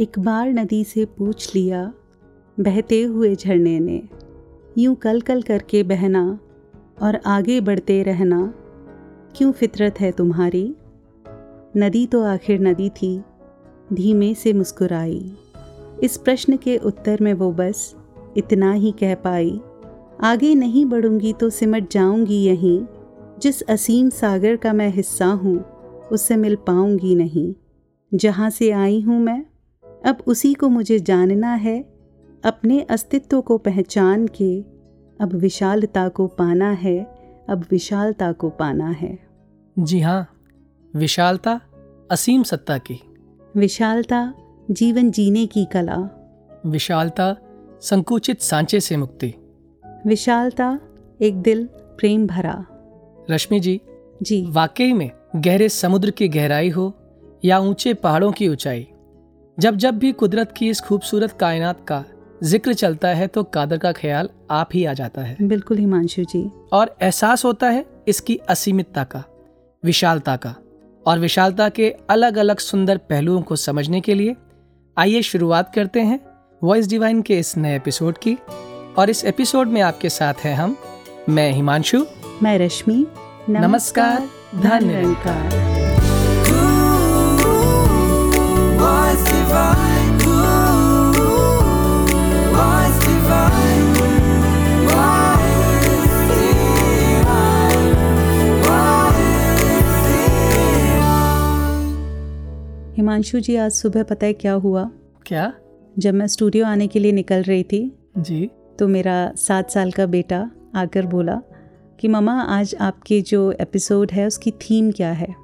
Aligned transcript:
एक 0.00 0.18
बार 0.18 0.48
नदी 0.48 0.82
से 0.84 1.04
पूछ 1.08 1.54
लिया, 1.54 1.82
बहते 2.58 3.02
हुए 3.02 3.34
झरने 3.34 3.78
ने। 3.80 4.02
यूँ 4.78 4.94
कल 4.94 5.20
कल 5.20 5.42
करके 5.42 5.82
बहना 5.82 6.22
और 7.02 7.16
आगे 7.26 7.60
बढ़ते 7.60 8.02
रहना, 8.02 8.40
क्यों 9.36 9.52
फितरत 9.52 10.00
है 10.00 10.10
तुम्हारी? 10.12 10.64
नदी 11.76 12.06
तो 12.06 12.22
आखिर 12.22 12.60
नदी 12.60 12.88
थी, 12.92 13.16
धीमे 13.92 14.32
से 14.34 14.52
मुस्कुराई। 14.52 15.32
इस 16.02 16.16
प्रश्न 16.16 16.56
के 16.56 16.76
उत्तर 16.76 17.22
में 17.22 17.32
वो 17.34 17.52
बस 17.52 17.94
इतना 18.36 18.72
ही 18.72 18.92
कह 18.92 19.14
पाई, 19.14 19.60
आगे 20.22 20.54
नहीं 20.54 20.86
बढ़ूँगी 20.86 21.32
तो 21.32 21.50
सिमट 21.50 21.90
जाऊँगी 21.92 22.42
यहीं, 22.44 22.80
जिस 23.42 23.62
असीम 23.62 24.10
सागर 24.10 24.56
का 24.56 24.72
मैं 24.72 24.90
हिस्सा 24.90 25.26
हूँ, 25.26 25.58
उससे 26.12 26.36
मिल 26.36 26.56
पाऊँगी 26.66 27.14
नहीं, 27.14 27.52
जहाँ 28.12 28.50
से 28.50 28.70
आई 28.72 29.00
हूँ 29.00 29.20
मैं। 29.20 29.44
अब 30.04 30.18
उसी 30.26 30.54
को 30.54 30.68
मुझे 30.68 30.98
जानना 30.98 31.54
है 31.54 31.80
अपने 32.44 32.80
अस्तित्व 32.80 33.40
को 33.40 33.58
पहचान 33.58 34.26
के 34.26 34.60
अब 35.20 35.34
विशालता 35.34 36.08
को 36.08 36.26
पाना 36.26 36.70
है 36.70 36.98
अब 37.48 37.64
विशालता 37.70 38.32
को 38.32 38.50
पाना 38.50 38.90
है। 38.90 39.18
जी 39.78 40.00
हाँ 40.00 40.28
विशालता 40.96 41.60
असीम 42.10 42.42
सत्ता 42.42 42.78
की। 42.78 43.00
विशालता 43.56 44.34
जीवन 44.70 45.10
जीने 45.10 45.46
की 45.46 45.64
कला। 45.64 45.96
विशालता 46.66 47.36
संकुचित 47.82 48.40
सांचे 48.40 48.80
से 48.80 48.96
मुक्ति। 48.96 49.34
विशालता 50.06 50.78
एक 51.22 51.42
दिल 51.42 51.68
प्रेम 51.74 52.26
भरा। 52.26 52.64
रश्मि 53.30 53.60
जी 53.60 53.80
जी। 54.22 54.46
वाकई 54.50 54.92
में 54.92 55.10
गहरे 55.36 55.68
समुद्र 55.68 56.10
की 56.10 56.28
गहराई 56.28 56.70
हो 56.70 56.92
या 57.44 57.58
ऊँचे 57.58 57.94
पहाड़ों 57.94 58.32
की 58.32 58.48
ऊंचाई? 58.48 58.88
जब 59.58 59.76
जब 59.76 59.98
भी 59.98 60.10
कुदरत 60.12 60.52
की 60.56 60.68
इस 60.70 60.80
खूबसूरत 60.80 61.32
कायनात 61.32 61.84
का 61.88 62.04
ज़िक्र 62.42 62.72
चलता 62.74 63.08
है 63.08 63.26
तो 63.26 63.42
कादर 63.44 63.78
का 63.78 63.92
ख्याल 63.92 64.28
आप 64.50 64.68
ही 64.74 64.84
आ 64.84 64.92
जाता 64.92 65.22
है। 65.22 65.36
बिल्कुल 65.42 65.78
हिमांशु 65.78 66.24
जी। 66.24 66.50
और 66.72 66.94
एहसास 67.02 67.44
होता 67.44 67.68
है 67.68 67.84
इसकी 68.08 68.36
असीमितता 68.48 69.04
का 69.04 69.22
विशालता 69.82 70.36
का 70.36 70.54
और 71.06 71.18
विशालता 71.18 71.68
के 71.68 71.90
अलग 72.10 72.36
अलग 72.36 72.58
सुंदर 72.58 72.96
पहलुओं 73.10 73.42
को 73.42 73.56
समझने 73.56 74.00
के 74.00 74.14
लिए 74.14 74.36
आइए 74.96 75.22
शुरुआत 75.22 75.74
करते 75.74 76.00
हैं 76.00 76.20
वॉइस 76.62 76.88
डिवाइन 76.88 77.22
के 77.22 77.38
इस 77.38 77.56
नए 77.56 77.76
एपिसोड 77.76 78.18
की। 78.18 78.36
और 78.98 79.10
इस 79.10 79.24
एपिसोड 79.24 79.68
में 79.68 79.80
आपके 79.82 80.08
साथ 80.08 80.44
हैं 80.44 80.54
हम 80.56 80.76
मैं 81.28 81.50
हिमांशु। 81.52 82.04
मैं 82.42 82.58
रश्मि। 82.58 83.06
नमस्कार 83.50 84.28
धन 84.54 84.86
निरंकार 84.86 85.73
हिमांशु 102.96 103.40
जी 103.40 103.56
आज 103.56 103.70
सुबह 103.70 104.02
पता 104.02 104.26
है 104.26 104.32
क्या 104.32 104.52
हुआ? 104.52 104.90
क्या? 105.26 105.52
जब 105.98 106.14
मैं 106.14 106.26
स्टूडियो 106.26 106.66
आने 106.66 106.86
के 106.86 106.98
लिए 106.98 107.12
निकल 107.12 107.42
रही 107.42 107.62
थी 107.62 107.98
जी। 108.18 108.50
तो 108.78 108.88
मेरा 108.88 109.32
सात 109.36 109.70
साल 109.70 109.90
का 109.90 110.06
बेटा 110.06 110.50
आकर 110.74 111.06
बोला 111.06 111.40
कि 112.00 112.08
ममा 112.08 112.42
आज 112.42 112.74
आपके 112.80 113.20
जो 113.20 113.52
एपिसोड 113.60 114.10
है 114.12 114.26
उसकी 114.26 114.50
थीम 114.50 114.90
क्या 114.90 115.12
है? 115.12 115.34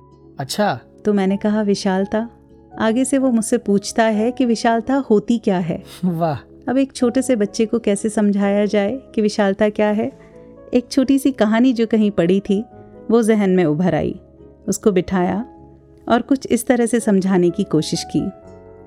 अच्छा। 0.40 0.80
तो 1.04 1.12
मैंने 1.12 1.36
कहा 1.36 1.62
विशालता। 1.62 2.28
आगे 2.78 3.04
से 3.04 3.18
वो 3.18 3.30
मुझसे 3.30 3.58
पूछता 3.58 4.04
है 4.04 4.30
कि 4.32 4.44
विशालता 4.44 4.94
होती 5.10 5.38
क्या 5.38 5.58
है। 5.58 5.82
वाह। 6.04 6.36
अब 6.68 6.78
एक 6.78 6.92
छोटे 6.92 7.22
से 7.22 7.36
बच्चे 7.36 7.66
को 7.66 7.78
कैसे 7.78 8.08
समझाया 8.08 8.64
जाए 8.66 8.98
कि 9.14 9.22
विशालता 9.22 9.68
क्या 9.68 9.88
है? 9.90 10.10
एक 10.74 10.86
छोटी 10.90 11.18
सी 11.18 11.32
कहानी 11.32 11.72
जो 11.72 11.86
कहीं 11.86 12.10
पड़ी 12.10 12.40
थी 12.40 12.64
वो 13.10 13.22
जहन 13.22 13.50
में 13.50 13.64
उभर 13.64 13.94
आई। 13.94 14.20
उसको 14.68 14.92
बिठाया 14.92 15.44
और 16.08 16.22
कुछ 16.22 16.46
इस 16.46 16.66
तरह 16.66 16.86
से 16.86 17.00
समझाने 17.00 17.50
की 17.50 17.64
कोशिश 17.64 18.04
की 18.16 18.22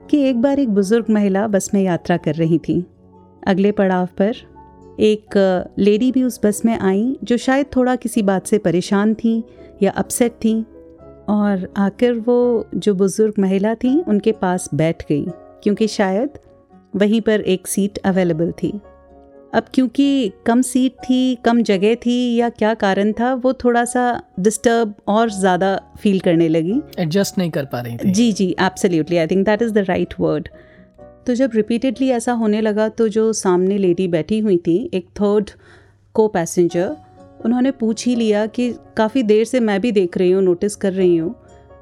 कि 0.09 0.21
एक 0.21 0.41
बार 0.41 0.59
एक 0.59 0.69
बुज़ुर्ग 0.69 1.05
महिला 1.09 1.47
बस 1.47 1.69
में 1.73 1.81
यात्रा 1.83 2.17
कर 2.17 2.35
रही 2.35 2.59
थी। 2.59 2.85
अगले 3.47 3.71
पड़ाव 3.71 4.05
पर 4.05 4.35
एक 4.99 5.37
लेडी 5.79 6.11
भी 6.11 6.23
उस 6.23 6.39
बस 6.45 6.61
में 6.65 6.77
आई 6.79 7.17
जो 7.23 7.37
शायद 7.37 7.65
थोड़ा 7.75 7.95
किसी 7.95 8.21
बात 8.21 8.47
से 8.47 8.57
परेशान 8.57 9.13
थी 9.13 9.43
या 9.81 9.91
अपसेट 9.91 10.31
थी। 10.31 10.65
और 11.29 11.67
आकर 11.77 12.13
वो 12.19 12.67
जो 12.75 12.93
बुज़ुर्ग 12.95 13.33
महिला 13.39 13.73
थी 13.75 13.97
उनके 14.01 14.31
पास 14.31 14.69
बैठ 14.73 15.03
गई 15.09 15.25
क्योंकि 15.63 15.87
शायद 15.87 16.39
वहीं 16.95 17.21
पर 17.21 17.41
एक 17.41 17.67
सीट 17.67 17.97
अवेलेबल 17.97 18.51
थी। 18.51 18.71
अब 19.53 19.65
क्योंकि 19.73 20.31
कम 20.45 20.61
सीट 20.61 20.93
थी 20.99 21.35
कम 21.35 21.61
जगह 21.61 21.95
थी 21.95 22.35
या 22.35 22.49
क्या 22.49 22.73
कारण 22.73 23.11
था 23.11 23.33
वो 23.33 23.53
थोड़ा 23.53 23.83
सा 23.85 24.05
डिस्टर्ब 24.39 24.93
और 25.07 25.29
ज़्यादा 25.31 25.75
फील 25.99 26.19
करने 26.19 26.47
लगी। 26.49 26.81
एडजस्ट 26.99 27.37
नहीं 27.37 27.51
कर 27.51 27.65
पा 27.65 27.81
रही 27.81 27.97
थी। 27.97 28.11
जी 28.11 28.31
जी 28.31 28.49
absolutely 28.61 29.17
I 29.17 29.27
think 29.27 29.45
that 29.45 29.61
is 29.61 29.73
the 29.73 29.85
right 29.89 30.13
word 30.19 30.49
तो 31.27 31.33
जब 31.35 31.51
रिपीटेडली 31.55 32.09
ऐसा 32.09 32.33
होने 32.33 32.61
लगा 32.61 32.87
तो 32.89 33.07
जो 33.07 33.31
सामने 33.33 33.77
लेडी 33.77 34.07
बैठी 34.07 34.39
हुई 34.39 34.57
थी 34.57 34.77
एक 34.93 35.07
थर्ड 35.21 35.49
को 36.15 36.27
पैसेंजर 36.27 36.95
उन्होंने 37.45 37.71
पूछ 37.71 38.05
ही 38.05 38.15
लिया 38.15 38.45
कि 38.45 38.75
काफ़ी 38.97 39.23
देर 39.23 39.45
से 39.45 39.59
मैं 39.59 39.81
भी 39.81 39.91
देख 39.91 40.17
रही 40.17 40.31
हूँ 40.31 40.43
नोटिस 40.43 40.75
कर 40.75 40.93
रही 40.93 41.17
हूँ 41.17 41.35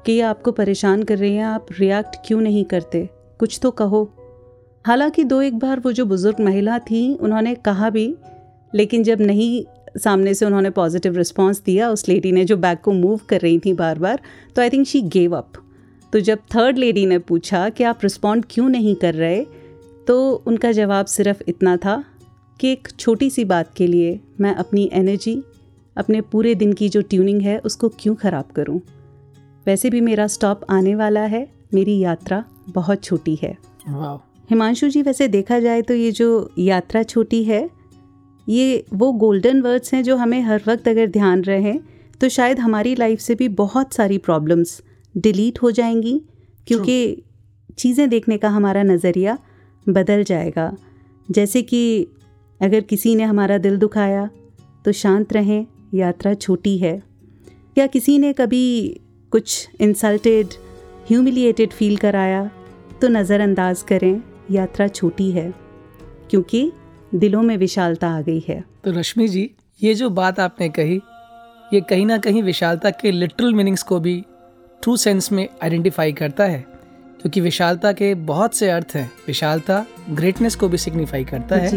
कि 0.06 0.12
ये 0.12 0.20
आपको 0.20 0.52
परेशान 0.52 1.02
कर 1.02 1.18
रही 1.18 1.36
हैं, 1.36 1.44
आप 1.44 1.66
रिएक्ट 1.80 2.16
क्यों 2.26 2.40
नहीं 2.40 2.64
करते? 2.64 3.08
कुछ 3.38 3.58
तो 3.62 3.70
कहो। 3.70 4.14
हालाँकि 4.86 5.24
दो 5.24 5.42
एक 5.42 5.58
बार 5.58 5.80
वो 5.80 5.92
जो 5.92 6.06
बुज़ुर्ग 6.06 6.40
महिला 6.40 6.78
थी, 6.78 7.14
उन्होंने 7.14 7.54
कहा 7.54 7.90
भी, 7.90 8.14
लेकिन 8.74 9.02
जब 9.02 9.20
नहीं, 9.20 9.64
सामने 9.98 10.34
से 10.34 10.46
उन्होंने 10.46 10.70
पॉजिटिव 10.70 11.16
रिस्पॉन्स 11.16 11.60
दिया, 11.60 11.90
उस 11.90 12.08
लेडी 12.08 12.32
ने 12.32 12.44
जो 12.44 12.56
बैग 12.56 12.78
को 12.78 12.92
मूव 12.92 13.20
कर 13.28 13.40
रही 13.40 13.58
थी 13.58 13.72
बार 13.72 13.98
बार 13.98 14.20
तो 14.56 14.62
I 14.62 14.70
think 14.70 14.86
she 14.86 15.02
gave 15.02 15.36
up 15.36 15.52
तो 16.12 16.20
जब 16.20 16.38
थर्ड 16.38 16.78
लेडी 16.78 17.06
ने 17.06 17.18
पूछा 17.18 17.68
कि 17.68 17.84
आप 17.84 17.98
रिस्पॉन्ड 18.02 18.44
क्यों 18.50 18.68
नहीं 18.68 18.94
कर 18.94 19.14
रहे 19.14 19.44
तो 20.06 20.44
उनका 20.46 20.72
जवाब 20.72 21.06
सिर्फ़ 21.06 21.42
इतना 21.48 21.76
था 21.76 22.04
कि 22.60 22.72
एक 22.72 22.88
छोटी 22.98 23.30
सी 23.30 23.44
बात 23.44 23.74
के 23.76 23.86
लिए 23.86 24.20
मैं 24.40 24.54
अपनी 24.54 24.90
एनर्जी 24.92 25.42
अपने 25.96 26.20
पूरे 26.20 26.54
दिन 26.54 26.72
की 26.72 26.88
जो 26.88 27.00
ट्यूनिंग 27.02 27.42
है 27.42 27.58
उसको 27.58 27.88
क्यों 27.88 28.14
ख़राब 28.14 28.44
करूँ? 28.56 28.80
वैसे 29.66 29.90
भी 29.90 30.00
मेरा 30.00 30.26
स्टॉप 30.26 30.60
आने 30.70 30.94
वाला 30.94 31.20
है 31.20 31.46
मेरी 31.74 31.98
यात्रा 31.98 32.44
बहुत 32.68 33.02
छोटी 33.04 33.34
है। 33.42 33.56
हिमांशु 34.50 34.88
जी 34.88 35.02
वैसे 35.02 35.28
देखा 35.28 35.58
जाए 35.60 35.82
तो 35.82 35.94
ये 35.94 36.10
जो 36.10 36.50
यात्रा 36.58 37.02
छोटी 37.02 37.42
है 37.44 37.68
ये 38.46 38.84
वो 38.94 39.12
गोल्डन 39.12 39.60
वर्ड्स 39.60 39.94
हैं 39.94 40.02
जो 40.02 40.16
हमें 40.16 40.40
हर 40.42 40.62
वक्त 40.68 40.88
अगर 40.88 41.06
ध्यान 41.06 41.42
रहें 41.42 41.78
तो 42.20 42.28
शायद 42.28 42.58
हमारी 42.58 42.94
लाइफ 42.94 43.20
से 43.20 43.34
भी 43.34 43.48
बहुत 43.48 43.94
सारी 43.94 44.18
प्रॉब्लम्स 44.18 44.80
डिलीट 45.14 45.62
हो 45.62 45.70
जाएँगी 45.70 46.20
क्योंकि 46.66 47.22
चीज़ें 47.78 48.08
देखने 48.08 48.38
का 48.38 48.48
हमारा 48.48 48.82
नज़रिया 48.82 49.38
बदल 49.86 50.24
जाएगा। 50.24 50.76
जैसे 51.28 51.62
कि 51.62 52.06
अगर 52.60 52.80
किसी 52.80 53.14
ने 53.14 53.24
हमारा 53.24 53.58
दिल 53.58 53.76
दुखाया 53.76 54.28
तो 54.84 54.92
शांत 54.92 55.32
रहें 55.32 55.66
यात्रा 55.94 56.34
छोटी 56.34 56.78
है। 56.78 57.02
या 57.78 57.86
किसी 57.86 58.18
ने 58.18 58.32
कभी 58.32 59.00
कुछ 59.30 59.68
इंसल्टेड 59.80 60.46
ह्यूमिलिएटेड 61.08 61.70
फील 61.70 61.96
कराया? 61.96 62.50
तो 63.00 63.08
नज़रअंदाज 63.08 63.82
करें 63.82 64.22
यात्रा 64.50 64.88
छोटी 64.88 65.30
है। 65.30 65.54
क्योंकि 66.30 66.72
दिलों 67.14 67.42
में 67.42 67.56
विशालता 67.56 68.08
आ 68.08 68.20
गई 68.20 68.44
है। 68.48 68.64
तो 68.84 68.92
रश्मि 68.92 69.28
जी 69.28 69.50
ये 69.82 69.94
जो 69.94 70.10
बात 70.10 70.40
आपने 70.40 70.68
कही 70.68 71.00
ये 71.74 71.80
कहीं 71.80 72.06
ना 72.06 72.18
कहीं 72.18 72.42
विशालता 72.42 72.90
के 72.90 73.12
लिटरल 73.12 73.54
मीनिंग्स 73.54 73.82
को 73.82 74.00
भी 74.00 74.24
ट्रू 74.82 74.96
सेंस 74.96 75.32
में 75.32 75.48
आइडेंटिफाई 75.62 76.12
करता 76.12 76.44
है। 76.44 76.66
क्योंकि 77.20 77.40
विशालता 77.40 77.92
के 77.92 78.14
बहुत 78.14 78.54
से 78.54 78.70
अर्थ 78.70 78.92
हैं। 78.94 79.12
विशालता 79.26 79.86
ग्रेटनेस 80.10 80.54
को 80.56 80.68
भी 80.68 80.78
सिग्निफाई 80.78 81.24
करता 81.24 81.56
है। 81.56 81.70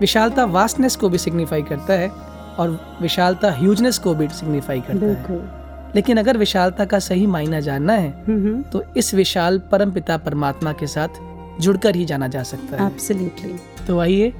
विशालता 0.00 0.44
वास्टनेस 0.44 0.96
को 0.96 1.08
भी 1.08 1.18
सिग्निफाई 1.18 1.62
करता 1.62 1.92
है। 1.92 2.33
और 2.58 2.78
विशालता 3.02 3.50
ह्यूजनेस 3.52 3.98
को 3.98 4.14
भी 4.14 4.28
सिग्निफाई 4.30 4.80
करता 4.80 5.06
है। 5.06 5.62
लेकिन 5.94 6.18
अगर 6.18 6.36
विशालता 6.36 6.84
का 6.84 6.98
सही 6.98 7.26
मायना 7.26 7.60
जानना 7.60 7.92
है 7.92 8.08
हम्म, 8.26 8.46
हम्म। 8.46 8.62
तो 8.62 8.82
इस 8.96 9.14
विशाल 9.14 9.58
परम 9.72 9.90
पिता 9.92 10.16
परमात्मा 10.18 10.72
के 10.72 10.86
साथ 10.86 11.20
जुड़कर 11.60 11.96
ही 11.96 12.04
जाना 12.04 12.28
जा 12.28 12.42
सकता 12.42 12.76
है। 12.76 12.86
एब्सोल्युटली 12.86 13.58
तो 13.86 13.98
आइए 14.00 14.32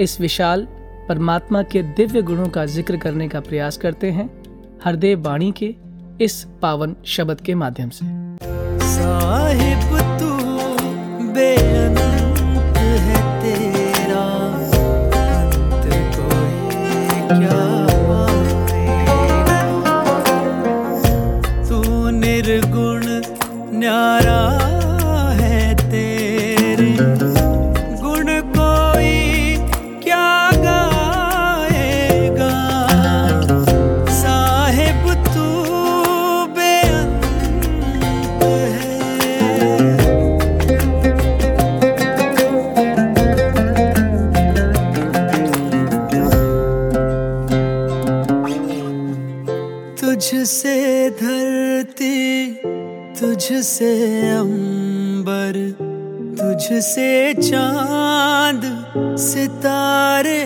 इस 0.00 0.20
विशाल 0.20 0.66
परमात्मा 1.08 1.62
के 1.62 1.82
दिव्य 1.82 2.22
गुणों 2.22 2.48
का 2.48 2.64
ज़िक्र 2.66 2.96
करने 2.96 3.28
का 3.28 3.40
प्रयास 3.40 3.76
करते 3.76 4.10
हैं 4.10 4.28
हरदेव 4.84 5.22
वाणी 5.22 5.52
के 5.52 5.74
इस 6.20 6.44
पावन 6.62 6.94
शब्द 7.06 7.40
के 7.40 7.54
माध्यम 7.54 7.88
से। 7.90 8.06
साहिब 8.86 9.98
तू 10.20 10.30
बेअंत 11.32 12.29
न्यारा 23.79 24.39
तुझसे 53.50 53.94
अंबर 54.30 55.56
तुझसे 56.38 57.10
चाँद 57.34 58.62
सितारे 59.18 60.38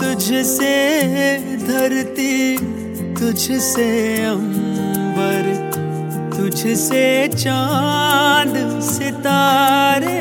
तुझसे 0.00 0.76
धरती 1.64 2.36
तुझसे 3.20 3.88
अंबर 4.24 5.50
तुझसे 6.36 7.06
चाँद 7.38 8.54
सितारे 8.92 10.20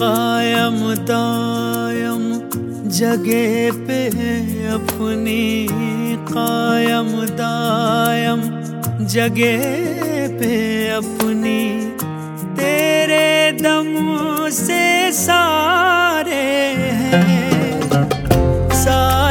कायम 0.00 0.80
दायम 1.04 1.65
जगह 2.96 3.86
पे 3.86 3.96
अपनी 4.74 5.66
कायम 6.28 7.10
दायम 7.40 8.40
जगह 9.14 9.64
पे 10.38 10.54
अपनी 10.90 11.60
तेरे 12.56 13.28
दम 13.60 13.90
से 14.58 15.12
सारे 15.12 16.44
हैं। 17.02 17.80
साहिब 18.72 19.25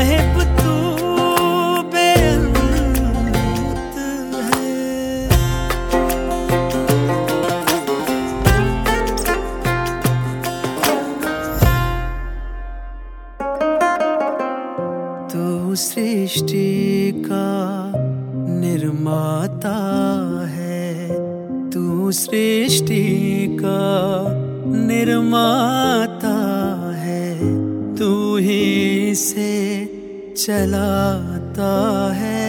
चलाता 30.46 31.70
है। 32.14 32.42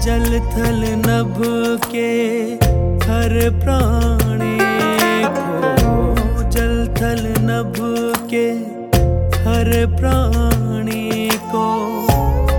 जल 0.00 0.24
थल 0.54 0.80
नभ 1.04 1.36
के 1.84 2.08
हर 3.06 3.34
प्राणी 3.60 4.58
को 5.36 6.42
जल 6.50 6.74
थल 6.96 7.22
नभ 7.42 7.78
के 8.30 8.46
हर 9.46 9.70
प्राणी 9.96 11.28
को 11.54 11.66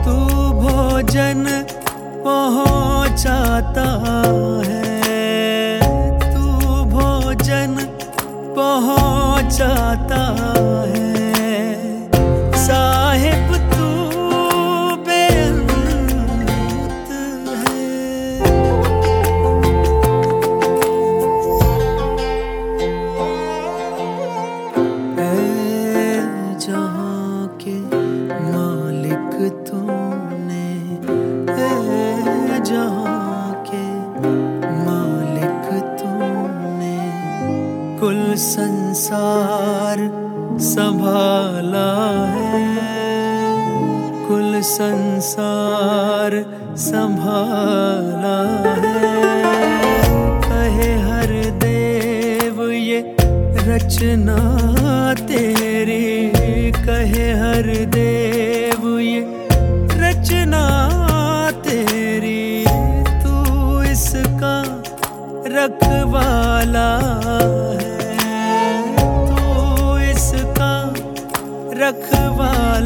तू 0.06 0.16
भोजन 0.62 1.44
पहुँचाता 2.24 3.90
है। 4.68 5.80
तू 6.34 6.48
भोजन 6.96 7.76
पहुँचाता 8.56 10.24
है। 10.96 11.68
साहिब 12.56 13.09
संसार 39.10 39.98
संभाला 40.60 41.90
है। 42.30 42.78
कुल 44.28 44.62
संसार 44.62 46.46
संभाला 46.78 48.38
है। 48.82 49.14
कहे 50.42 50.92
हर 51.02 51.50
देव 51.58 52.70
ये 52.70 53.16
रचना 53.68 54.49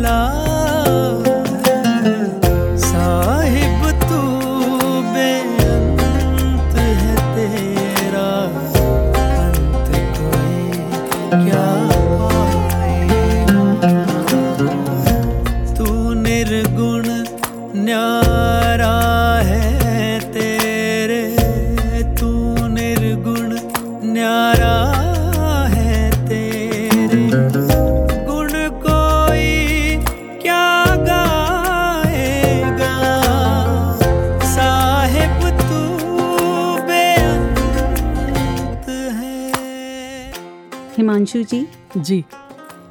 লা 0.03 0.43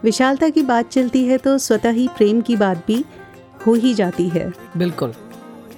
विशालता 0.04 0.48
की 0.48 0.62
बात 0.62 0.90
चलती 0.90 1.24
है 1.24 1.38
तो 1.38 1.58
स्वतः 1.58 1.90
ही 1.90 2.08
प्रेम 2.08 2.40
की 2.40 2.56
बात 2.56 2.84
भी 2.86 3.04
हो 3.66 3.74
ही 3.74 3.94
जाती 3.94 4.28
है। 4.28 4.52
बिल्कुल। 4.76 5.12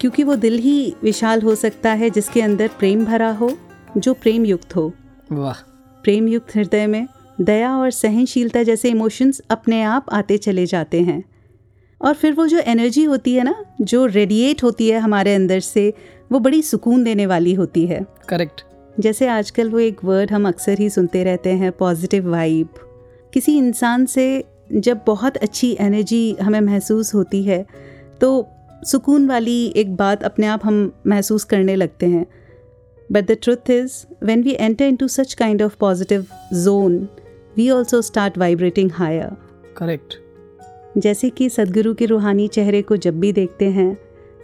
क्योंकि 0.00 0.22
वो 0.22 0.36
दिल 0.36 0.58
ही 0.58 0.94
विशाल 1.02 1.42
हो 1.42 1.54
सकता 1.54 1.92
है 1.92 2.10
जिसके 2.10 2.42
अंदर 2.42 2.68
प्रेम 2.78 3.04
भरा 3.04 3.30
हो 3.30 3.52
जो 3.96 4.14
प्रेम 4.14 4.44
युक्त 4.44 4.76
हो। 4.76 4.92
वाह। 5.32 5.54
प्रेम 6.02 6.28
युक्त 6.28 6.56
हृदय 6.56 6.86
में 6.86 7.06
दया 7.40 7.76
और 7.76 7.90
सहनशीलता 7.90 8.62
जैसे 8.62 8.90
इमोशंस 8.90 9.40
अपने 9.50 9.82
आप 9.82 10.06
आते 10.12 10.38
चले 10.38 10.66
जाते 10.66 11.00
हैं। 11.00 11.24
और 12.02 12.14
फिर 12.14 12.32
वो 12.32 12.46
जो 12.46 12.58
एनर्जी 12.58 13.04
होती 13.04 13.34
है 13.34 13.44
ना 13.44 13.64
जो 13.80 14.06
रेडिएट 14.06 14.62
होती 14.62 14.88
है 14.88 14.98
हमारे 14.98 15.34
अंदर 15.34 15.60
से 15.60 15.94
वो 16.32 16.38
बड़ी 16.38 16.62
सुकून 16.62 17.04
देने 17.04 17.26
वाली 17.26 17.54
होती 17.54 17.86
है। 17.86 18.06
करेक्ट 18.28 18.64
जैसे 19.00 19.28
आजकल 19.28 19.70
वो 19.70 19.78
एक 19.78 20.04
वर्ड 20.04 20.32
हम 20.32 20.48
अक्सर 20.48 20.78
ही 20.78 20.90
सुनते 20.90 21.24
रहते 21.24 21.50
हैं 21.50 21.72
पॉजिटिव 21.72 22.30
वाइब 22.30 22.68
किसी 23.34 23.56
इंसान 23.58 24.06
से 24.06 24.44
जब 24.72 25.00
बहुत 25.06 25.36
अच्छी 25.36 25.76
एनर्जी 25.80 26.36
हमें 26.42 26.60
महसूस 26.60 27.14
होती 27.14 27.42
है 27.42 27.66
तो 28.20 28.46
सुकून 28.84 29.26
वाली 29.26 29.66
एक 29.76 29.96
बात 29.96 30.22
अपने 30.22 30.46
आप 30.46 30.60
हम 30.64 30.92
महसूस 31.06 31.44
करने 31.44 31.76
लगते 31.76 32.06
हैं। 32.06 32.26
But 33.12 33.26
the 33.26 33.36
truth 33.42 33.70
is 33.70 33.92
when 34.24 34.42
we 34.42 34.56
enter 34.60 34.84
into 34.96 35.08
such 35.08 35.34
kind 35.34 35.62
of 35.62 35.76
positive 35.80 36.26
zone 36.54 37.08
we 37.56 37.70
also 37.70 38.02
start 38.02 38.38
vibrating 38.38 38.90
higher 38.90 39.30
correct 39.76 40.14
जैसे 40.98 41.30
कि 41.30 41.48
सदगुरु 41.48 41.94
के 41.94 42.06
रूहानी 42.06 42.48
चेहरे 42.48 42.82
को 42.82 42.96
जब 42.96 43.20
भी 43.20 43.32
देखते 43.32 43.70
हैं 43.70 43.96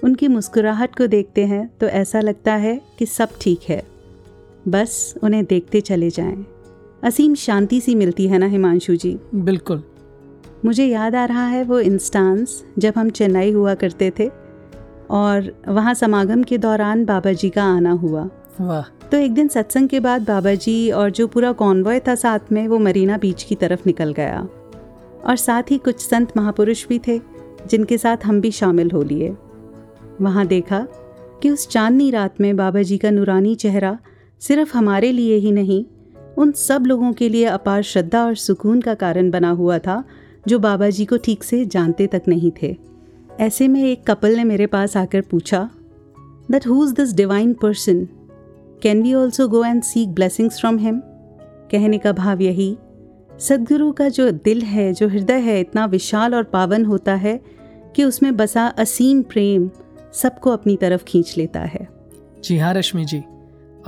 उनकी 0.04 0.28
मुस्कुराहट 0.28 0.96
को 0.96 1.06
देखते 1.06 1.44
हैं 1.46 1.70
तो 1.80 1.86
ऐसा 1.86 2.20
लगता 2.20 2.54
है 2.54 2.80
कि 2.98 3.06
सब 3.06 3.28
ठीक 3.40 3.60
है। 3.68 3.82
बस 4.68 5.14
उन्हें 5.22 5.44
देखते 5.44 5.80
चले 5.80 6.10
जाएँ। 6.10 6.46
असीम 7.02 7.34
शांति 7.34 7.80
सी 7.80 7.94
मिलती 7.94 8.26
है 8.26 8.38
ना 8.38 8.46
हिमांशु 8.46 8.96
जी? 8.96 9.18
बिल्कुल। 9.34 9.82
मुझे 10.64 10.86
याद 10.86 11.14
आ 11.14 11.24
रहा 11.24 11.46
है 11.46 11.62
वो 11.64 11.80
इंस्टांस 11.80 12.64
जब 12.78 12.92
हम 12.96 13.10
चेन्नई 13.10 13.50
हुआ 13.50 13.74
करते 13.74 14.12
थे 14.18 14.30
और 15.10 15.62
वहाँ 15.68 15.94
समागम 15.94 16.42
के 16.42 16.58
दौरान 16.58 17.04
बाबा 17.04 17.32
जी 17.32 17.50
का 17.50 17.64
आना 17.64 17.92
हुआ। 17.92 18.28
वाह। 18.60 19.08
तो 19.08 19.16
एक 19.16 19.34
दिन 19.34 19.48
सत्संग 19.48 19.88
के 19.88 20.00
बाद 20.00 20.22
बाबा 20.22 20.54
जी 20.54 20.90
और 20.90 21.10
जो 21.10 21.26
पूरा 21.26 21.52
कॉन्वॉय 21.52 22.00
था 22.00 22.14
साथ 22.14 22.52
में 22.52 22.68
वो 22.68 22.78
मरीना 22.78 23.16
बीच 23.16 23.42
की 23.42 23.54
तरफ़ 23.54 23.80
निकल 23.86 24.12
गया। 24.12 24.48
और 25.26 25.36
साथ 25.36 25.62
ही 25.70 25.78
कुछ 25.78 26.00
संत 26.00 26.36
महापुरुष 26.36 26.86
भी 26.88 26.98
थे 26.98 27.18
जिनके 27.66 27.98
साथ 27.98 28.16
हम 28.24 28.40
भी 28.40 28.50
शामिल 28.50 28.90
हो 28.90 29.02
लिए। 29.02 29.36
वहाँ 30.20 30.46
देखा 30.46 30.86
कि 31.42 31.50
उस 31.50 31.68
चांदनी 31.68 32.10
रात 32.10 32.40
में 32.40 32.56
बाबा 32.56 32.82
जी 32.82 32.98
का 32.98 33.10
नूरानी 33.10 33.54
चेहरा 33.54 33.98
सिर्फ़ 34.40 34.76
हमारे 34.76 35.12
लिए 35.12 35.36
ही 35.36 35.52
नहीं 35.52 35.84
उन 36.40 36.52
सब 36.52 36.86
लोगों 36.86 37.12
के 37.12 37.28
लिए 37.28 37.44
अपार 37.44 37.82
श्रद्धा 37.82 38.24
और 38.24 38.34
सुकून 38.34 38.80
का 38.80 38.94
कारण 38.94 39.30
बना 39.30 39.50
हुआ 39.50 39.78
था, 39.78 40.04
जो 40.48 40.58
बाबा 40.58 40.88
जी 40.90 41.04
को 41.04 41.16
ठीक 41.16 41.44
से 41.44 41.64
जानते 41.66 42.06
तक 42.06 42.22
नहीं 42.28 42.50
थे। 42.62 42.76
ऐसे 43.40 43.68
में 43.68 43.82
एक 43.84 44.06
कपल 44.06 44.36
ने 44.36 44.44
मेरे 44.44 44.66
पास 44.66 44.96
आकर 44.96 45.20
पूछा 45.20 45.68
that 46.50 46.66
who 46.66 46.84
is 46.84 46.94
this 46.94 47.14
divine 47.14 47.52
person 47.52 48.04
can 48.82 49.02
we 49.02 49.14
also 49.14 49.48
go 49.48 49.64
and 49.64 49.82
seek 49.82 50.08
blessings 50.08 50.60
from 50.60 50.78
him 50.78 51.00
कहने 51.70 51.98
का 51.98 52.12
भाव 52.12 52.40
यही, 52.40 52.76
सदगुरु 53.38 53.92
का 53.92 54.08
जो 54.08 54.30
दिल 54.30 54.62
है, 54.62 54.92
जो 54.92 55.08
हृदय 55.08 55.38
है, 55.40 55.60
इतना 55.60 55.84
विशाल 55.86 56.34
और 56.34 56.42
पावन 56.42 56.84
होता 56.84 57.14
है 57.14 57.40
कि 57.96 58.04
उसमें 58.04 58.36
बसा 58.36 58.66
असीम 58.78 59.22
प्रेम 59.22 59.70
सबको 60.12 60.50
अपनी 60.50 60.76
तरफ़ 60.76 61.04
खींच 61.04 61.34
लेता 61.38 61.60
है। 61.60 61.88
जी 62.44 62.58
हाँ 62.58 62.74
रश्मि 62.74 63.04
जी। 63.04 63.22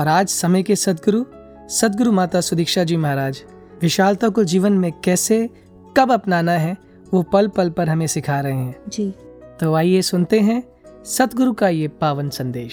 और 0.00 0.09
आज 0.09 0.28
समय 0.28 0.62
के 0.62 0.76
सदगुरु 0.76 1.25
सदगुरु 1.73 2.12
माता 2.12 2.41
सुदीक्षा 2.41 2.83
जी 2.85 2.97
महाराज 2.97 3.43
विशालता 3.83 4.29
को 4.29 4.45
जीवन 4.45 4.73
में 4.73 4.93
कैसे 5.05 5.50
कब 5.97 6.12
अपनाना 6.12 6.52
है 6.52 6.76
वो 7.14 7.23
पल 7.23 7.49
पल 7.49 7.71
पर 7.71 7.88
हमें 7.88 8.07
सिखा 8.07 8.41
रहे 8.41 8.52
हैं। 8.52 8.76
जी। 8.88 9.14
तो 9.61 9.75
आइए 9.75 10.02
सुनते 10.02 10.41
हैं 10.41 10.62
सतगुरु 11.05 11.52
का 11.52 11.69
ये 11.69 11.88
पावन 11.88 12.29
संदेश। 12.29 12.73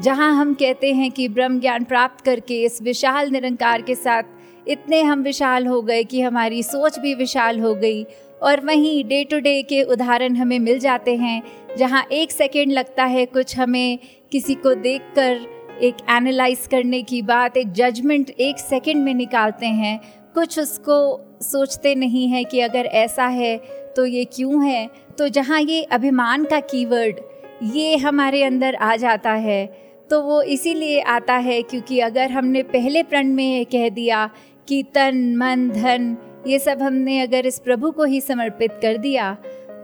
जहाँ 0.00 0.34
हम 0.34 0.54
कहते 0.54 0.92
हैं 0.92 1.10
कि 1.10 1.28
ब्रह्म 1.28 1.60
ज्ञान 1.60 1.84
प्राप्त 1.84 2.24
करके 2.24 2.62
इस 2.62 2.82
विशाल 2.82 3.30
निरंकार 3.30 3.82
के 3.82 3.94
साथ 3.94 4.22
इतने 4.68 5.02
हम 5.02 5.22
विशाल 5.22 5.66
हो 5.66 5.82
गए 5.82 6.04
कि 6.04 6.20
हमारी 6.20 6.62
सोच 6.62 6.98
भी 6.98 7.14
विशाल 7.14 7.60
हो 7.60 7.74
गई। 7.74 8.06
और 8.44 8.60
वहीं 8.60 9.04
डे 9.04 9.22
टू 9.24 9.38
डे 9.38 9.62
के 9.62 9.82
उदाहरण 9.82 10.36
हमें 10.36 10.58
मिल 10.58 10.78
जाते 10.78 11.14
हैं, 11.16 11.42
जहाँ 11.78 12.04
एक 12.12 12.32
सेकेंड 12.32 12.72
लगता 12.72 13.04
है 13.04 13.26
कुछ 13.26 13.56
हमें 13.58 13.98
किसी 14.32 14.54
को 14.54 14.74
देखकर, 14.74 15.40
एक 15.82 15.94
एनालाइज 16.10 16.66
करने 16.66 17.02
की 17.02 17.20
बात, 17.22 17.56
एक 17.56 17.72
जजमेंट 17.72 18.30
एक 18.30 18.58
सेकेंड 18.58 19.02
में 19.02 19.14
निकालते 19.14 19.66
हैं। 19.66 20.00
कुछ 20.34 20.58
उसको 20.58 20.98
सोचते 21.42 21.94
नहीं 21.94 22.28
हैं 22.28 22.44
कि 22.44 22.60
अगर 22.60 22.86
ऐसा 22.86 23.26
है 23.26 23.56
तो 23.96 24.04
ये 24.06 24.24
क्यों 24.24 24.64
है? 24.66 24.88
तो 25.18 25.28
जहाँ 25.28 25.60
ये 25.60 25.82
अभिमान 25.82 26.44
का 26.44 26.60
कीवर्ड 26.60 27.20
ये 27.74 27.96
हमारे 27.96 28.42
अंदर 28.42 28.74
आ 28.74 28.94
जाता 28.96 29.32
है। 29.32 29.66
तो 30.10 30.20
वो 30.22 30.40
इसीलिए 30.42 31.00
आता 31.00 31.34
है 31.34 31.60
क्योंकि 31.62 31.98
अगर 32.00 32.30
हमने 32.30 32.62
पहले 32.62 33.02
प्रण 33.02 33.28
में 33.28 33.64
कह 33.66 33.88
दिया 33.88 34.28
कि 34.68 34.82
तन, 34.94 35.34
मन, 35.36 35.68
धन 35.70 36.16
ये 36.46 36.58
सब 36.58 36.82
हमने 36.82 37.20
अगर 37.20 37.46
इस 37.46 37.58
प्रभु 37.58 37.90
को 37.90 38.04
ही 38.04 38.20
समर्पित 38.20 38.72
कर 38.82 38.96
दिया 38.96 39.36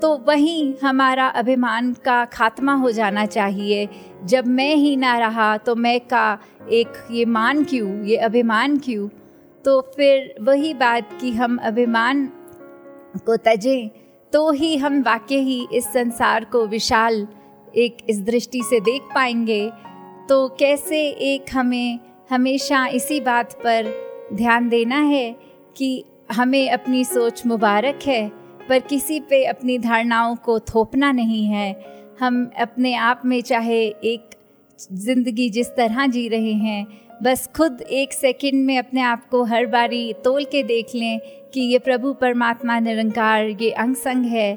तो 0.02 0.16
वहीं 0.18 0.74
हमारा 0.82 1.26
अभिमान 1.26 1.92
का 1.94 2.24
खात्मा 2.24 2.74
हो 2.74 2.90
जाना 2.90 3.24
चाहिए। 3.26 3.88
जब 4.24 4.46
मैं 4.46 4.74
ही 4.74 4.96
ना 4.96 5.18
रहा 5.18 5.56
तो 5.56 5.74
मैं 5.74 6.00
का 6.00 6.38
एक 6.70 6.92
ये 7.10 7.24
मान 7.24 7.64
क्यों, 7.64 8.04
ये 8.04 8.16
अभिमान 8.16 8.76
क्यों? 8.78 9.08
तो 9.64 9.80
फिर 9.96 10.34
वही 10.42 10.74
बात 10.74 11.18
कि 11.20 11.32
हम 11.32 11.58
अभिमान 11.62 12.26
को 13.26 13.36
तजें 13.36 13.88
तो 14.32 14.50
ही 14.50 14.76
हम 14.76 15.00
वाकई 15.02 15.36
ही 15.36 15.66
इस 15.72 15.84
संसार 15.84 16.44
को 16.44 16.66
विशाल 16.66 17.26
एक 17.76 17.96
इस 18.08 18.20
दृष्टि 18.20 18.62
से 18.62 18.80
देख 18.80 19.02
पाएँगे। 19.14 19.70
तो 20.28 20.48
कैसे 20.48 21.08
एक 21.08 21.44
हमें, 21.52 21.98
हमेशा 22.30 22.86
इसी 22.86 23.20
बात 23.20 23.52
पर 23.52 23.92
ध्यान 24.34 24.68
देना 24.68 24.96
है 24.96 25.36
कि 25.76 26.04
हमें 26.30 26.70
अपनी 26.70 27.04
सोच 27.04 27.44
मुबारक 27.46 27.98
है, 28.06 28.28
पर 28.68 28.78
किसी 28.80 29.20
पे 29.20 29.44
अपनी 29.44 29.78
धारणाओं 29.78 30.34
को 30.36 30.58
थोपना 30.60 31.12
नहीं 31.12 31.44
है। 31.46 31.70
हम 32.20 32.50
अपने 32.60 32.94
आप 32.94 33.22
में 33.24 33.40
चाहे 33.42 33.82
एक 34.04 34.30
ज़िंदगी 34.78 35.48
जिस 35.50 35.68
तरह 35.68 36.06
जी 36.06 36.26
रहे 36.28 36.52
हैं, 36.54 36.86
बस 37.22 37.48
खुद 37.56 37.80
एक 37.82 38.12
सेकंड 38.12 38.64
में 38.66 38.76
अपने 38.78 39.00
आप 39.02 39.28
को 39.28 39.42
हर 39.44 39.66
बारी 39.66 40.12
तोल 40.24 40.44
के 40.44 40.62
देख 40.62 40.94
लें 40.94 41.18
कि 41.54 41.60
ये 41.62 41.78
प्रभु 41.78 42.12
परमात्मा 42.12 42.78
निरंकार, 42.78 43.44
ये 43.44 43.70
अंग 43.70 43.94
संग 43.96 44.24
है। 44.26 44.54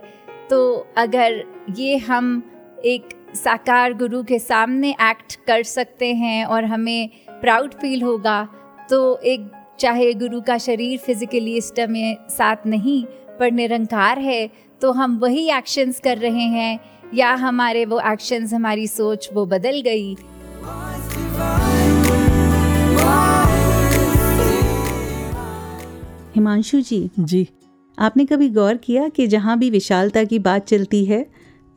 तो 0.50 0.88
अगर 0.98 1.44
ये 1.77 1.98
हम 1.98 2.42
एक 2.86 3.10
साकार 3.36 3.94
गुरु 3.94 4.24
के 4.24 4.39
सामने 4.39 4.89
एक्ट 5.01 5.36
कर 5.48 5.63
सकते 5.63 6.13
हैं 6.13 6.46
और 6.46 6.65
हमें 6.65 7.10
प्राउड 7.42 7.74
फील 7.74 8.01
होगा 8.01 8.44
तो 8.89 9.18
एक 9.18 9.51
चाहे 9.80 10.13
गुरु 10.13 10.42
का 10.42 10.58
शरीर 10.58 11.00
फिजिकली 11.00 11.56
इस 11.58 11.74
में 11.89 12.18
साथ 12.30 12.56
नहीं 12.65 13.03
पर 13.39 13.51
निरंकार 13.51 14.20
है 14.20 14.50
तो 14.82 14.92
हम 14.92 15.18
वही 15.18 15.50
एक्शंस 15.50 16.00
कर 16.00 16.18
रहे 16.18 16.48
हैं 16.48 16.80
या 17.13 17.34
हमारे 17.34 17.86
वो 17.86 18.00
एक्शंस 18.00 18.53
हमारी 18.53 18.88
सोच 18.88 19.30
वो 19.34 19.46
बदल 19.46 19.82
गई। 19.82 20.15
हिमांशु 26.36 26.82
जी 26.82 27.10
जी। 27.20 27.48
आपने 28.00 28.25
कभी 28.25 28.50
गौर 28.50 28.77
किया 28.77 29.08
कि 29.08 29.27
जहाँ 29.27 29.60
भी 29.60 29.70
विशालता 29.70 30.24
की 30.24 30.39
बात 30.39 30.68
चलती 30.68 31.06
है 31.06 31.25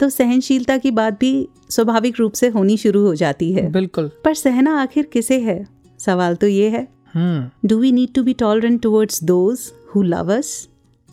तो 0.01 0.09
सहनशीलता 0.09 0.77
की 0.79 0.91
बात 0.91 1.21
भी 1.21 1.49
स्वाभाविक 1.71 2.15
रूप 2.19 2.33
से 2.33 2.49
होनी 2.49 2.77
शुरू 2.77 3.03
हो 3.07 3.15
जाती 3.15 3.53
है? 3.53 3.71
बिल्कुल। 3.73 4.11
पर 4.25 4.35
सहना 4.35 4.83
आखिर 4.83 5.05
किसे 5.05 5.41
है? 5.41 5.67
सवाल 5.99 6.35
तो 6.35 6.47
ये 6.47 6.69
है 6.69 6.96
do 7.67 7.79
we 7.79 7.93
need 7.93 8.15
to 8.15 8.23
be 8.23 8.35
tolerant 8.35 8.83
towards 8.83 9.25
those 9.25 9.73
who 9.95 10.03
love 10.03 10.37
us 10.37 10.69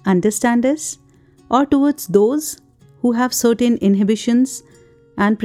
understand 0.07 0.65
us 0.65 0.99
और 1.51 1.65
towards 1.65 2.11
those 2.11 2.57
who 3.03 3.11
have 3.11 3.29
certain 3.29 3.79
inhibitions 3.81 4.63
and 5.19 5.37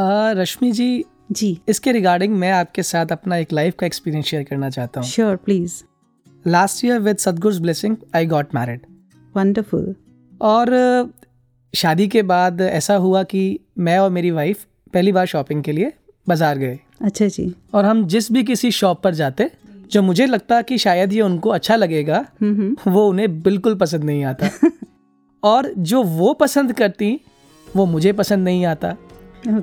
uh, 0.00 0.30
Rashmi 0.30 0.72
ji 0.72 1.04
जी। 1.32 1.58
इसके 1.68 1.92
रिगार्डिंग 1.92 2.34
मैं 2.34 2.50
आपके 2.52 2.82
साथ 2.82 3.06
अपना 3.06 3.36
एक 3.36 3.52
लाइफ 3.52 3.74
का 3.78 3.86
एक्सपीरियंस 3.86 4.24
शेयर 4.24 4.42
करना 4.42 4.70
चाहता 4.70 5.00
हूँ। 5.00 5.08
Sure 5.08 5.36
please 5.36 5.82
last 6.46 6.84
year 6.84 7.00
with 7.00 7.16
Sadguru's 7.16 7.60
blessing 7.60 7.96
I 8.14 8.26
got 8.26 8.54
married 8.54 8.80
wonderful 9.36 9.94
और 10.42 10.70
शादी 11.74 12.08
के 12.08 12.22
बाद 12.22 12.60
ऐसा 12.60 12.96
हुआ 12.96 13.22
कि 13.22 13.60
मैं 13.78 13.98
और 13.98 14.10
मेरी 14.10 14.30
वाइफ 14.30 14.64
पहली 14.94 15.12
बार 15.12 15.26
शॉपिंग 15.26 15.62
के 15.62 15.72
लिए 15.72 15.92
बाज़ार 16.28 16.58
गए। 16.58 16.78
अच्छा 17.04 17.26
जी। 17.26 17.52
और 17.74 17.84
हम 17.84 18.06
जिस 18.06 18.30
भी 18.32 18.42
किसी 18.44 18.70
शॉप 18.70 19.02
पर 19.02 19.14
जाते 19.14 19.50
जो 19.92 20.02
मुझे 20.02 20.26
लगता 20.26 20.60
कि 20.62 20.78
शायद 20.78 21.12
ये 21.12 21.20
उनको 21.20 21.50
अच्छा 21.50 21.76
लगेगा 21.76 22.24
हम्म 22.42 22.54
हम्म। 22.54 22.90
वो 22.90 23.08
उन्हें 23.08 23.40
बिल्कुल 23.42 23.74
पसंद 23.74 24.04
नहीं 24.04 24.24
आता। 24.24 24.50
और 25.42 25.72
जो 25.78 26.02
वो 26.02 26.32
पसंद 26.32 26.72
करती 26.72 27.20
वो 27.66 27.86
मुझे 27.86 28.12
पसंद 28.12 28.44
नहीं 28.44 28.64
आता। 28.66 28.96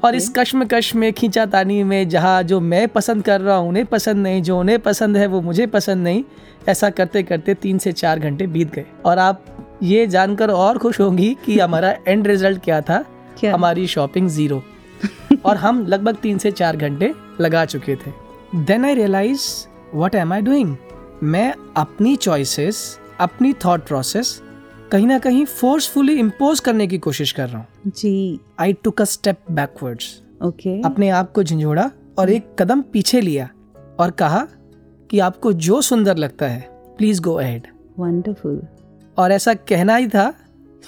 और 0.04 0.16
इस 0.16 0.30
कश्म 0.30 0.40
कश्मकश 0.40 0.94
में 0.96 1.12
खींचा 1.14 1.46
तानी 1.46 1.84
में 1.84 2.08
जहाँ 2.10 2.42
जो 2.44 2.60
मैं 2.60 2.88
पसंद 2.88 3.24
कर 3.24 3.42
रहा 3.42 3.56
हूँ 3.56 3.70
उन्हें 3.70 3.86
पसंद 3.86 4.18
नहीं 4.18 4.42
जो 4.42 4.60
उन्हें 4.60 4.80
पसंद 4.80 5.18
है 5.18 5.28
वो 5.28 5.42
मुझे 5.42 5.68
पसंद 5.68 6.04
नहीं 6.04 6.24
ऐसा 6.70 6.90
करते 6.90 7.24
करते 7.24 7.54
तीन 7.54 7.78
से 7.78 7.92
चार 7.92 8.20
घंटे 8.20 8.48
बीत 8.48 8.72
गए। 8.74 8.86
और 9.06 9.20
आप 9.20 9.46
ये 9.84 10.06
जानकर 10.08 10.52
और 10.52 10.78
खुश 10.78 11.00
होंगी 11.00 11.36
कि 11.46 11.60
हमारा 11.60 11.96
एंड 12.08 12.28
रिज़ल्ट 12.28 12.64
क्या 12.64 12.82
था? 12.82 13.04
क्या? 13.40 13.54
हमारी 13.54 13.88
शॉपिंग 13.88 14.30
ज़ीरो 14.30 14.64
और 15.46 15.58
हम 15.58 15.86
लगभग 15.86 16.16
तीन 16.16 16.38
से 16.38 16.52
चार 16.52 16.78
घंटे 16.78 17.14
लगा 17.42 17.66
चुके 17.66 17.96
थे। 17.96 18.12
Then 18.56 18.86
I 18.86 18.94
realise 18.94 19.42
what 19.96 20.16
am 20.16 20.34
I 20.34 20.42
doing 20.42 20.76
मैं 21.24 21.54
अपनी 21.78 22.16
चॉइसेस 22.16 23.00
अपनी 23.20 23.54
थॉट 23.66 23.88
प्रोसेस 23.88 24.42
कहीं 24.92 25.08
ना 25.08 25.20
कहीं 25.20 25.46
फोर्सफुली 25.46 26.16
इम्पोज 26.20 26.60
करने 26.60 26.88
की 26.88 26.98
कोशिश 26.98 27.32
कर 27.32 27.50
रहा 27.50 27.58
हूँ। 27.58 27.92
जी। 27.92 28.40
I 28.60 28.74
took 28.74 29.02
a 29.02 29.06
step 29.06 29.38
backwards 29.52 30.22
okay. 30.44 30.82
अपने 30.82 31.10
आप 31.10 31.32
को 31.32 31.44
झंझोड़ा 31.44 31.90
और 32.20 32.30
एक 32.30 32.56
कदम 32.60 32.82
पीछे 32.82 33.22
लिया 33.22 33.50
और 34.00 34.12
कहा 34.12 34.48
कि 35.10 35.20
आपको 35.20 35.54
जो 35.54 35.82
सुंदर 35.82 36.18
लगता 36.18 36.48
है 36.48 36.68
प्लीज़ 36.98 37.22
गो 37.22 37.34
अहेड 37.34 37.68
वंडरफुल 38.00 38.62
और 39.18 39.32
ऐसा 39.32 39.54
कहना 39.54 39.96
ही 39.96 40.08
था 40.08 40.34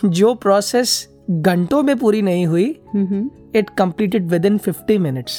जो 0.05 0.33
प्रोसेस 0.35 1.07
घंटों 1.29 1.81
में 1.83 1.97
पूरी 1.97 2.21
नहीं 2.21 2.45
हुई 2.45 2.79
हम्म 2.93 3.29
it 3.55 3.69
completed 3.81 4.29
within 4.35 4.57
50 4.59 4.97
minutes 5.07 5.35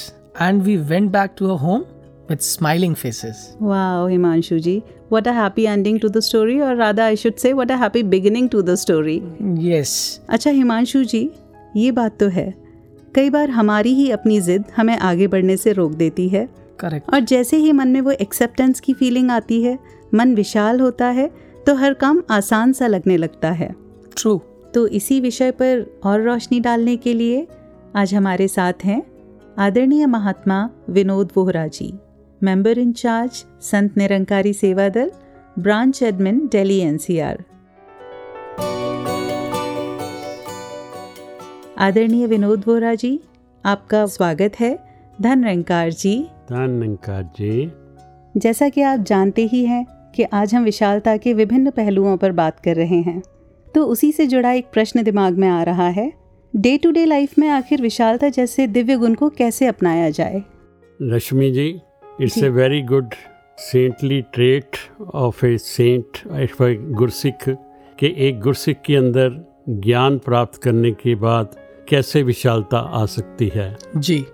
and 0.47 0.67
we 0.67 0.77
went 0.91 1.11
back 1.11 1.35
to 1.39 1.49
our 1.51 1.57
home 1.57 1.83
with 2.29 2.41
smiling 2.47 2.95
faces 2.95 3.43
Wow, 3.59 4.07
Himanshu 4.07 4.59
ji. 4.61 4.81
What 5.09 5.27
a 5.27 5.33
happy 5.33 5.65
ending 5.67 5.95
to 6.01 6.09
the 6.15 6.21
story, 6.21 6.55
or 6.61 6.75
rather, 6.75 7.01
I 7.03 7.15
should 7.15 7.39
say, 7.43 7.53
what 7.59 7.71
a 7.71 7.77
happy 7.77 8.03
beginning 8.03 8.49
to 8.55 8.61
the 8.61 8.75
story. 8.77 9.15
yes 9.67 9.93
अच्छा 10.29 10.51
हिमांशु 10.57 11.03
जी 11.13 11.29
ये 11.75 11.91
बात 11.91 12.19
तो 12.19 12.27
है 12.29 12.53
कई 13.15 13.29
बार 13.29 13.49
हमारी 13.49 13.93
ही 13.93 14.09
अपनी 14.11 14.39
जिद 14.41 14.63
हमें 14.77 14.97
आगे 14.97 15.27
बढ़ने 15.27 15.57
से 15.57 15.73
रोक 15.73 15.91
देती 16.01 16.27
है 16.29 16.47
correct 16.83 17.13
और 17.13 17.19
जैसे 17.31 17.57
ही 17.57 17.71
मन 17.71 17.87
में 17.87 18.01
वो 18.01 18.11
एक्सेप्टेंस 18.11 18.79
की 18.79 18.93
फीलिंग 18.93 19.31
आती 19.31 19.61
है 19.63 19.77
मन 20.15 20.35
विशाल 20.35 20.79
होता 20.79 21.07
है 21.19 21.29
तो 21.65 21.75
हर 21.75 21.93
काम 22.03 22.21
आसान 22.31 22.73
सा 22.73 22.87
लगने 22.87 23.17
लगता 23.17 23.51
है 23.61 23.73
true 24.21 24.39
तो 24.73 24.87
इसी 24.99 25.19
विषय 25.21 25.51
पर 25.61 25.85
और 26.05 26.21
रोशनी 26.21 26.59
डालने 26.59 26.95
के 26.97 27.13
लिए 27.13 27.47
आज 27.95 28.13
हमारे 28.15 28.47
साथ 28.47 28.73
हैं 28.83 29.01
आदरणीय 29.59 30.05
महात्मा 30.05 30.69
विनोद 30.89 31.31
वोहरा 31.35 31.67
जी 31.67 31.93
मेंबर 32.43 32.77
इंचार्ज 32.77 33.31
संत 33.61 33.97
निरंकारी 33.97 34.53
सेवा 34.53 34.89
दल 34.89 35.11
ब्रांच 35.59 36.03
एडमिन 36.03 36.39
दिल्ली 36.51 36.79
एनसीआर। 36.79 37.43
आदरणीय 41.77 42.25
विनोद 42.27 42.63
वोहरा 42.67 42.93
जी 42.95 43.19
आपका 43.65 44.05
स्वागत 44.05 44.59
है। 44.59 44.77
धन 45.21 45.45
रंकार 45.45 45.91
जी। 45.91 46.19
धन्यकार 46.51 47.23
जी। 47.23 47.71
जैसा 48.37 48.69
कि 48.69 48.81
आप 48.81 48.99
जानते 48.99 49.45
ही 49.45 49.65
हैं 49.65 49.85
कि 50.15 50.23
आज 50.23 50.55
हम 50.55 50.63
विशालता 50.63 51.17
के 51.17 51.33
विभिन्न 51.33 51.71
पहलुओं 51.71 52.17
पर 52.17 52.31
बात 52.31 52.59
कर 52.59 52.75
रहे 52.75 53.01
हैं 53.01 53.21
तो 53.75 53.85
उसी 53.85 54.11
से 54.11 54.27
जुड़ा 54.27 54.51
एक 54.51 54.71
प्रश्न 54.73 55.03
दिमाग 55.03 55.37
में 55.37 55.47
आ 55.47 55.63
रहा 55.63 55.87
है। 55.87 56.28
डे 56.55 56.77
टू 56.77 56.91
डे 56.91 57.05
लाइफ 57.05 57.37
में 57.39 57.49
आखिर 57.49 57.81
विशालता 57.81 58.29
जैसे 58.29 58.67
दिव्य 58.67 58.95
गुण 58.95 59.13
को 59.13 59.29
कैसे 59.29 59.65
अपनाया 59.65 60.09
जाए? 60.09 60.43
Rashmi 61.01 61.51
ji 61.51 61.81
it's 62.21 62.37
a 62.37 62.49
very 62.49 62.81
good 62.81 63.13
saintly 63.57 64.21
trait 64.21 64.77
of 65.13 65.45
a 65.45 65.57
saint 65.57 66.17
Gursikh 66.95 67.49
के 67.99 68.27
एक 68.27 68.39
गुरसिख 68.39 68.77
के 68.85 68.95
अंदर 68.95 69.53
ज्ञान 69.69 70.17
प्राप्त 70.17 70.61
करने 70.61 70.91
के 70.91 71.15
बाद 71.15 71.55
कैसे 71.89 72.23
विशालता 72.23 72.77
आ 72.77 73.05
सकती 73.05 73.51
है। 73.55 73.77
जी। 73.97 74.25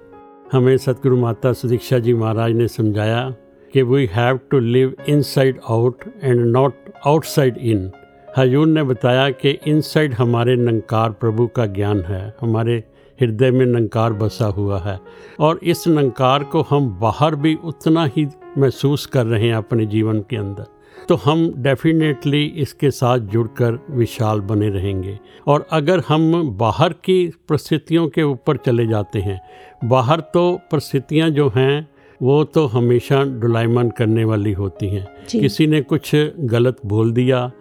हमें 0.51 0.77
सतगुरु 0.77 1.17
माता 1.17 1.53
सुदीक्षा 1.53 1.99
जी 1.99 2.13
महाराज 2.13 2.51
ने 2.51 2.67
समझाया 2.67 3.35
कि 3.73 3.81
we 3.81 4.05
have 4.05 4.39
to 4.51 4.59
live 4.59 4.95
inside 5.09 5.59
out 5.69 6.03
and 6.23 6.45
not 6.45 6.73
outside 7.07 7.57
in 7.57 7.91
हजूर 8.37 8.67
ने 8.67 8.83
बताया 8.83 9.29
कि 9.31 9.49
इनसाइड 9.67 10.13
हमारे 10.13 10.55
नंकार 10.55 11.11
प्रभु 11.11 11.45
का 11.47 11.65
ज्ञान 11.65 12.01
है 12.01 12.23
हमारे 12.41 12.75
हृदय 13.19 13.51
में 13.51 13.65
नंकार 13.65 14.13
बसा 14.13 14.45
हुआ 14.45 14.79
है 14.79 14.99
और 15.39 15.59
इस 15.63 15.87
नंकार 15.87 16.43
को 16.43 16.61
हम 16.61 16.89
बाहर 17.01 17.35
भी 17.35 17.55
उतना 17.63 18.05
ही 18.17 18.27
महसूस 18.57 19.05
कर 19.05 19.25
रहे 19.25 19.47
हैं 19.47 19.55
अपने 19.55 19.85
जीवन 19.85 20.19
के 20.19 20.37
अंदर। 20.37 20.65
तो 21.09 21.15
हम 21.15 21.49
डेफिनेटली 21.57 22.43
इसके 22.57 22.91
साथ 22.91 23.19
जुड़कर 23.31 23.79
विशाल 23.89 24.39
बने 24.41 24.69
रहेंगे। 24.69 25.17
और 25.47 25.67
अगर 25.71 26.03
हम 26.07 26.49
बाहर 26.57 26.93
की 27.05 27.27
परिस्थितियों 27.49 28.07
के 28.09 28.23
ऊपर 28.23 28.57
चले 28.57 28.87
जाते 28.87 29.19
हैं 29.19 29.41
बाहर 29.89 30.19
तो 30.33 30.51
परिस्थितियाँ 30.71 31.29
जो 31.29 31.51
हैं 31.55 31.87
वो 32.21 32.43
तो 32.43 32.65
हमेशा 32.67 33.23
डुलाइमन 33.39 33.89
करने 33.89 34.23
वाली 34.23 34.51
होती 34.53 34.87
हैं। 34.89 35.07
किसी 35.31 35.67
ने 35.67 35.81
कुछ 35.81 36.11
गलत 36.39 36.77
बोल 36.85 37.11
दिया 37.11 37.51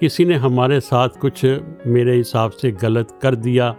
किसी 0.00 0.24
ने 0.24 0.34
हमारे 0.34 0.78
साथ 0.80 1.08
कुछ 1.20 1.44
मेरे 1.86 2.14
हिसाब 2.16 2.50
से 2.50 2.70
गलत 2.72 3.08
कर 3.22 3.34
दिया 3.36 3.70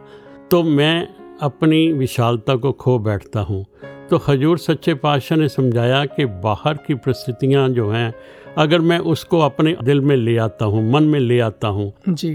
तो 0.51 0.61
मैं 0.63 1.07
अपनी 1.41 1.91
विशालता 1.93 2.55
को 2.55 2.71
खो 2.71 2.97
बैठता 2.99 3.39
हूँ। 3.39 3.65
तो 4.09 4.19
हजूर 4.27 4.57
सच्चे 4.57 4.93
पातशाह 4.93 5.37
ने 5.37 5.47
समझाया 5.49 6.03
कि 6.05 6.25
बाहर 6.43 6.77
की 6.87 6.93
परिस्थितियाँ 6.95 7.67
जो 7.69 7.89
हैं 7.89 8.13
अगर 8.57 8.81
मैं 8.81 8.97
उसको 9.07 9.39
अपने 9.39 9.75
दिल 9.83 10.01
में 10.01 10.15
ले 10.15 10.37
आता 10.37 10.65
हूँ 10.65 10.91
मन 10.91 11.03
में 11.03 11.19
ले 11.19 11.39
आता 11.39 11.67
हूँ 11.67 11.91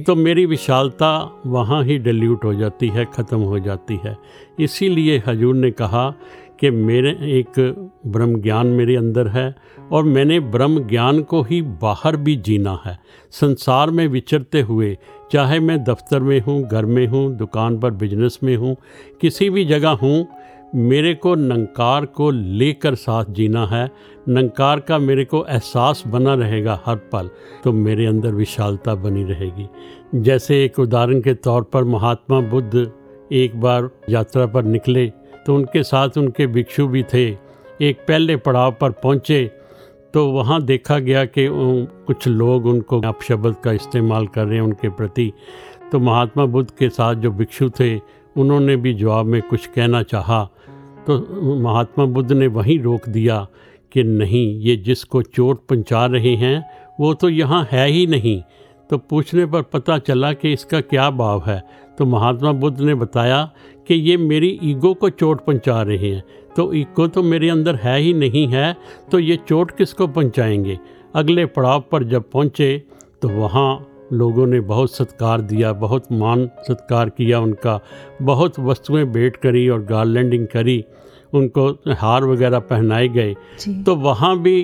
तो 0.06 0.14
मेरी 0.14 0.46
विशालता 0.46 1.10
वहाँ 1.46 1.82
ही 1.84 1.98
डिल्यूट 1.98 2.44
हो 2.44 2.54
जाती 2.54 2.88
है 2.88 3.04
ख़त्म 3.04 3.40
हो 3.40 3.58
जाती 3.58 4.00
है। 4.04 4.16
इसीलिए 4.58 5.22
हजूर 5.26 5.54
ने 5.54 5.70
कहा 5.70 6.08
कि 6.64 6.70
मेरे 6.70 7.10
एक 7.30 7.58
ब्रह्म 8.06 8.40
ज्ञान 8.40 8.66
मेरे 8.66 8.94
अंदर 8.96 9.28
है 9.28 9.54
और 9.92 10.04
मैंने 10.04 10.38
ब्रह्म 10.40 10.86
ज्ञान 10.88 11.20
को 11.22 11.42
ही 11.42 11.60
बाहर 11.82 12.16
भी 12.16 12.36
जीना 12.36 12.78
है। 12.86 12.98
संसार 13.32 13.90
में 13.90 14.06
विचरते 14.08 14.60
हुए, 14.60 14.96
चाहे 15.32 15.58
मैं 15.60 15.82
दफ्तर 15.84 16.20
में 16.20 16.40
हूँ, 16.40 16.62
घर 16.62 16.84
में 16.84 17.06
हूँ, 17.06 17.36
दुकान 17.36 17.78
पर, 17.80 17.90
बिज़नेस 17.90 18.38
में 18.42 18.56
हूँ, 18.56 18.76
किसी 19.20 19.50
भी 19.50 19.64
जगह 19.64 19.98
हूँ, 20.02 20.26
मेरे 20.74 21.14
को 21.14 21.34
नंकार 21.34 22.06
को 22.06 22.30
लेकर 22.30 22.94
साथ 22.94 23.24
जीना 23.24 23.66
है। 23.66 23.84
नंकार 24.28 24.80
का 24.80 24.98
मेरे 24.98 25.24
को 25.24 25.44
एहसास 25.50 26.02
बना 26.06 26.34
रहेगा 26.34 26.80
हर 26.86 26.96
पल 27.12 27.28
तो 27.64 27.72
मेरे 27.72 28.06
अंदर 28.06 28.34
विशालता 28.34 28.94
बनी 28.94 29.24
रहेगी। 29.24 29.68
जैसे 30.22 30.64
एक 30.64 30.78
उदाहरण 30.78 31.20
के 31.20 31.34
तौर 31.34 31.62
पर 31.62 31.84
महात्मा 31.84 32.40
बुद्ध 32.40 32.90
एक 33.32 33.60
बार 33.60 33.88
यात्रा 34.10 34.46
पर 34.46 34.64
निकले 34.64 35.06
तो 35.46 35.54
उनके 35.54 35.82
साथ 35.82 36.18
उनके 36.18 36.46
भिक्षु 36.46 36.86
भी 36.86 37.02
थे। 37.04 37.26
एक 37.80 37.98
पहले 38.08 38.36
पड़ाव 38.38 38.76
पर 38.80 38.90
पहुँचे 38.92 39.44
तो 40.14 40.26
वहाँ 40.26 40.60
देखा 40.62 40.98
गया 40.98 41.24
कि 41.26 41.46
कुछ 42.06 42.26
लोग 42.28 42.66
उनको 42.66 43.00
अपशब्द 43.00 43.54
का 43.64 43.72
इस्तेमाल 43.72 44.26
कर 44.26 44.44
रहे 44.46 44.56
हैं 44.56 44.64
उनके 44.64 44.88
प्रति। 44.90 45.32
तो 45.92 45.98
महात्मा 46.00 46.44
बुद्ध 46.46 46.70
के 46.70 46.88
साथ 46.88 47.14
जो 47.14 47.30
भिक्षु 47.30 47.68
थे, 47.70 47.96
उन्होंने 48.36 48.76
भी 48.76 48.92
जवाब 48.94 49.26
में 49.26 49.40
कुछ 49.42 49.66
कहना 49.66 50.02
चाहा। 50.02 50.42
तो 51.06 51.18
महात्मा 51.60 52.04
बुद्ध 52.04 52.30
ने 52.32 52.46
वहीं 52.48 52.78
रोक 52.82 53.08
दिया 53.08 53.46
कि 53.92 54.02
नहीं, 54.02 54.60
ये 54.60 54.76
जिसको 54.76 55.22
चोट 55.22 55.66
पहुँचा 55.66 56.04
रहे 56.06 56.34
हैं, 56.36 56.64
वो 57.00 57.12
तो 57.14 57.28
यहाँ 57.28 57.66
है 57.72 57.86
ही 57.88 58.06
नहीं। 58.06 58.40
तो 58.90 58.98
पूछने 59.00 59.46
पर 59.46 59.62
पता 59.62 59.98
चला 59.98 60.32
कि 60.32 60.52
इसका 60.52 60.80
क्या 60.80 61.08
भाव 61.12 61.42
है। 61.46 61.62
तो 61.98 62.04
महात्मा 62.06 62.52
बुद्ध 62.52 62.80
ने 62.80 62.94
बताया 62.94 63.42
कि 63.88 63.94
ये 63.94 64.16
मेरी 64.16 64.58
ईगो 64.64 64.92
को 64.94 65.10
चोट 65.10 65.44
पहुँचा 65.44 65.80
रहे 65.82 66.10
हैं। 66.10 66.22
तो 66.56 66.72
ईगो 66.74 67.06
तो 67.08 67.22
मेरे 67.22 67.48
अंदर 67.50 67.74
है 67.74 67.98
ही 67.98 68.12
नहीं 68.14 68.46
है 68.48 68.76
तो 69.10 69.18
ये 69.18 69.36
चोट 69.48 69.70
किसको 69.70 70.06
पहुंचाएँगे? 70.08 70.78
अगले 71.14 71.46
पड़ाव 71.46 71.84
पर 71.92 72.04
जब 72.04 72.30
पहुँचे 72.30 72.76
तो 73.22 73.28
वहाँ 73.30 73.86
लोगों 74.12 74.46
ने 74.46 74.60
बहुत 74.60 74.94
सत्कार 74.94 75.40
दिया 75.40 75.72
बहुत 75.72 76.10
मान 76.12 76.46
सत्कार 76.60 77.08
किया 77.08 77.40
उनका। 77.40 77.80
बहुत 78.22 78.58
वस्तुएँ 78.60 79.04
भेंट 79.04 79.36
करी 79.36 79.68
और 79.68 79.84
गार्लैंडिंग 79.84 80.46
करी 80.46 80.84
उनको 81.32 81.68
हार 81.92 82.24
वगैरह 82.24 82.58
पहनाए 82.60 83.08
गए। 83.08 83.34
तो 83.84 83.94
वहाँ 83.96 84.36
भी 84.38 84.60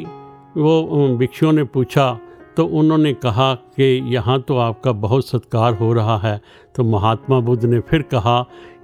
वो 0.56 1.16
भिक्षुओं 1.18 1.52
ने 1.52 1.64
पूछा 1.64 2.18
तो 2.56 2.64
उन्होंने 2.64 3.12
कहा 3.14 3.54
कि 3.54 3.84
यहाँ 4.14 4.40
तो 4.40 4.56
आपका 4.56 4.92
बहुत 4.92 5.26
सत्कार 5.26 5.74
हो 5.74 5.92
रहा 5.92 6.18
है। 6.18 6.40
तो 6.74 6.84
महात्मा 6.84 7.40
बुद्ध 7.40 7.64
ने 7.64 7.80
फिर 7.80 8.02
कहा 8.02 8.42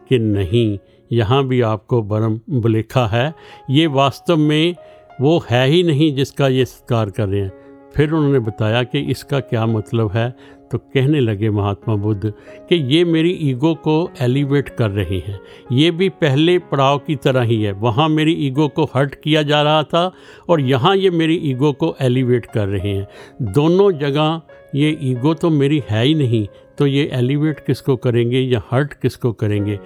कि 0.09 0.18
नहीं, 0.18 0.79
यहाँ 1.11 1.42
भी 1.44 1.61
आपको 1.61 2.02
बरम 2.02 2.40
बलेखा 2.50 3.07
है। 3.07 3.33
ये 3.70 3.87
वास्तव 3.87 4.37
में 4.37 4.74
वो 5.20 5.38
है 5.50 5.66
ही 5.66 5.83
नहीं 5.83 6.14
जिसका 6.14 6.48
ये 6.48 6.64
सत्कार 6.64 7.11
कर 7.11 7.29
रहे 7.29 7.40
हैं। 7.40 7.52
फिर 7.96 8.12
उन्होंने 8.12 8.38
बताया 8.38 8.83
कि 8.83 9.00
इसका 9.00 9.40
क्या 9.40 9.66
मतलब 9.66 10.11
है। 10.12 10.29
तो 10.72 10.79
कहने 10.79 11.20
लगे, 11.20 11.50
महात्मा 11.50 11.94
बुद्ध, 11.94 12.33
कि 12.68 12.76
ये 12.94 13.05
मेरी 13.05 13.31
ईगो 13.31 13.74
को 13.74 14.11
एलिवेट 14.20 14.68
कर 14.68 14.90
रहे 14.90 15.18
हैं। 15.18 15.38
ये 15.72 15.90
भी 15.90 16.09
पहले 16.09 16.59
पड़ाव 16.59 16.98
की 16.98 17.16
तरह 17.16 17.42
ही 17.42 17.62
है। 17.62 17.72
वहाँ 17.72 18.09
मेरी 18.09 18.33
ईगो 18.33 18.68
को 18.68 18.85
हर्ट 18.85 19.14
किया 19.14 19.42
जा 19.42 19.62
रहा 19.62 19.83
था 19.83 20.12
और 20.48 20.61
यहाँ 20.61 20.96
ये 20.96 21.11
मेरी 21.11 21.35
ईगो 21.35 21.72
को 21.72 21.94
एलिवेट 22.00 22.46
कर 22.46 22.68
रहे 22.68 22.94
हैं। 22.94 23.07
दोनों 23.52 23.90
जगह 23.92 24.40
ये 24.74 24.98
ईगो 25.02 25.35
तो 25.35 25.50
मेरी 25.50 25.83
है 25.90 26.05
ही 26.05 26.14
नहीं 26.14 26.46
तो 26.79 26.87
ये 26.87 27.11
एलिवेट 27.12 27.61
किसको 27.66 27.96
करेंगे 27.96 28.40
या 28.40 28.62
हर्ट 28.70 28.92
किसको 28.92 29.33
करेंगे? 29.33 29.79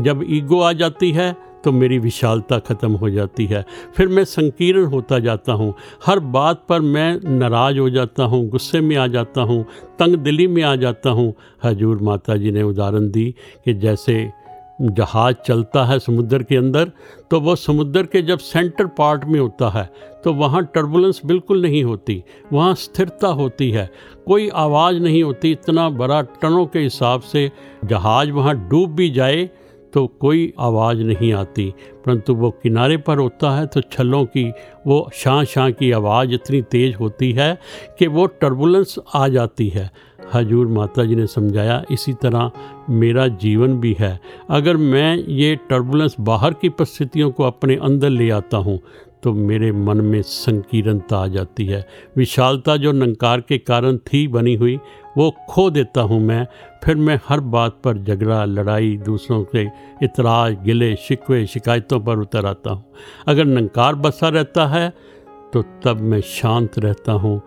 जब 0.00 0.24
ईगो 0.30 0.60
आ 0.60 0.72
जाती 0.72 1.10
है 1.12 1.34
तो 1.64 1.72
मेरी 1.72 1.98
विशालता 1.98 2.58
ख़त्म 2.60 2.92
हो 2.92 3.10
जाती 3.10 3.46
है। 3.46 3.64
फिर 3.96 4.08
मैं 4.08 4.24
संकीर्ण 4.26 4.84
होता 4.86 5.18
जाता 5.18 5.52
हूँ। 5.52 5.74
हर 6.06 6.20
बात 6.20 6.64
पर 6.68 6.80
मैं 6.80 7.20
नाराज़ 7.28 7.78
हो 7.78 7.88
जाता 7.90 8.24
हूँ, 8.24 8.48
गुस्से 8.48 8.80
में 8.80 8.96
आ 8.96 9.06
जाता 9.08 9.42
हूँ, 9.42 9.64
तंग 9.98 10.16
दिली 10.16 10.46
में 10.46 10.62
आ 10.62 10.74
जाता 10.76 11.10
हूँ। 11.10 11.32
हजूर 11.64 12.02
माता 12.02 12.36
जी 12.36 12.50
ने 12.50 12.62
उदाहरण 12.62 13.10
दी 13.10 13.34
कि 13.64 13.74
जैसे 13.76 14.30
जहाज़ 14.80 15.34
चलता 15.46 15.84
है 15.84 15.98
समुद्र 15.98 16.42
के 16.42 16.56
अंदर 16.56 16.90
तो 17.30 17.40
वो 17.40 17.54
समुद्र 17.56 18.02
के 18.02 18.20
जब 18.22 18.38
सेंटर 18.38 18.86
पार्ट 18.88 19.24
में 19.24 19.38
होता 19.40 19.68
है 19.70 19.84
तो 20.24 20.32
वहाँ 20.34 20.62
टर्बुलेंस 20.64 21.20
बिल्कुल 21.26 21.62
नहीं 21.62 21.82
होती, 21.84 22.22
वहाँ 22.52 22.74
स्थिरता 22.74 23.28
होती 23.30 23.70
है। 23.70 23.88
कोई 24.26 24.48
आवाज़ 24.56 24.96
नहीं 24.96 25.22
होती, 25.22 25.50
इतना 25.52 25.88
बड़ा 25.90 26.20
टनों 26.42 26.64
के 26.66 26.78
हिसाब 26.78 27.20
से 27.22 27.50
जहाज़ 27.84 28.30
वहाँ 28.30 28.54
डूब 28.68 28.94
भी 28.94 29.10
जाए 29.10 29.48
तो 29.92 30.06
कोई 30.06 30.52
आवाज़ 30.60 30.98
नहीं 30.98 31.32
आती। 31.32 31.72
परंतु 32.06 32.34
वो 32.34 32.50
किनारे 32.50 32.96
पर 32.96 33.18
होता 33.18 33.50
है 33.56 33.66
तो 33.66 33.80
छलों 33.80 34.24
की, 34.24 34.52
वो 34.86 35.10
शाह 35.14 35.44
शाह 35.44 35.70
की 35.70 35.90
आवाज़ 35.92 36.32
इतनी 36.32 36.62
तेज़ 36.62 36.96
होती 36.96 37.32
है 37.32 37.58
कि 37.98 38.06
वो 38.06 38.26
टर्बुलेंस 38.26 38.94
आ 39.14 39.28
जाती 39.28 39.68
है। 39.68 39.90
हजूर 40.34 40.66
माता 40.66 41.04
जी 41.04 41.16
ने 41.16 41.26
समझाया, 41.26 41.84
इसी 41.90 42.12
तरह 42.12 42.50
मेरा 42.90 43.26
जीवन 43.28 43.80
भी 43.80 43.96
है। 44.00 44.20
अगर 44.50 44.76
मैं 44.76 45.16
ये 45.16 45.54
टर्बुलेंस 45.70 46.16
बाहर 46.20 46.54
की 46.54 46.68
परिस्थितियों 46.68 47.30
को 47.30 47.44
अपने 47.44 47.76
अंदर 47.76 48.10
ले 48.10 48.30
आता 48.30 48.56
हूँ 48.56 48.80
तो 49.22 49.32
मेरे 49.32 49.70
मन 49.72 50.00
में 50.00 50.20
संकीर्णता 50.22 51.18
आ 51.18 51.26
जाती 51.26 51.66
है। 51.66 51.84
विशालता 52.16 52.76
जो 52.76 52.92
नंकार 52.92 53.40
के 53.40 53.58
कारण 53.58 53.96
थी 54.04 54.26
बनी 54.28 54.54
हुई, 54.54 54.78
वो 55.16 55.30
खो 55.48 55.68
देता 55.70 56.00
हूँ 56.00 56.20
मैं। 56.20 56.46
फिर 56.84 56.96
मैं 56.96 57.18
हर 57.28 57.40
बात 57.40 57.78
पर 57.84 57.98
झगड़ा, 57.98 58.44
लड़ाई, 58.44 58.96
दूसरों 58.96 59.42
के 59.44 59.64
इतराज़, 60.02 60.54
गिले, 60.56 60.94
शिकवे, 60.96 61.46
शिकायतों 61.46 62.00
पर 62.00 62.18
उतर 62.18 62.46
आता 62.46 62.70
हूँ। 62.70 62.84
अगर 63.26 63.44
नंकार 63.44 63.94
बसा 63.94 64.28
रहता 64.28 64.66
है 64.66 64.92
तो 65.52 65.62
तब 65.84 66.00
मैं 66.00 66.20
शांत 66.20 66.78
रहता 66.78 67.12
हूँ। 67.12 67.40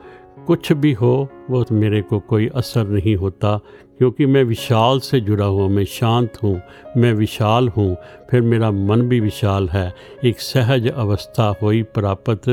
कुछ 0.48 0.72
भी 0.74 0.92
हो, 0.94 1.30
वो 1.50 1.66
मेरे 1.72 2.02
को 2.02 2.20
कोई 2.20 2.48
असर 2.48 2.88
नहीं 2.88 3.16
होता। 3.16 3.60
क्योंकि 4.02 4.26
मैं 4.26 4.44
विशाल 4.44 5.00
से 5.00 5.20
जुड़ा 5.22 5.46
हुआ, 5.46 5.68
मैं 5.68 5.84
शांत 5.86 6.38
हूँ, 6.44 6.62
मैं 6.98 7.12
विशाल 7.14 7.68
हूँ, 7.70 7.96
फिर 8.30 8.42
मेरा 8.42 8.70
मन 8.72 9.02
भी 9.02 9.20
विशाल 9.20 9.68
है। 9.70 9.94
एक 10.26 10.40
सहज 10.42 10.88
अवस्था 10.90 11.46
हुई, 11.62 11.82
प्राप्त 11.90 12.48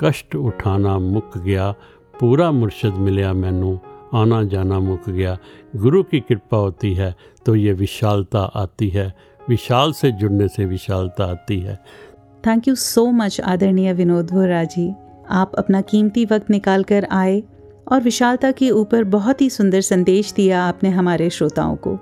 कष्ट 0.00 0.36
उठाना 0.36 0.98
मुक 0.98 1.36
गया, 1.38 1.70
पूरा 2.14 2.50
मुर्शद 2.52 2.94
मिलया 2.96 3.32
मैनू, 3.32 3.78
आना 4.14 4.42
जाना 4.44 4.78
मुक 4.80 5.08
गया। 5.08 5.36
गुरु 5.76 6.02
की 6.02 6.20
कृपा 6.20 6.56
होती 6.56 6.92
है 6.94 7.14
तो 7.46 7.54
ये 7.56 7.72
विशालता 7.72 8.40
आती 8.56 8.88
है, 8.88 9.12
विशाल 9.40 9.92
से 9.92 10.12
जुड़ने 10.12 10.48
से 10.48 10.66
विशालता 10.66 11.24
आती 11.24 11.58
है। 11.60 11.76
थैंक 12.44 12.68
यू 12.68 12.74
सो 12.76 13.06
मच 13.12 13.40
आदरणीय 13.42 13.92
विनोद 13.94 14.30
भोरा 14.30 14.62
जी। 14.66 14.88
आप 15.32 15.54
अपना 15.54 15.80
कीमती 15.82 16.24
वक्त 16.24 16.50
निकाल 16.50 16.84
कर 16.84 17.06
आए 17.10 17.42
और 17.86 18.00
विशालता 18.02 18.50
के 18.50 18.70
ऊपर 18.70 19.04
बहुत 19.04 19.40
ही 19.40 19.48
सुंदर 19.50 19.80
संदेश 19.80 20.32
दिया 20.32 20.62
आपने 20.64 20.88
हमारे 20.88 21.28
श्रोताओं 21.30 21.76
को। 21.76 21.98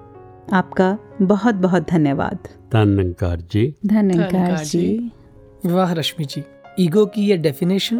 आपका 0.52 0.96
बहुत 1.22 1.54
बहुत 1.54 1.88
धन्यवाद। 1.90 2.48
धन्यकार 2.72 3.40
जी। 3.52 3.74
धन्यकार 3.86 4.56
जी। 4.56 4.78
जी। 4.78 5.70
वाह 5.70 5.92
रश्मि 5.92 6.24
जी 6.24 6.42
ईगो 6.78 7.04
की 7.06 7.22
ये 7.22 7.36
डेफिनेशन 7.36 7.98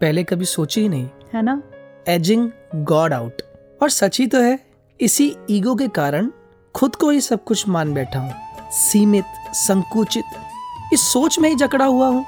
पहले 0.00 0.24
कभी 0.24 0.44
सोची 0.44 0.80
ही 0.80 0.88
नहीं। 0.88 1.08
है 1.34 1.42
ना? 1.42 1.62
एजिंग 2.08 2.50
गॉड 2.74 3.12
आउट 3.12 3.42
और 3.82 3.90
सच 3.90 4.18
ही 4.20 4.26
तो 4.26 4.40
है 4.40 4.58
इसी 5.00 5.32
ईगो 5.50 5.74
के 5.74 5.88
कारण 5.88 6.30
खुद 6.74 6.96
को 6.96 7.10
ही 7.10 7.20
सब 7.20 7.44
कुछ 7.44 7.68
मान 7.68 7.94
बैठा 7.94 8.18
हूँ। 8.18 8.32
सीमित 8.72 9.24
संकुचित 9.54 10.92
इस 10.92 11.00
सोच 11.12 11.38
में 11.38 11.48
ही 11.48 11.54
जकड़ा 11.54 11.84
हुआ 11.84 12.08
हूँ। 12.08 12.24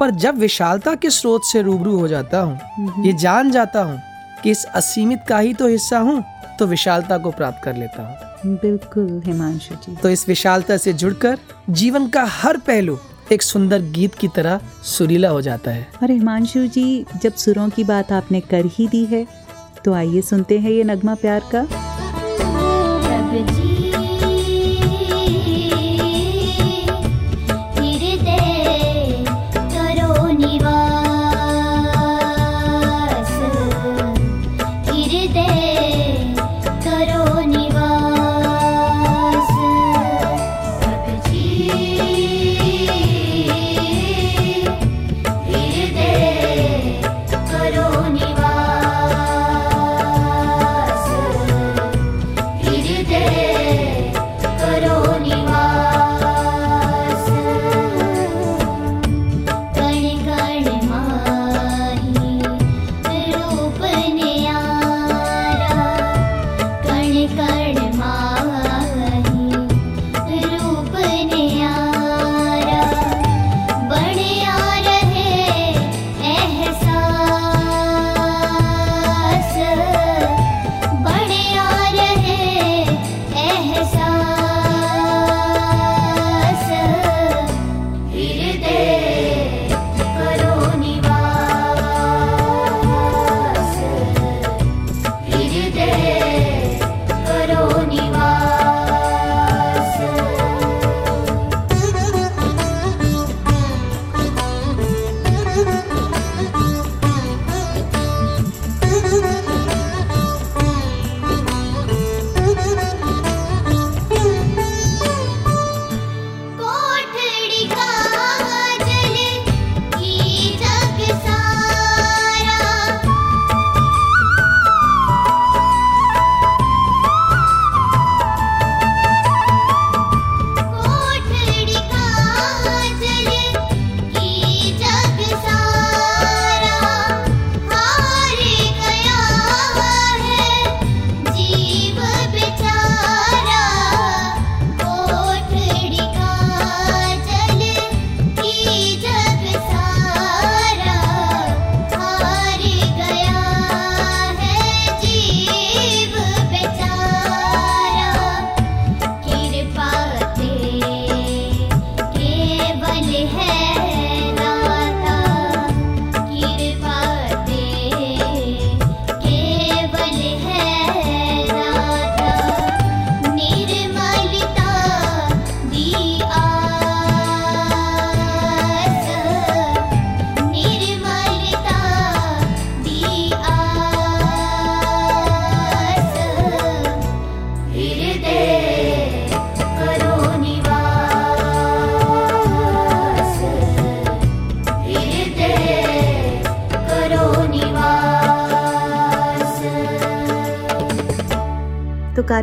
पर 0.00 0.10
जब 0.10 0.38
विशालता 0.38 0.94
के 0.94 1.10
स्रोत 1.10 1.44
से 1.44 1.62
रूबरू 1.62 1.96
हो 1.98 2.08
जाता 2.08 2.40
हूँ 2.40 3.04
ये 3.06 3.12
जान 3.12 3.50
जाता 3.50 3.82
हूँ 3.82 3.98
कि 4.42 4.50
इस 4.50 4.64
असीमित 4.74 5.20
का 5.28 5.38
ही 5.38 5.54
तो 5.54 5.68
हिस्सा 5.68 5.98
हूँ 5.98 6.22
तो 6.58 6.66
विशालता 6.66 7.18
को 7.18 7.30
प्राप्त 7.30 7.62
कर 7.64 7.76
लेता 7.76 8.02
हूँ। 8.02 8.56
बिल्कुल 8.56 9.22
हिमांशु 9.26 9.74
जी। 9.74 9.96
तो 9.96 10.10
इस 10.10 10.28
विशालता 10.28 10.76
से 10.76 10.92
जुड़कर 10.92 11.38
जीवन 11.70 12.08
का 12.08 12.24
हर 12.32 12.56
पहलू 12.66 12.98
एक 13.32 13.42
सुंदर 13.42 13.82
गीत 13.92 14.14
की 14.14 14.28
तरह 14.28 14.60
सुरीला 14.86 15.28
हो 15.28 15.40
जाता 15.40 15.70
है। 15.70 15.86
और 16.02 16.10
हिमांशु 16.10 16.66
जी 16.66 17.04
जब 17.22 17.34
सुरों 17.34 17.68
की 17.68 17.84
बात 17.84 18.12
आपने 18.12 18.40
कर 18.40 18.66
ही 18.68 18.88
दी 18.88 19.04
है 19.04 19.26
तो 19.84 19.92
आइए 19.94 20.20
सुनते 20.22 20.58
हैं 20.58 20.70
ये 20.70 20.84
नगमा 20.84 21.14
प्यार 21.14 21.42
का। 21.54 21.66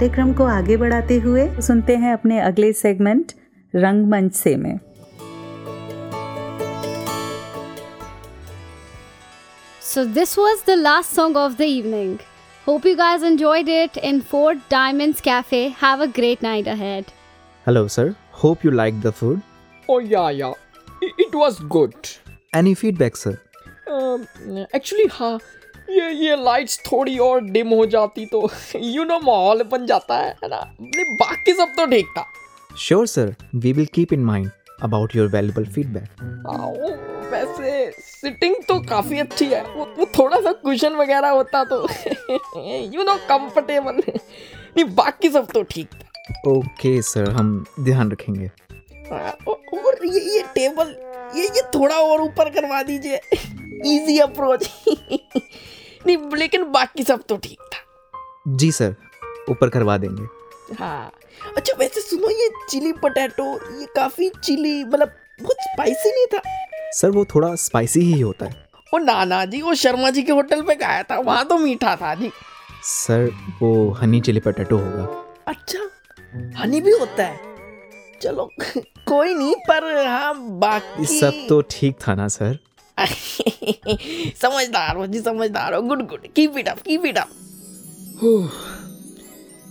कार्यक्रम 0.06 0.34
को 0.34 0.44
आगे 0.46 0.76
बढ़ाते 0.78 1.16
हुए 1.20 1.44
सुनते 1.62 1.96
हैं 1.98 2.12
अपने 2.14 2.40
अगले 2.40 2.72
सेगमेंट 2.74 3.32
रंगमंच 3.74 4.34
से 4.34 4.56
में। 4.56 4.78
So 9.82 10.04
this 10.06 10.38
was 10.40 10.62
the 10.68 10.76
last 10.80 11.16
song 11.16 11.38
of 11.38 11.56
the 11.58 11.62
evening 11.62 12.18
hope 12.68 12.86
you 12.86 12.96
guys 12.96 13.26
enjoy 13.26 13.64
it 13.84 13.98
in 13.98 14.20
four 14.22 14.56
diamonds 14.72 15.22
cafe 15.22 15.68
have 15.82 16.04
a 16.04 16.12
great 16.16 16.44
night 16.44 16.68
ahead 16.68 17.06
hello 17.68 17.88
sir 17.88 18.14
hope 18.44 18.66
you 18.66 18.72
like 18.74 19.02
the 19.02 19.12
food 19.12 19.42
oh 19.90 20.00
yeah 20.02 20.30
yeah 20.32 20.54
it 21.04 21.36
was 21.36 21.58
good 21.70 22.14
any 22.56 22.74
feedback 22.76 23.18
sir 23.18 23.38
actually 24.76 25.08
हाँ 25.12 25.38
ये 25.90 26.12
ये 26.26 26.36
lights 26.44 26.80
थोड़ी 26.86 27.18
और 27.20 27.42
dim 27.46 27.70
हो 27.70 27.86
जाती 27.86 28.26
तो 28.26 28.50
you 28.76 29.04
know 29.04 29.20
माहौल 29.20 29.64
बन 29.72 29.86
जाता 29.86 30.18
है 30.18 30.30
है 30.44 30.50
ना? 30.50 30.60
नहीं, 30.82 31.06
बाकी 31.18 31.54
सब 31.54 31.74
तो 31.78 31.86
ठीक 31.86 32.08
था। 32.18 32.26
Sure, 32.86 33.08
sir 33.08 33.36
We 33.64 33.74
will 33.76 33.90
keep 33.98 34.14
in 34.18 34.24
mind 34.30 34.50
about 34.88 35.14
your 35.18 35.28
valuable 35.36 35.68
feedback. 35.76 36.10
हाँ, 36.48 36.72
वैसे 37.32 37.92
सिटिंग 38.00 38.56
तो 38.68 38.80
काफ़ी 38.90 39.20
अच्छी 39.20 39.46
है। 39.46 39.62
वो, 39.66 39.86
वो 40.00 40.06
थोड़ा 40.18 40.40
सा 40.42 40.52
कुशन 40.64 40.96
वगैरह 40.96 41.30
होता 41.30 41.64
तो 41.64 41.82
यू 42.96 43.04
नो 43.04 43.16
कंफर्टेबल 43.30 44.02
नहीं 44.08 44.86
बाकी 44.96 45.30
सब 45.30 45.48
तो 45.54 45.64
ठीक 45.64 45.88
था। 45.94 46.52
Okay, 46.52 46.98
sir. 47.08 47.30
हम 47.30 47.66
ध्यान 47.80 48.12
रखेंगे. 48.12 48.50
हाँ, 49.12 49.32
और 49.48 50.06
ये 50.06 50.20
ये 50.36 50.42
टेबल 50.56 50.96
ये 51.38 51.44
ये 51.46 51.62
थोड़ा 51.76 51.96
और 51.96 52.22
ऊपर 52.22 52.50
करवा 52.50 52.82
दीजिए। 52.84 53.20
इजी 53.96 54.18
अप्रोच 54.20 54.70
नहीं 56.06 56.18
लेकिन 56.38 56.64
बाकी 56.72 57.04
सब 57.04 57.24
तो 57.30 57.38
ठीक 57.38 57.60
था। 57.74 58.54
जी 58.58 58.72
सर 58.72 58.96
ऊपर 59.50 59.70
करवा 59.70 59.98
देंगे। 59.98 60.76
हाँ। 60.80 61.12
अच्छा 61.58 61.76
वैसे 61.80 62.02
सुनो 62.02 62.30
ये 62.30 62.50
चिली 62.70 62.92
पोटैटो 63.02 63.46
ये 63.80 63.86
काफ़ी 63.96 64.30
चिली 64.44 64.84
मतलब 64.84 65.12
बहुत 65.42 65.58
स्पाइसी 65.62 66.12
नहीं 66.12 66.26
था? 66.34 66.42
सर 66.94 67.10
वो 67.12 67.26
थोड़ा 67.26 67.54
स्पाइसी 67.56 68.02
ही 68.02 68.20
होता 68.20 68.46
है। 68.46 68.64
वो 68.94 69.00
नाना 69.00 69.44
जी 69.46 69.62
वो 69.62 69.74
शर्मा 69.76 70.10
जी 70.10 70.24
के 70.24 70.32
होटल 70.32 70.62
पे 70.62 70.76
खाया 70.76 71.04
था 71.04 71.20
वहाँ 71.20 71.46
तो 71.48 71.58
मीठा 71.58 71.96
था 71.96 72.14
जी। 72.16 72.32
सर 72.84 73.30
वो 73.62 73.90
हनी 74.02 74.22
चिली 74.22 74.40
पटेटो 74.40 74.78
होगा। 74.78 75.04
अच्छा 75.48 75.80
हनी 76.62 76.82
भी 76.82 76.92
होता 76.92 77.24
है? 77.24 77.54
चलो 78.22 78.50
कोई 79.08 79.34
नहीं 79.34 79.56
पर 79.68 80.06
हाँ 80.08 80.34
बाकी 80.60 81.06
सब 81.06 81.46
तो 81.50 81.62
ठीक 81.72 81.98
था 82.08 82.16
ना 82.16 82.28
सर? 82.28 82.58
समझदार 84.42 84.96
हो 84.98 85.06
जी 85.08 85.20
समझदार 85.22 85.74
हो। 85.74 85.82
Good 85.82 86.08
good. 86.08 86.28
Keep 86.36 86.58
it 86.58 86.68
up 86.68 86.80
keep 86.80 87.06
it 87.06 87.18
up 87.18 87.30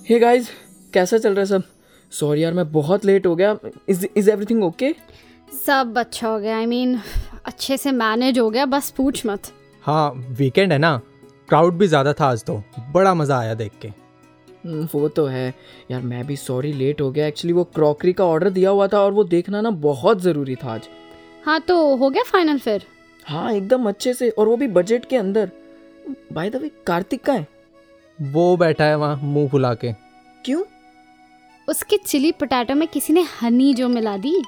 hey 0.09 0.19
guys 0.19 0.51
कैसा 0.95 1.19
चल 1.19 1.31
रहा 1.31 1.41
है 1.41 1.47
सब? 1.47 1.63
सॉरी 2.13 2.43
यार 2.45 2.53
मैं 2.55 2.71
बहुत 2.73 3.05
लेट 3.05 3.27
हो 3.27 3.35
गया। 3.37 3.57
इज़ 3.89 4.07
इज़ 4.17 4.31
एवरीथिंग 4.31 4.63
ओके 4.65 4.95
सब 5.67 5.99
अच्छा 5.99 6.29
हो 6.29 6.39
गया। 6.39 6.57
आई 6.57 6.65
I 6.65 6.69
मीन 6.69 6.95
mean, 6.95 7.05
अच्छे 7.47 7.77
से 7.77 7.93
मैनेज 7.93 8.39
हो 8.39 8.49
गया 8.51 8.67
बस 8.67 8.91
पूछ 8.91 9.27
मत। 9.27 9.53
हाँ 9.85 10.11
वीकेंड 10.39 10.73
है 10.73 10.79
ना? 10.79 10.97
क्राउड 11.49 11.79
भी 11.79 11.87
ज़्यादा 11.87 12.13
था 12.13 12.27
आज 12.27 12.45
तो। 12.45 12.63
बड़ा 12.93 13.15
मज़ा 13.15 13.39
आया 13.39 13.55
देख 13.55 13.73
के। 13.83 13.89
हम्म, 13.89 14.89
वो 14.95 15.09
तो 15.09 15.27
है। 15.27 15.55
यार 15.91 16.03
मैं 16.03 16.27
भी 16.27 16.37
सॉरी 16.37 16.73
लेट 16.73 17.01
हो 17.01 17.11
गया। 17.11 17.27
एक्चुअली 17.27 17.53
वो 17.53 17.65
क्रॉकरी 17.65 18.13
का 18.13 18.25
ऑर्डर 18.25 18.51
दिया 18.51 18.71
हुआ 18.71 18.87
था 18.89 19.01
और 19.01 19.13
वो 19.13 19.25
देखना 19.25 19.61
ना 19.61 19.71
बहुत 19.71 20.21
ज़रूरी 20.23 20.57
था 20.57 20.73
आज। 20.75 20.89
हाँ 21.47 21.61
तो 21.61 21.97
हो 21.97 22.11
गया 22.11 22.23
फाइनल 22.23 22.59
फिर? 22.59 22.87
हाँ 23.29 23.53
एकदम 23.53 23.89
अच्छे 23.89 24.15
से 24.15 24.31
और 24.31 24.49
वो 24.49 24.57
भी 24.57 24.67
बजट 24.69 25.05
के 25.05 25.17
अंदर। 25.17 25.51
बाय 26.33 26.51
द 26.51 26.57
वे 26.57 26.71
कार्तिक 26.87 27.25
का 27.25 27.33
है? 27.33 27.47
वो 28.23 28.57
बैठा 28.57 28.85
है 28.85 28.97
वहाँ 28.97 29.17
मुँह 29.17 29.49
फुला 29.49 29.75
के। 29.75 29.93
क्यों? 30.45 30.65
उसके 31.69 31.97
चिली 31.97 32.33
पोटैटो 32.33 32.75
में 32.75 32.89
किसी 32.89 33.13
ने 33.13 33.23
हनी 33.43 33.75
जो 33.75 33.89
मिला 33.89 34.17
दी? 34.17 34.43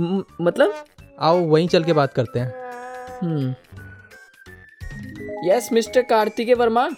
मतलब? 0.40 0.84
आओ 1.20 1.40
वहीं 1.40 1.68
चल 1.68 1.84
के 1.84 1.92
बात 1.92 2.14
करते 2.14 2.38
हैं। 2.40 2.52
हम्म। 3.22 3.54
Yes 5.50 5.68
mister 5.72 6.02
Kartikeya 6.02 6.54
Varma. 6.54 6.88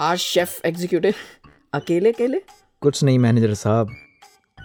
आज 0.00 0.18
शेफ 0.18 0.64
एग्जीक्यूटिव 0.64 1.14
अकेले 1.74 2.12
अकेले? 2.12 2.40
कुछ 2.80 3.02
नहीं 3.02 3.18
मैनेजर 3.18 3.54
साहब। 3.54 3.96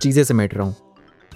चीज़ें 0.02 0.24
समेट 0.24 0.54
रहा 0.54 0.68
हूँ। 0.68 0.76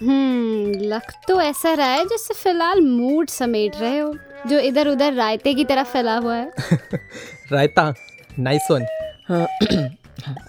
हम्म 0.01 0.71
लग 0.81 1.11
तो 1.27 1.39
ऐसा 1.41 1.73
रहा 1.73 1.87
है 1.87 2.05
जैसे 2.05 2.33
फ़िलहाल 2.33 2.81
मूड 2.81 3.29
समेट 3.29 3.75
रहे 3.75 3.97
हो 3.99 4.13
जो 4.47 4.59
इधर 4.59 4.87
उधर 4.87 5.13
रायते 5.13 5.53
की 5.53 5.65
तरफ़ 5.65 5.87
फैला 5.87 6.15
हुआ 6.17 6.35
है। 6.35 6.51
रायता 7.51 7.93
नाइस 8.39 8.67
वन 8.71 8.85
हाँ 9.29 9.41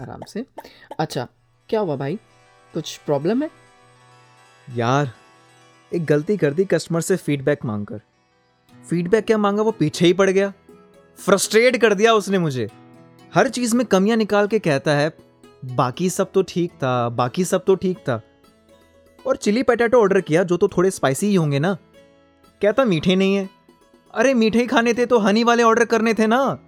आराम 0.02 0.20
से। 0.28 0.44
अच्छा 0.98 1.26
क्या 1.68 1.80
हुआ 1.80 1.96
भाई? 1.96 2.18
कुछ 2.74 2.96
प्रॉब्लम 3.06 3.42
है? 3.42 3.50
यार 4.68 5.10
एक 5.92 6.04
गलती 6.04 6.36
कर 6.36 6.54
दी 6.54 6.64
कस्टमर 6.64 7.00
से 7.00 7.16
फीडबैक 7.16 7.64
मांगकर। 7.64 8.00
फीडबैक 8.90 9.24
क्या 9.24 9.38
मांगा 9.38 9.62
वो 9.62 9.70
पीछे 9.70 10.06
ही 10.06 10.12
पड़ 10.12 10.30
गया। 10.30 10.52
फ्रस्ट्रेट 11.18 11.76
कर 11.76 11.94
दिया 11.94 12.12
उसने 12.14 12.38
मुझे। 12.38 12.68
हर 13.34 13.48
चीज़ 13.48 13.76
में 13.76 13.86
कमियाँ 13.86 14.16
निकाल 14.16 14.46
के 14.46 14.58
कहता 14.58 14.94
है 14.96 15.12
बाकी 15.64 16.10
सब 16.10 16.32
तो 16.32 16.42
ठीक 16.42 16.72
था 16.72 17.08
बाकी 17.08 17.44
सब 17.44 17.64
तो 17.64 17.74
ठीक 17.74 17.98
था। 17.98 18.20
और 19.26 19.36
चिली 19.36 19.62
पटेटो 19.62 20.00
ऑर्डर 20.00 20.20
किया, 20.20 20.42
जो 20.42 20.56
तो 20.56 20.68
थोड़े 20.68 20.90
स्पाइसी 20.90 21.26
ही 21.26 21.34
होंगे 21.34 21.58
ना। 21.58 21.74
कहता, 22.62 22.84
मीठे 22.84 23.16
नहीं 23.16 23.34
है। 23.34 23.50
अरे, 24.14 24.34
मीठे 24.34 24.58
ही 24.58 24.66
खाने 24.66 24.94
थे 24.94 25.06
तो 25.06 25.18
हनी 25.18 25.44
वाले 25.44 25.62
ऑर्डर 25.62 25.84
करने 25.84 26.14
थे 26.14 26.26
ना? 26.26 26.58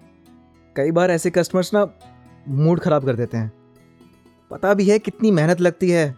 कई 0.77 0.91
बार 0.91 1.11
ऐसे 1.11 1.31
कस्टमर्स 1.31 1.75
ना 1.75 1.87
मूड 2.49 2.81
खराब 2.81 3.05
कर 3.07 3.17
देते 3.17 3.37
हैं। 3.37 3.53
पता 4.51 4.75
भी 4.75 4.91
है 4.91 4.99
कितनी 4.99 5.31
मेहनत 5.31 5.61
लगती 5.61 5.91
है। 5.91 6.17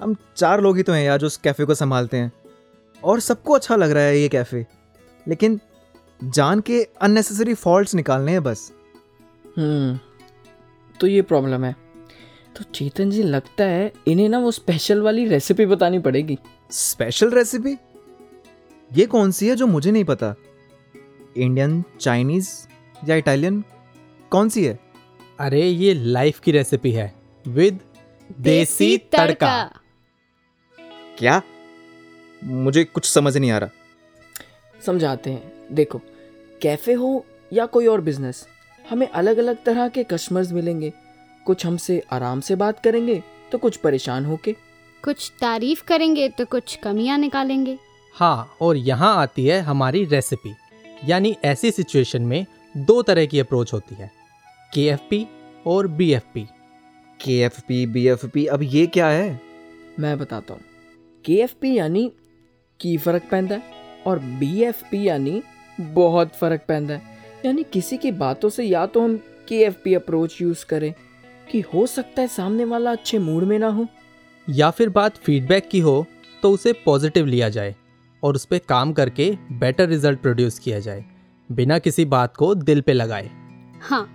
हम 0.00 0.16
चार 0.36 0.60
लोग 0.60 0.76
ही 0.76 0.82
तो 0.82 0.92
हैं 0.92 1.04
यार, 1.04 1.18
जो 1.18 1.26
उस 1.26 1.36
कैफ़े 1.36 1.64
को 1.64 1.74
संभालते 1.74 2.16
हैं। 2.16 2.32
और 3.04 3.20
सबको 3.20 3.52
अच्छा 3.52 3.76
लग 3.76 3.90
रहा 3.90 4.02
है 4.02 4.18
ये 4.18 4.28
कैफ़े 4.28 4.66
लेकिन 5.28 5.60
जान 6.24 6.60
के 6.60 6.88
अननेसेसरी 7.00 7.54
फॉल्ट्स 7.54 7.94
निकालने 7.94 8.32
हैं 8.32 8.42
बस। 8.42 8.72
हम्म 9.58 9.98
तो 11.00 11.06
ये 11.06 11.22
प्रॉब्लम 11.22 11.64
है। 11.64 11.85
तो 12.56 12.64
चेतन 12.64 13.10
जी 13.10 13.22
लगता 13.22 13.64
है 13.64 13.92
इन्हें 14.08 14.28
ना 14.28 14.38
वो 14.38 14.50
स्पेशल 14.50 15.00
वाली 15.00 15.26
रेसिपी 15.26 15.66
बतानी 15.66 15.98
पड़ेगी। 15.98 16.38
स्पेशल 16.70 17.30
रेसिपी 17.30 17.76
ये 18.92 19.06
कौन 19.06 19.30
सी 19.30 19.48
है 19.48 19.56
जो 19.56 19.66
मुझे 19.66 19.90
नहीं 19.90 20.04
पता? 20.04 20.34
इंडियन 21.36 21.84
चाइनीज़ 22.00 22.50
या 23.08 23.16
इटालियन 23.16 23.64
कौन 24.30 24.48
सी 24.48 24.64
है? 24.64 24.78
अरे 25.40 25.68
ये 25.68 25.94
लाइफ 25.94 26.40
की 26.40 26.52
रेसिपी 26.52 26.92
है। 26.92 27.14
विद 27.48 27.80
देसी 28.40 28.98
तड़का। 28.98 29.80
क्या? 31.18 31.42
मुझे 32.44 32.84
कुछ 32.84 33.04
समझ 33.04 33.36
नहीं 33.36 33.50
आ 33.50 33.58
रहा। 33.58 33.70
समझाते 34.86 35.30
हैं। 35.30 35.52
देखो 35.72 36.00
कैफ़े 36.62 36.92
हो 36.92 37.26
या 37.52 37.66
कोई 37.66 37.86
और 37.86 38.00
बिज़नेस 38.00 38.46
हमें 38.90 39.08
अलग 39.08 39.38
अलग 39.38 39.64
तरह 39.64 39.88
के 39.88 40.04
कस्टमर्स 40.04 40.52
मिलेंगे। 40.52 40.92
कुछ 41.46 41.66
हमसे 41.66 42.02
आराम 42.12 42.40
से 42.40 42.56
बात 42.56 42.80
करेंगे 42.84 43.22
तो 43.52 43.58
कुछ 43.58 43.76
परेशान 43.76 44.24
होके। 44.24 44.52
कुछ 45.04 45.30
तारीफ़ 45.40 45.82
करेंगे 45.84 46.28
तो 46.28 46.44
कुछ 46.44 46.74
कमियाँ 46.76 47.18
निकालेंगे। 47.18 47.78
हाँ 48.14 48.56
और 48.60 48.76
यहाँ 48.76 49.14
आती 49.16 49.46
है 49.46 49.60
हमारी 49.60 50.04
रेसिपी 50.04 50.54
यानी 51.04 51.36
ऐसी 51.44 51.70
सिचुएशन 51.70 52.22
में 52.22 52.44
दो 52.74 53.00
तरह 53.02 53.26
की 53.26 53.40
अप्रोच 53.40 53.72
होती 53.72 53.94
है 53.94 54.10
के 54.72 55.24
और 55.66 55.86
बी 55.88 56.12
एफ़ 56.12 56.24
पी 56.34 56.46
के 57.20 57.38
F 57.40 57.60
P 57.60 57.84
B 57.86 58.06
F 58.08 58.26
P 58.26 58.44
अब 58.46 58.62
ये 58.64 58.86
क्या 58.86 59.08
है? 59.08 59.40
मैं 60.00 60.18
बताता 60.18 60.54
हूँ। 60.54 60.62
के 61.24 61.34
एफ़ 61.34 61.54
पी 61.60 61.72
यानी 61.74 62.10
की 62.80 62.96
फ़र्क 62.96 63.28
पैंदा 63.30 63.54
है 63.54 64.02
और 64.06 64.18
बी 64.18 64.62
एफ़ 64.62 64.82
पी 64.90 65.06
यानी 65.08 65.42
बहुत 65.80 66.34
फ़र्क 66.34 66.64
पैंदा 66.68 66.94
है। 66.94 67.14
यानी 67.46 67.64
किसी 67.72 67.96
की 67.96 68.10
बातों 68.14 68.48
से 68.48 68.64
या 68.64 68.84
तो 68.86 69.00
हम 69.00 69.16
के 69.48 69.62
एफ़ 69.64 69.76
पी 69.84 69.94
अप्रोच 69.94 70.40
यूज़ 70.42 70.64
करें 70.66 70.92
कि 71.50 71.60
हो 71.74 71.86
सकता 71.86 72.22
है 72.22 72.28
सामने 72.28 72.64
वाला 72.64 72.92
अच्छे 72.92 73.18
मूड 73.18 73.44
में 73.44 73.58
ना 73.58 73.68
हो। 73.68 73.86
या 74.48 74.70
फिर 74.70 74.88
बात 74.88 75.16
फीडबैक 75.16 75.68
की 75.68 75.78
हो 75.80 76.04
तो 76.42 76.50
उसे 76.50 76.72
पॉजिटिव 76.84 77.26
लिया 77.26 77.48
जाए 77.48 77.74
और 78.22 78.34
उस 78.34 78.44
पर 78.44 78.58
काम 78.58 78.92
करके 78.92 79.30
बेटर 79.52 79.88
रिज़ल्ट 79.88 80.20
प्रोड्यूस 80.20 80.58
किया 80.58 80.78
जाए 80.80 81.04
बिना 81.50 81.78
किसी 81.78 82.04
बात 82.04 82.36
को 82.36 82.54
दिल 82.54 82.80
पे 82.80 82.92
लगाए। 82.92 83.30
हाँ 83.80 84.08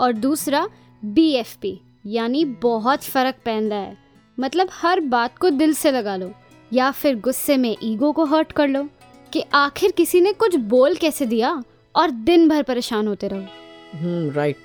और 0.00 0.12
दूसरा 0.12 0.68
बी 1.02 1.30
एफ़ 1.32 1.56
पी 1.62 1.80
यानी 2.06 2.44
बहुत 2.62 3.04
फ़र्क 3.04 3.34
पैदा 3.44 3.76
है। 3.76 3.96
मतलब 4.38 4.68
हर 4.72 5.00
बात 5.00 5.38
को 5.38 5.50
दिल 5.50 5.72
से 5.74 5.90
लगा 5.92 6.16
लो 6.16 6.30
या 6.72 6.90
फिर 6.90 7.18
गुस्से 7.20 7.56
में 7.56 7.76
ईगो 7.82 8.12
को 8.12 8.24
हर्ट 8.24 8.52
कर 8.52 8.68
लो 8.68 8.88
कि 9.32 9.42
आखिर 9.54 9.92
किसी 9.92 10.20
ने 10.20 10.32
कुछ 10.32 10.56
बोल 10.68 10.94
कैसे 10.94 11.26
दिया 11.26 11.62
और 11.94 12.10
दिन 12.10 12.48
भर 12.48 12.62
परेशान 12.62 13.08
होते 13.08 13.28
रहो। 13.28 13.98
हम्म 13.98 14.30
राइट 14.30 14.56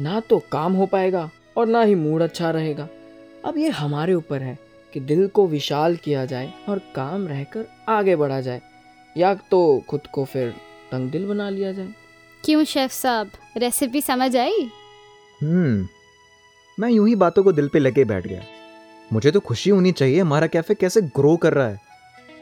ना 0.00 0.20
तो 0.20 0.38
काम 0.52 0.72
हो 0.72 0.86
पाएगा 0.86 1.30
और 1.56 1.66
ना 1.66 1.82
ही 1.82 1.94
मूड 1.94 2.22
अच्छा 2.22 2.50
रहेगा। 2.50 2.88
अब 3.44 3.58
ये 3.58 3.68
हमारे 3.68 4.14
ऊपर 4.14 4.42
है 4.42 4.58
कि 4.92 5.00
दिल 5.00 5.26
को 5.26 5.46
विशाल 5.46 5.96
किया 5.96 6.24
जाए 6.24 6.52
और 6.68 6.78
काम 6.94 7.26
रहकर 7.28 7.66
आगे 7.88 8.16
बढ़ा 8.16 8.40
जाए। 8.40 8.60
या 9.16 9.34
तो 9.50 9.84
खुद 9.88 10.06
को 10.06 10.24
फिर 10.24 10.50
तंग 10.92 11.10
दिल 11.10 11.26
बना 11.26 11.48
लिया 11.50 11.72
जाए। 11.72 11.88
क्यों 12.44 12.64
शेफ 12.64 12.92
साहब? 12.92 13.30
रेसिपी 13.56 14.00
समझ 14.00 14.36
आई? 14.36 14.70
हम्म 15.42 15.88
मैं 16.78 16.90
यूँ 16.90 17.08
ही 17.08 17.14
बातों 17.14 17.42
को 17.42 17.52
दिल 17.52 17.68
पे 17.68 17.78
लगे 17.78 18.04
बैठ 18.04 18.26
गया। 18.26 18.42
मुझे 19.12 19.30
तो 19.30 19.40
खुशी 19.40 19.70
होनी 19.70 19.92
चाहिए 19.92 20.20
हमारा 20.20 20.46
कैफ़े 20.46 20.74
कैसे 20.74 21.00
ग्रो 21.00 21.36
कर 21.36 21.54
रहा 21.54 21.68
है? 21.68 21.80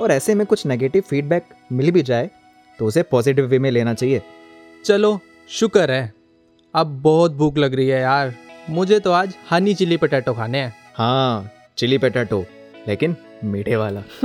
और 0.01 0.13
ऐसे 0.13 0.35
में 0.35 0.47
कुछ 0.47 0.67
नेगेटिव 0.67 1.03
फीडबैक 1.03 1.45
मिल 1.73 1.91
भी 1.91 2.03
जाए 2.03 2.31
तो 2.79 2.87
उसे 2.87 3.03
पॉजिटिव 3.03 3.47
वे 3.47 3.59
में 3.59 3.71
लेना 3.71 3.95
चाहिए। 3.95 4.23
चलो 4.85 5.19
शुक्र 5.49 5.91
है। 5.91 6.13
अब 6.75 7.01
बहुत 7.03 7.33
भूख 7.33 7.59
लग 7.59 7.75
रही 7.75 7.89
है 7.89 8.01
यार। 8.01 8.35
मुझे 8.71 9.01
तो 9.01 9.13
आज 9.13 9.35
हनी 9.51 9.75
चिली 9.75 9.97
पटेटो 9.97 10.33
खाने 10.35 10.59
हैं। 10.59 10.75
हाँ 10.95 11.51
चिली 11.77 11.99
पटेटो 11.99 12.45
लेकिन 12.89 13.17
मीठे 13.45 13.77
वाला। 13.77 14.03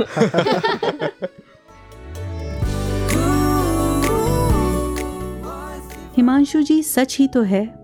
हिमांशु 6.16 6.62
जी 6.62 6.82
सच 6.82 7.16
ही 7.18 7.28
तो 7.28 7.42
है। 7.42 7.74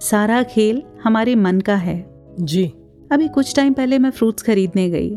सारा 0.00 0.42
खेल 0.42 0.82
हमारे 1.04 1.34
मन 1.34 1.60
का 1.60 1.76
है। 1.76 2.06
जी। 2.40 2.64
अभी 3.12 3.28
कुछ 3.28 3.56
टाइम 3.56 3.72
पहले 3.72 3.98
मैं 3.98 4.10
फ्रूट्स 4.10 4.42
खरीदने 4.42 4.90
गई। 4.90 5.14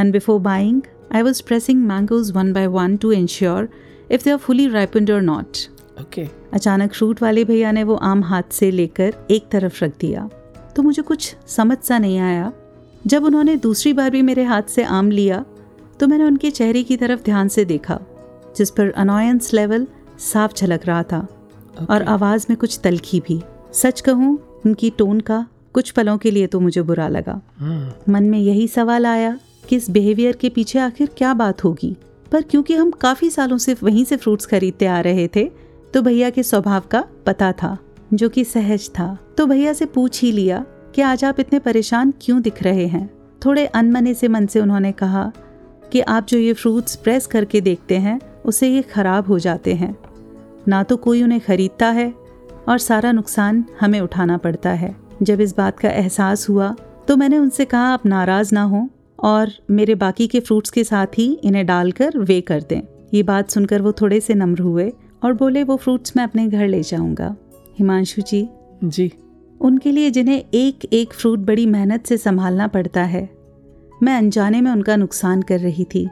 And 0.00 0.12
before 0.12 0.40
buying 0.40 0.82
I 1.14 1.22
was 1.22 1.42
pressing 1.42 1.86
mangoes 1.86 2.30
one 2.30 2.52
by 2.52 2.66
one 2.66 2.96
to 2.96 3.12
ensure 3.12 3.68
if 4.10 4.24
they 4.24 4.30
are 4.30 4.36
fully 4.36 4.68
ripened 4.68 5.10
और 5.10 5.20
नॉट 5.20 5.56
ओके 6.00 6.26
अचानक 6.52 6.92
फ्रूट 6.92 7.22
वाले 7.22 7.44
भैया 7.44 7.72
ने 7.72 7.84
वो 7.84 7.94
आम 7.94 8.22
हाथ 8.24 8.42
से 8.50 8.70
लेकर 8.70 9.14
एक 9.30 9.48
तरफ़ 9.50 9.84
रख 9.84 9.92
दिया। 10.00 10.28
तो 10.76 10.82
मुझे 10.82 11.02
कुछ 11.02 11.34
समझ 11.46 11.78
सा 11.78 11.98
नहीं 11.98 12.18
आया। 12.18 12.52
जब 13.06 13.24
उन्होंने 13.24 13.56
दूसरी 13.56 13.92
बार 13.92 14.10
भी 14.10 14.22
मेरे 14.22 14.44
हाथ 14.44 14.62
से 14.62 14.84
आम 14.84 15.10
लिया 15.10 15.44
तो 16.00 16.06
मैंने 16.06 16.24
उनके 16.24 16.50
चेहरे 16.50 16.82
की 16.82 16.96
तरफ़ 16.96 17.22
ध्यान 17.22 17.48
से 17.48 17.64
देखा 17.64 18.00
जिस 18.56 18.70
पर 18.70 18.90
अनोयंस 18.90 19.52
लेवल 19.54 19.86
साफ़ 20.18 20.54
झलक 20.54 20.86
रहा 20.86 21.02
था। 21.02 21.26
Okay. 21.26 21.90
और 21.90 22.02
आवाज़ 22.02 22.46
में 22.50 22.56
कुछ 22.58 22.78
तलखी 22.84 23.20
भी। 23.20 23.40
सच 23.72 24.00
कहूँ 24.00 24.38
उनकी 24.66 24.90
टोन 24.90 25.20
का 25.20 25.46
कुछ 25.72 25.90
पलों 25.90 26.16
के 26.18 26.30
लिए 26.30 26.46
तो 26.46 26.60
मुझे 26.60 26.82
बुरा। 26.82 27.08
लगा। 27.08 27.40
मन 28.08 28.24
में 28.24 28.38
यही 28.38 28.68
सवाल 28.68 29.06
आया 29.06 29.38
कि 29.68 29.76
इस 29.76 29.90
बिहेवियर 29.90 30.36
के 30.36 30.48
पीछे 30.48 30.78
आखिर 30.78 31.08
क्या 31.16 31.34
बात 31.34 31.64
होगी? 31.64 31.96
पर 32.32 32.42
क्योंकि 32.42 32.74
हम 32.74 32.90
काफ़ी 32.90 33.30
सालों 33.30 33.58
से 33.58 33.76
वहीं 33.82 34.04
से 34.04 34.16
फ्रूट्स 34.16 34.46
खरीदते 34.46 34.86
आ 34.86 35.00
रहे 35.00 35.28
थे 35.36 35.50
तो 35.96 36.00
भैया 36.02 36.28
के 36.30 36.42
स्वभाव 36.42 36.82
का 36.90 37.02
पता 37.26 37.50
था, 37.52 37.76
जो 38.14 38.28
कि 38.28 38.42
सहज 38.44 38.88
था। 38.88 39.06
तो 39.38 39.44
भैया 39.46 39.72
से 39.72 39.84
पूछ 39.84 40.20
ही 40.22 40.32
लिया, 40.32 40.58
कि 40.94 41.02
आज 41.02 41.24
आप 41.24 41.38
इतने 41.40 41.58
परेशान 41.58 42.12
क्यों 42.20 42.40
दिख 42.42 42.62
रहे 42.62 42.86
हैं? 42.86 43.08
थोड़े 43.42 43.64
अनमने 43.66 44.12
से 44.14 44.28
मन 44.28 44.46
से 44.46 44.60
उन्होंने 44.60 44.90
कहा 44.92 45.32
कि 45.92 46.00
आप 46.00 46.26
जो 46.26 46.38
ये 46.38 46.52
फ्रूट्स 46.52 46.96
प्रेस 46.96 47.26
करके 47.26 47.60
देखते 47.60 47.98
हैं 47.98 48.18
उससे 48.44 48.68
ये 48.68 48.82
खराब 48.82 49.26
हो 49.26 49.38
जाते 49.38 49.74
हैं। 49.74 49.96
ना 50.68 50.82
तो 50.82 50.96
कोई 50.96 51.22
उन्हें 51.22 51.40
खरीदता 51.40 51.88
है, 51.88 52.12
और 52.68 52.78
सारा 52.78 53.12
नुकसान 53.12 53.64
हमें 53.80 54.00
उठाना 54.00 54.36
पड़ता 54.36 54.70
है। 54.72 54.94
जब 55.22 55.40
इस 55.40 55.56
बात 55.56 55.78
का 55.78 55.90
एहसास 55.90 56.48
हुआ 56.48 56.74
तो 57.08 57.16
मैंने 57.16 57.38
उनसे 57.38 57.64
कहा, 57.64 57.80
आप 57.80 58.06
नाराज़ 58.06 58.54
ना 58.54 58.62
हो, 58.62 58.88
और 59.18 59.52
मेरे 59.70 59.94
बाकी 59.94 60.26
के 60.26 60.40
फ्रूट्स 60.40 60.70
के 60.70 60.84
साथ 60.84 61.18
ही 61.18 61.32
इन्हें 61.44 61.66
डालकर 61.66 62.18
वे 62.18 62.40
कर 62.40 62.62
दें। 62.62 62.80
ये 63.14 63.22
बात 63.22 63.50
सुनकर 63.50 63.82
वो 63.82 63.92
थोड़े 63.92 64.20
से 64.20 64.34
नम्र 64.34 64.60
हुए 64.60 64.92
और 65.22 65.32
बोले 65.32 65.62
वो 65.62 65.76
फ्रूट्स 65.76 66.16
मैं 66.16 66.24
अपने 66.24 66.46
घर 66.48 66.68
ले 66.68 66.82
जाऊँगा। 66.82 67.36
हिमांशु 67.78 68.22
जी 68.22 68.48
जी। 68.84 69.12
उनके 69.60 69.90
लिए 69.90 70.10
जिन्हें 70.10 70.44
एक 70.54 70.84
एक 70.92 71.12
फ्रूट 71.12 71.38
बड़ी 71.38 71.66
मेहनत 71.66 72.06
से 72.06 72.16
संभालना 72.16 72.66
पड़ता 72.66 73.02
है 73.02 73.28
मैं 74.02 74.16
अनजाने 74.18 74.60
में 74.60 74.70
उनका 74.70 74.96
नुकसान 74.96 75.42
कर 75.42 75.60
रही 75.60 75.84
थी 75.84 76.08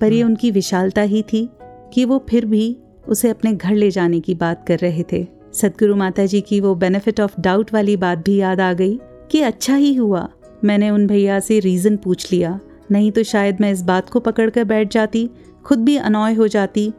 पर 0.00 0.12
ये 0.12 0.22
उनकी 0.22 0.50
विशालता 0.50 1.02
ही 1.02 1.22
थी 1.22 1.48
कि 1.92 2.04
वो 2.04 2.24
फिर 2.28 2.46
भी 2.46 2.76
उसे 3.08 3.28
अपने 3.30 3.52
घर 3.52 3.74
ले 3.74 3.90
जाने 3.90 4.20
की 4.20 4.34
बात 4.34 4.64
कर 4.68 4.78
रहे 4.78 5.04
थे। 5.12 5.26
सदगुरु 5.52 5.96
माता 5.96 6.26
जी 6.26 6.40
की 6.40 6.60
वो 6.60 6.74
बेनिफिट 6.74 7.20
ऑफ़ 7.20 7.40
डाउट 7.40 7.72
वाली 7.74 7.96
बात 7.96 8.18
भी 8.18 8.36
याद 8.36 8.60
आ 8.60 8.72
गई 8.72 8.98
कि 9.30 9.40
अच्छा 9.40 9.74
ही 9.74 9.94
हुआ 9.94 10.28
मैंने 10.64 10.90
उन 10.90 11.06
भैया 11.06 11.40
से 11.40 11.58
रीज़न 11.58 11.96
पूछ 11.96 12.32
लिया। 12.32 12.58
नहीं 12.90 13.12
तो 13.12 13.22
शायद 13.22 13.60
मैं 13.60 13.72
इस 13.72 13.82
बात 13.82 14.10
को 14.10 14.20
पकड़ 14.20 14.50
कर 14.50 14.64
बैठ 14.64 14.92
जाती 14.92 15.30
खुद 15.64 15.78
भी 15.78 15.96
अनॉय 15.96 16.34
हो 16.34 16.48
जाती 16.48 16.92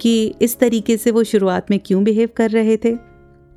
कि 0.00 0.34
इस 0.42 0.58
तरीके 0.58 0.96
से 0.96 1.10
वो 1.10 1.24
शुरुआत 1.24 1.70
में 1.70 1.78
क्यों 1.80 2.02
बिहेव 2.04 2.28
कर 2.36 2.50
रहे 2.50 2.76
थे? 2.76 2.94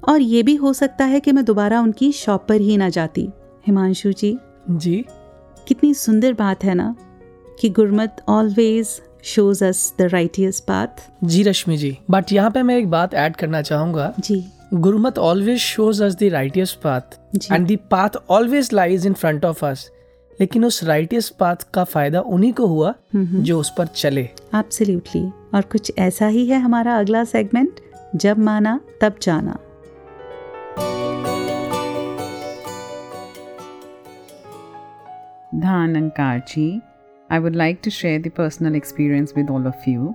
और 0.03 0.21
ये 0.21 0.43
भी 0.43 0.55
हो 0.55 0.73
सकता 0.73 1.05
है 1.05 1.19
कि 1.19 1.31
मैं 1.31 1.45
दोबारा 1.45 1.81
उनकी 1.81 2.11
शॉप 2.11 2.45
पर 2.49 2.61
ही 2.61 2.77
ना 2.77 2.89
जाती। 2.89 3.27
हिमांशु 3.67 4.11
जी। 4.11 4.37
जी। 4.69 5.03
कितनी 5.67 5.93
सुंदर 5.93 6.33
बात 6.33 6.63
है 6.63 6.73
ना 6.73 6.95
कि 7.59 7.69
Gurmat 7.69 8.21
always 8.29 8.89
shows 9.23 9.63
us 9.65 9.93
the 9.99 10.01
righteous 10.01 10.59
path 10.59 11.01
ji 11.23 11.43
Rashmi 11.43 11.77
ji 11.77 11.97
but 12.11 12.31
यहाँ 12.33 12.51
पे 12.51 12.63
मैं 12.63 12.77
एक 12.77 12.89
बात 12.89 13.13
ऐड 13.13 13.35
करना 13.35 13.61
चाहूँगा। 13.61 14.13
जी। 14.19 14.43
Gurmat 14.73 15.17
always 15.19 15.59
shows 15.59 16.03
us 16.03 16.15
the 16.15 16.23
righteous 16.23 16.73
path 16.83 17.19
and 17.51 17.67
the 17.67 17.77
path 17.91 18.17
always 18.29 18.69
lies 18.73 19.05
in 19.05 19.13
front 19.13 19.45
of 19.45 19.65
us 19.65 19.89
लेकिन 20.39 20.65
उस 20.65 20.83
राइटियस 20.83 21.29
पाथ 21.29 21.69
का 21.73 21.83
फ़ायदा 21.83 22.21
उन्हीं 22.21 22.53
को 22.53 22.65
हुआ 22.65 22.93
जो 23.15 23.59
उस 23.59 23.73
पर 23.77 23.87
चले। 23.87 24.21
एब्सोल्युटली 24.55 25.21
और 25.54 25.62
कुछ 25.62 25.92
ऐसा 25.98 26.26
ही 26.26 26.46
है 26.46 26.58
हमारा 26.60 26.98
अगला 26.98 27.24
सेगमेंट 27.24 27.80
जब 28.16 28.38
माना 28.38 28.80
तब 29.00 29.16
जाना 29.22 29.56
Dhan 35.62 35.96
and 35.96 36.12
Karchi, 36.14 36.82
I 37.30 37.38
would 37.38 37.54
like 37.54 37.80
to 37.82 37.90
share 37.90 38.18
the 38.18 38.30
personal 38.30 38.74
experience 38.74 39.34
with 39.34 39.50
all 39.50 39.68
of 39.68 39.86
you. 39.86 40.14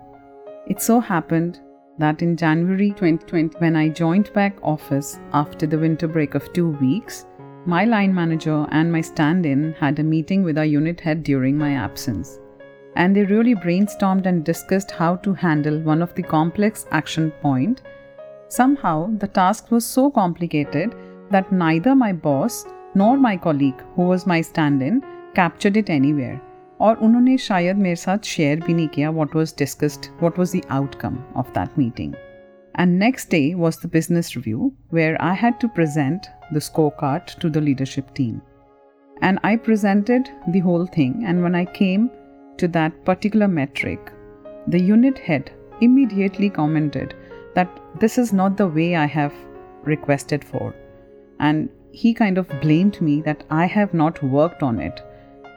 It 0.67 0.81
so 0.81 0.99
happened 0.99 1.59
that 1.97 2.21
in 2.21 2.35
January 2.35 2.89
2020, 2.89 3.57
when 3.59 3.75
I 3.75 3.87
joined 3.89 4.33
back 4.33 4.57
office 4.61 5.19
after 5.33 5.65
the 5.65 5.77
winter 5.77 6.07
break 6.07 6.35
of 6.35 6.51
two 6.51 6.71
weeks, 6.81 7.25
my 7.65 7.85
line 7.85 8.13
manager 8.13 8.67
and 8.71 8.91
my 8.91 9.01
stand 9.01 9.45
in 9.45 9.73
had 9.79 9.99
a 9.99 10.03
meeting 10.03 10.43
with 10.43 10.57
our 10.57 10.65
unit 10.65 10.99
head 10.99 11.23
during 11.23 11.57
my 11.57 11.73
absence. 11.73 12.39
And 12.95 13.15
they 13.15 13.23
really 13.23 13.55
brainstormed 13.55 14.25
and 14.25 14.43
discussed 14.43 14.91
how 14.91 15.15
to 15.17 15.33
handle 15.33 15.79
one 15.79 16.01
of 16.01 16.13
the 16.15 16.23
complex 16.23 16.85
action 16.91 17.31
point. 17.41 17.81
Somehow, 18.49 19.09
the 19.17 19.27
task 19.27 19.71
was 19.71 19.85
so 19.85 20.09
complicated 20.09 20.95
that 21.31 21.51
neither 21.51 21.95
my 21.95 22.11
boss 22.11 22.65
nor 22.95 23.17
my 23.17 23.37
colleague, 23.37 23.81
who 23.95 24.03
was 24.03 24.25
my 24.25 24.41
stand 24.41 24.81
in, 24.81 25.03
captured 25.35 25.77
it 25.77 25.89
anywhere. 25.89 26.41
और 26.81 26.97
उन्होंने 27.05 27.37
शायद 27.37 27.77
मेरे 27.77 27.95
साथ 27.95 28.25
share 28.25 28.59
भी 28.65 28.73
नहीं 28.73 28.87
किया 28.87 29.13
what 29.13 29.33
was 29.35 29.51
discussed, 29.61 30.09
what 30.19 30.37
was 30.37 30.51
the 30.51 30.63
outcome 30.69 31.17
of 31.35 31.53
that 31.53 31.77
meeting. 31.77 32.15
And 32.75 32.97
next 32.97 33.29
day 33.29 33.55
was 33.55 33.77
the 33.77 33.89
business 33.95 34.35
review 34.35 34.73
where 34.89 35.21
I 35.21 35.33
had 35.33 35.59
to 35.59 35.67
present 35.67 36.29
the 36.53 36.59
scorecard 36.59 37.35
to 37.39 37.49
the 37.49 37.61
leadership 37.61 38.13
team. 38.13 38.41
And 39.21 39.39
I 39.43 39.57
presented 39.57 40.29
the 40.53 40.59
whole 40.59 40.85
thing, 40.85 41.25
and 41.25 41.43
when 41.43 41.55
I 41.55 41.65
came 41.65 42.09
to 42.58 42.68
that 42.68 43.04
particular 43.04 43.48
metric, 43.48 44.12
the 44.66 44.80
unit 44.80 45.18
head 45.18 45.52
immediately 45.80 46.48
commented 46.48 47.14
that 47.54 47.80
this 48.00 48.18
is 48.18 48.32
not 48.32 48.56
the 48.56 48.68
way 48.68 48.96
I 48.96 49.06
have 49.06 49.34
requested 49.82 50.44
for. 50.44 50.74
And 51.40 51.68
he 51.92 52.14
kind 52.14 52.38
of 52.38 52.48
blamed 52.60 53.00
me 53.00 53.20
that 53.22 53.44
I 53.50 53.66
have 53.66 53.94
not 53.94 54.22
worked 54.22 54.62
on 54.62 54.80
it. 54.80 55.00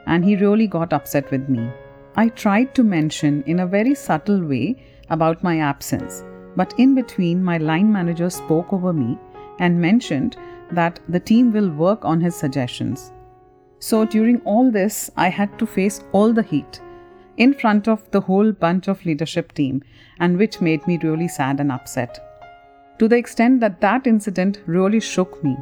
And 0.06 0.24
he 0.24 0.36
really 0.36 0.66
got 0.66 0.92
upset 0.92 1.30
with 1.30 1.48
me. 1.48 1.70
I 2.16 2.28
tried 2.28 2.74
to 2.74 2.82
mention 2.82 3.42
in 3.46 3.60
a 3.60 3.66
very 3.66 3.94
subtle 3.94 4.42
way 4.42 4.82
about 5.10 5.42
my 5.42 5.58
absence, 5.60 6.24
but 6.56 6.74
in 6.78 6.94
between, 6.94 7.42
my 7.42 7.58
line 7.58 7.92
manager 7.92 8.30
spoke 8.30 8.72
over 8.72 8.92
me 8.92 9.18
and 9.58 9.80
mentioned 9.80 10.36
that 10.72 11.00
the 11.08 11.20
team 11.20 11.52
will 11.52 11.70
work 11.70 12.04
on 12.04 12.20
his 12.20 12.34
suggestions. 12.34 13.12
So 13.78 14.04
during 14.04 14.40
all 14.42 14.70
this, 14.70 15.10
I 15.16 15.28
had 15.28 15.58
to 15.58 15.66
face 15.66 16.02
all 16.12 16.32
the 16.32 16.42
heat 16.42 16.80
in 17.37 17.53
front 17.53 17.87
of 17.87 18.09
the 18.11 18.21
whole 18.21 18.51
bunch 18.51 18.87
of 18.87 19.05
leadership 19.05 19.53
team, 19.53 19.83
and 20.19 20.37
which 20.37 20.61
made 20.61 20.85
me 20.87 20.99
really 21.03 21.27
sad 21.27 21.59
and 21.59 21.71
upset. 21.71 22.19
To 22.99 23.07
the 23.07 23.17
extent 23.17 23.59
that 23.61 23.81
that 23.81 24.07
incident 24.07 24.61
really 24.65 24.99
shook 24.99 25.43
me, 25.43 25.57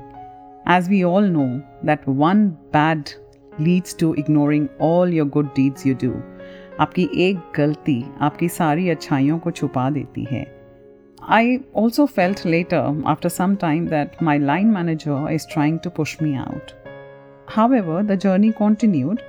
as 0.65 0.89
we 0.89 1.03
all 1.05 1.21
know 1.21 1.63
that 1.83 2.07
one 2.07 2.57
bad 2.71 3.13
leads 3.59 3.93
to 3.95 4.13
ignoring 4.13 4.69
all 4.79 5.07
your 5.07 5.25
good 5.25 5.53
deeds 5.53 5.85
you 5.85 5.93
do. 5.93 6.13
आपकी 6.79 7.09
एक 7.23 7.39
गलती 7.55 8.03
आपकी 8.21 8.47
सारी 8.49 8.89
अच्छाइयों 8.89 9.37
को 9.39 9.51
छुपा 9.51 9.89
देती 9.89 10.23
है 10.31 10.45
I 11.23 11.61
also 11.73 12.07
felt 12.07 12.39
later, 12.45 12.83
after 13.05 13.29
some 13.29 13.55
time, 13.55 13.85
that 13.89 14.19
my 14.19 14.37
line 14.37 14.71
manager 14.73 15.17
is 15.29 15.45
trying 15.45 15.79
to 15.81 15.91
push 15.91 16.19
me 16.19 16.31
out. 16.35 16.73
However, 17.45 18.01
the 18.01 18.17
journey 18.17 18.51
continued, 18.51 19.21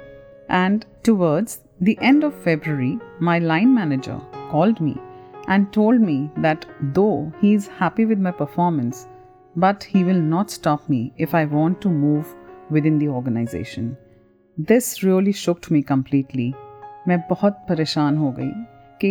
and 0.49 0.87
towards 1.03 1.59
the 1.81 1.99
end 2.01 2.25
of 2.25 2.35
February, 2.35 2.99
my 3.21 3.39
line 3.39 3.75
manager 3.75 4.21
called 4.51 4.81
me 4.81 4.97
and 5.49 5.73
told 5.73 6.01
me 6.01 6.31
that 6.37 6.67
though 6.95 7.33
he 7.41 7.55
is 7.55 7.67
happy 7.67 8.05
with 8.05 8.19
my 8.19 8.31
performance, 8.31 9.09
but 9.57 9.83
he 9.83 10.05
will 10.05 10.21
not 10.21 10.51
stop 10.51 10.89
me 10.89 11.13
if 11.19 11.35
I 11.35 11.45
want 11.45 11.81
to 11.83 11.89
move 11.89 12.35
within 12.71 12.99
the 12.99 13.09
organization. 13.09 13.97
This 14.57 15.03
really 15.03 15.33
shook 15.33 15.71
me 15.71 15.83
completely. 15.83 16.53
मैं 17.09 17.19
बहुत 17.31 17.65
परेशान 17.69 18.17
हो 18.17 18.31
गई 18.39 18.51
कि 19.01 19.11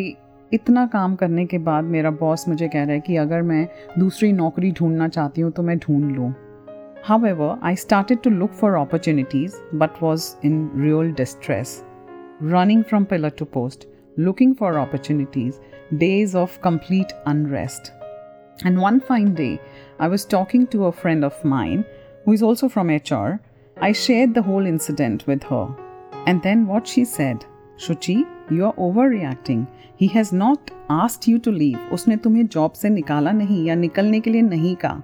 इतना 0.53 0.85
काम 0.93 1.15
करने 1.15 1.45
के 1.45 1.57
बाद 1.67 1.83
मेरा 1.83 2.11
बॉस 2.21 2.47
मुझे 2.47 2.67
कह 2.67 2.83
रहा 2.83 2.93
है 2.93 2.99
कि 2.99 3.15
अगर 3.17 3.41
मैं 3.51 3.67
दूसरी 3.99 4.31
नौकरी 4.33 4.71
ढूंढना 4.79 5.07
चाहती 5.07 5.41
हूँ 5.41 5.51
तो 5.51 5.63
मैं 5.63 5.77
ढूंढ 5.79 6.15
लूँ 6.15 6.33
However, 7.03 7.57
I 7.63 7.73
started 7.73 8.21
to 8.23 8.29
look 8.29 8.53
for 8.53 8.77
opportunities 8.77 9.55
but 9.73 9.99
was 10.01 10.37
in 10.43 10.69
real 10.81 11.11
distress. 11.11 11.83
Running 12.39 12.83
from 12.83 13.05
pillar 13.05 13.29
to 13.31 13.45
post, 13.45 13.87
looking 14.17 14.55
for 14.55 14.79
opportunities, 14.79 15.59
days 15.97 16.35
of 16.35 16.59
complete 16.61 17.13
unrest. 17.25 17.91
And 18.63 18.79
one 18.79 18.99
fine 18.99 19.33
day, 19.33 19.59
I 19.99 20.07
was 20.07 20.25
talking 20.25 20.67
to 20.67 20.85
a 20.85 20.91
friend 20.91 21.23
of 21.23 21.43
mine 21.43 21.85
who 22.25 22.33
is 22.33 22.43
also 22.43 22.69
from 22.69 22.89
HR. 22.89 23.39
I 23.79 23.91
shared 23.91 24.33
the 24.33 24.41
whole 24.41 24.65
incident 24.65 25.25
with 25.27 25.43
her. 25.43 25.67
And 26.27 26.41
then 26.43 26.67
what 26.67 26.87
she 26.87 27.05
said, 27.05 27.45
Shuchi, 27.77 28.25
you 28.51 28.65
are 28.65 28.73
overreacting. 28.73 29.67
He 29.95 30.07
has 30.07 30.31
not 30.31 30.71
asked 30.89 31.27
you 31.27 31.39
to 31.39 31.51
leave. 31.51 31.79
उसने 31.91 32.17
तुम्हें 32.17 32.47
job 32.47 32.73
से 32.73 32.89
निकाला 32.89 33.31
नहीं 33.31 33.65
या 33.65 33.75
निकलने 33.75 34.19
के 34.19 34.31
लिए 34.31 34.41
नहीं 34.41 34.75
कहा. 34.75 35.01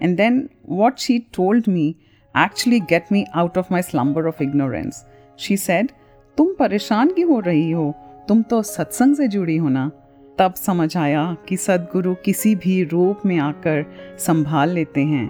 And 0.00 0.16
then 0.16 0.48
what 0.62 0.98
she 0.98 1.20
told 1.32 1.68
me 1.68 1.96
actually 2.34 2.80
get 2.80 3.10
me 3.10 3.26
out 3.34 3.56
of 3.56 3.70
my 3.70 3.80
slumber 3.80 4.26
of 4.26 4.40
ignorance. 4.40 5.04
She 5.36 5.56
said, 5.56 5.92
तुम 6.37 6.53
परेशान 6.53 7.09
क्यों 7.09 7.29
हो 7.29 7.39
रही 7.39 7.71
हो? 7.71 7.93
तुम 8.27 8.41
तो 8.41 8.61
सत्संग 8.63 9.15
से 9.15 9.27
जुड़ी 9.27 9.57
हो 9.57 9.69
ना। 9.69 9.91
तब 10.37 10.53
समझ 10.53 10.95
आया 10.97 11.35
कि 11.47 11.57
सदगुरु 11.57 12.13
किसी 12.15 12.55
भी 12.55 12.83
रूप 12.83 13.25
में 13.25 13.37
आकर 13.39 13.85
संभाल 14.19 14.69
लेते 14.69 15.01
हैं। 15.01 15.25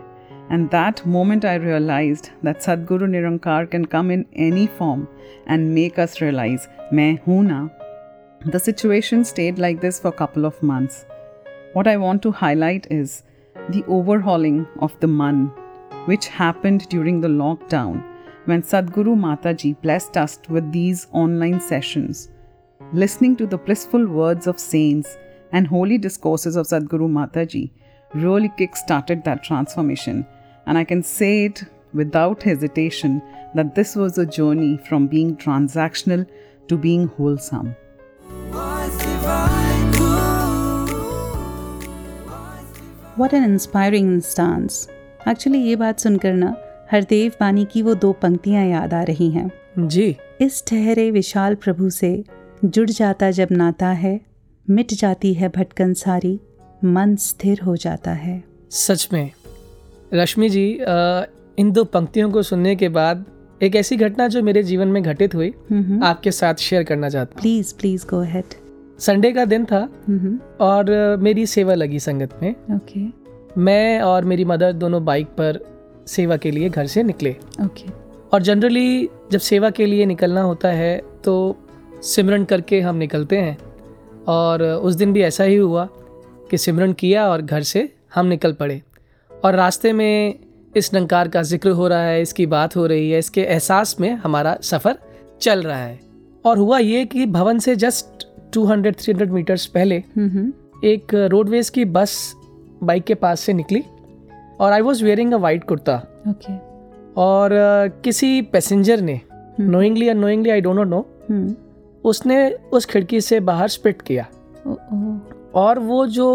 And 0.52 0.68
that 0.68 1.02
moment 1.08 1.46
I 1.46 1.58
realise 1.58 2.22
that 2.46 2.62
Sadguru 2.62 3.06
Nirankar 3.06 3.66
can 3.66 3.86
come 3.86 4.12
in 4.12 4.26
any 4.38 4.68
form 4.80 5.06
and 5.50 5.70
make 5.72 6.00
us 6.00 6.18
realise 6.22 6.68
मैं 6.94 7.18
हूँ 7.28 7.44
ना। 7.44 7.70
The 8.48 8.58
situation 8.58 9.24
stayed 9.24 9.60
like 9.60 9.80
this 9.80 10.02
for 10.02 10.16
couple 10.20 10.46
of 10.46 10.66
months 10.66 11.06
what 11.78 11.88
I 11.88 11.96
want 11.96 12.22
to 12.22 12.30
highlight 12.36 12.88
is 12.92 13.22
the 13.72 13.84
overhauling 13.90 14.66
of 14.82 14.94
the 15.02 15.06
मन 15.06 15.48
which 16.10 16.30
happened 16.40 16.82
during 16.82 17.22
the 17.22 17.26
lockdown 17.26 18.02
when 18.47 18.63
Sadguru 18.63 19.15
Mataji 19.27 19.81
blessed 19.83 20.17
us 20.17 20.39
with 20.49 20.73
these 20.73 21.07
online 21.13 21.61
sessions. 21.61 22.29
listening 22.93 23.37
to 23.37 23.47
the 23.47 23.59
blissful 23.59 24.07
words 24.07 24.47
of 24.47 24.59
saints 24.59 25.19
and 25.53 25.67
holy 25.67 25.99
discourses 25.99 26.57
of 26.57 26.67
Sadhguru 26.67 27.09
Mataji 27.09 27.71
really 28.15 28.51
kick-started 28.57 29.25
that 29.25 29.43
transformation. 29.43 30.27
And 30.67 30.79
I 30.79 30.85
can 30.85 31.03
say 31.03 31.45
it 31.47 31.65
without 31.93 32.43
hesitation 32.43 33.23
that 33.55 33.75
this 33.75 33.95
was 33.97 34.19
a 34.19 34.27
journey 34.27 34.79
from 34.89 35.07
being 35.07 35.37
transactional 35.37 36.27
to 36.69 36.77
being 36.77 37.09
wholesome. 37.09 37.75
What 43.17 43.33
an 43.33 43.43
inspiring 43.43 44.13
instance. 44.15 44.89
Actually 45.29 45.59
ये 45.59 45.77
बात 45.77 46.01
सुनकर 46.01 46.33
ना 46.33 46.55
हरदेव 46.94 47.32
बानी 47.40 47.66
की 47.66 47.82
वो 47.82 47.94
दो 47.96 48.12
पंक्तियाँ 48.14 48.66
याद 48.66 48.94
आ 48.94 49.02
रही 49.04 49.30
हैं। 49.32 49.50
जी। 49.80 50.16
इस 50.42 50.64
ठहरे 50.68 51.10
विशाल 51.12 51.56
प्रभु 51.56 51.90
से 51.90 52.24
जुड़ 52.66 52.90
जाता 52.90 53.32
जब 53.32 53.48
नाता 53.52 53.88
है 53.88 54.20
मिट 54.70 54.94
जाती 54.94 55.34
है 55.34 55.50
भटकन 55.50 55.94
सारी 55.94 56.40
मन 56.86 57.16
स्थिर 57.16 57.62
हो 57.62 57.76
जाता 57.76 58.12
है। 58.12 58.44
सच 58.72 59.08
में। 59.14 59.32
रश्मि 60.14 60.50
जी 60.50 60.78
अ, 60.78 61.26
इन 61.60 61.72
दो 61.72 61.84
पंक्तियों 61.84 62.32
को 62.32 62.42
सुनने 62.42 62.76
के 62.76 62.90
बाद 62.90 63.26
एक 63.64 63.76
ऐसी 63.76 63.98
घटना 63.98 64.28
जो 64.28 64.44
मेरे 64.44 64.64
जीवन 64.64 64.88
में 64.88 65.04
घटित 65.04 65.36
हुई 65.36 65.50
आपके 66.04 66.32
साथ 66.32 66.56
शेयर 66.56 66.84
करना 66.84 67.10
चाहता 67.10 67.42
प्लीज़ 67.42 67.76
प्लीज़ 67.76 68.06
गो 68.08 68.22
अहेड 68.22 68.44
हूँ 68.44 68.98
संडे 69.00 69.32
का 69.32 69.46
दिन 69.46 69.66
था 69.66 69.88
और 70.62 71.18
मेरी 71.22 71.46
सेवा 71.46 71.74
लगी 71.74 72.00
संगत 72.00 72.40
में। 72.44 72.52
ओके 72.76 73.06
मैं 73.62 74.02
और 74.02 74.26
मेरी 74.26 74.46
मदर 74.46 74.74
दोनों 74.74 75.06
बाइक 75.06 75.28
पर 75.28 75.73
सेवा 76.08 76.38
के 76.38 76.52
लिए 76.52 76.70
घर 76.70 76.88
से 76.88 77.04
निकले। 77.04 77.36
ओके 77.62 77.90
और 78.34 78.42
जनरली 78.42 79.10
जब 79.32 79.40
सेवा 79.42 79.70
के 79.70 79.86
लिए 79.86 80.06
निकलना 80.06 80.42
होता 80.42 80.70
है 80.70 80.98
तो 81.24 81.34
सिमरन 82.04 82.44
करके 82.46 82.80
हम 82.82 82.96
निकलते 82.96 83.38
हैं। 83.38 83.58
और 84.28 84.64
उस 84.64 84.96
दिन 84.96 85.14
भी 85.14 85.22
ऐसा 85.22 85.44
ही 85.44 85.56
हुआ 85.56 85.88
कि 86.52 86.58
सिमरन 86.58 86.94
किया 86.94 87.28
और 87.30 87.42
घर 87.42 87.62
से 87.64 87.90
हम 88.16 88.26
निकल 88.26 88.54
पड़े। 88.54 88.82
और 89.32 89.56
रास्ते 89.56 89.94
में 89.94 90.40
इस 90.76 90.94
नंकार 90.94 91.28
का 91.28 91.42
ज़िक्र 91.44 91.70
हो 91.70 91.88
रहा 91.88 92.04
है 92.04 92.22
इसकी 92.22 92.46
बात 92.46 92.76
हो 92.76 92.86
रही 92.88 93.10
है 93.12 93.20
इसके 93.20 93.42
एहसास 93.42 93.96
में 94.00 94.12
हमारा 94.14 94.58
सफ़र 94.64 94.98
चल 95.42 95.62
रहा 95.62 95.78
है। 95.78 96.00
और 96.46 96.58
हुआ 96.58 96.78
ये 96.80 97.06
कि 97.06 97.26
भवन 97.26 97.60
से 97.60 97.76
जस्ट 97.76 98.28
200-300 98.54 99.30
मीटर्स 99.30 99.66
पहले 99.68 99.96
एक 100.86 101.14
रोडवेज़ 101.32 101.72
की 101.72 101.86
बस 101.88 102.34
बाइक 102.84 103.04
के 103.04 103.14
पास 103.16 103.40
से 103.40 103.54
निकली। 103.54 103.84
और 104.64 104.72
I 104.72 104.82
was 104.82 105.04
wearing 105.06 105.34
a 105.34 105.38
white 105.38 105.64
kurta 105.64 105.96
okay 106.30 106.54
और 107.22 107.52
अ, 107.52 107.88
किसी 108.04 108.42
पैसेंजर 108.42 109.02
ने 109.02 109.20
knowingly 109.60 110.08
unknowingly 110.10 110.50
I 110.50 110.62
don't 110.62 110.88
know 110.88 111.06
उसने 112.06 112.38
उस 112.74 112.86
खिड़की 112.86 113.22
से 113.22 113.40
बाहर 113.40 113.68
स्पिट 113.68 114.02
किया। 114.02 114.26
और 115.56 115.80
वो 115.80 116.06
जो 116.08 116.28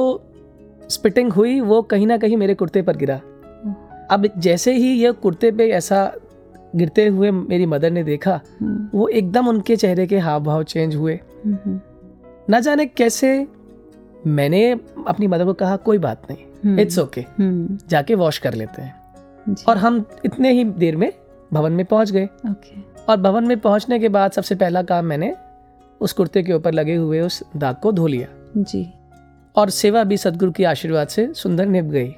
स्पिटिंग 0.90 1.32
हुई 1.32 1.60
वो 1.60 1.80
कहीं 1.82 2.06
ना 2.06 2.16
कहीं 2.18 2.36
मेरे 2.36 2.54
कुर्ते 2.54 2.82
पर 2.82 2.96
गिरा। 2.96 3.16
Oh. 3.16 3.74
अब 4.10 4.26
जैसे 4.38 4.72
ही 4.72 4.92
ये 4.92 5.12
कुर्ते 5.12 5.50
पे 5.52 5.68
ऐसा 5.70 6.00
गिरते 6.76 7.06
हुए 7.06 7.30
मेरी 7.30 7.66
मदर 7.66 7.90
ने 7.90 8.04
देखा 8.04 8.40
वो 8.94 9.08
एकदम 9.08 9.48
उनके 9.48 9.76
चेहरे 9.76 10.06
के 10.06 10.18
हाव 10.18 10.42
भाव 10.42 10.62
चेंज 10.62 10.96
हुए 10.96 11.18
ना 12.50 12.60
जाने 12.60 12.86
कैसे 12.86 13.46
मैंने 14.26 14.70
अपनी 15.08 15.26
मदर 15.26 15.44
को 15.44 15.52
कहा 15.54 15.76
कोई 15.76 15.98
बात 15.98 16.22
नहीं। 16.30 16.44
इट्स 16.66 16.98
ओके 16.98 17.24
जाके 17.88 18.14
वॉश 18.14 18.38
कर 18.38 18.54
लेते 18.54 18.82
हैं। 18.82 18.98
और 19.68 19.78
हम 19.78 20.04
इतने 20.24 20.52
ही 20.52 20.64
देर 20.64 20.96
में 20.96 21.12
भवन 21.52 21.72
में 21.72 21.86
पहुँच 21.86 22.10
गए। 22.10 22.28
और 23.08 23.16
भवन 23.16 23.44
में 23.44 23.60
पहुँचने 23.60 23.98
के 23.98 24.08
बाद 24.08 24.32
सबसे 24.32 24.54
पहला 24.54 24.82
काम 24.82 25.04
मैंने 25.04 25.36
उस 26.00 26.12
कुर्ते 26.12 26.42
के 26.42 26.52
ऊपर 26.52 26.72
लगे 26.72 26.94
हुए 26.94 27.20
उस 27.20 27.42
दाग 27.56 27.76
को 27.82 27.92
धो 27.92 28.06
लिया। 28.06 28.28
जी। 28.56 28.92
और 29.56 29.70
सेवा 29.70 30.04
भी 30.04 30.16
सदगुरु 30.16 30.52
के 30.52 30.64
आशीर्वाद 30.64 31.08
से 31.08 31.34
सुंदर 31.34 31.66
निभ 31.66 31.84
गई। 31.84 32.14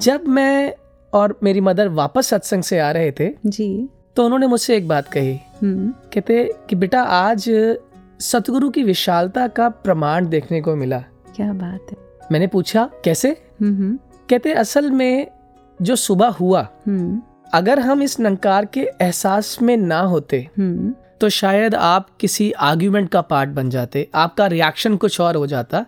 जब 0.00 0.26
मैं 0.28 0.74
और 1.12 1.38
मेरी 1.42 1.60
मदर 1.60 1.88
वापस 1.88 2.26
सत्संग 2.26 2.62
से 2.62 2.78
आ 2.78 2.90
रहे 2.90 3.12
थे 3.20 3.30
जी। 3.46 3.88
तो 4.16 4.24
उन्होंने 4.24 4.46
मुझसे 4.46 4.76
एक 4.76 4.88
बात 4.88 5.08
कही। 5.08 5.38
हम्म। 5.62 5.90
कहते 5.90 6.54
कि 6.68 6.76
बेटा 6.76 7.02
आज 7.02 7.50
सतगुरु 8.20 8.70
की 8.70 8.82
विशालता 8.82 9.48
का 9.48 9.68
प्रमाण 9.68 10.28
देखने 10.28 10.60
को 10.60 10.76
मिला। 10.76 11.04
क्या 11.36 11.52
बात 11.52 11.80
है। 11.90 12.07
मैंने 12.32 12.46
पूछा 12.46 12.88
कैसे? 13.04 13.36
कहते 13.62 14.52
असल 14.52 14.90
में 14.90 15.26
जो 15.82 15.96
सुबह 15.96 16.28
हुआ 16.28 16.68
हम्म। 16.86 17.20
अगर 17.54 17.80
हम 17.80 18.02
इस 18.02 18.18
नंकार 18.20 18.64
के 18.64 18.80
एहसास 18.80 19.56
में 19.62 19.76
ना 19.76 20.00
होते 20.00 20.48
हम्म। 20.58 20.92
तो 21.20 21.28
शायद 21.28 21.74
आप 21.74 22.08
किसी 22.20 22.50
आर्ग्यूमेंट 22.52 23.08
का 23.10 23.20
पार्ट 23.20 23.50
बन 23.50 23.70
जाते 23.70 24.08
आपका 24.14 24.46
रिएक्शन 24.46 24.96
कुछ 24.96 25.20
और 25.20 25.36
हो 25.36 25.46
जाता 25.46 25.84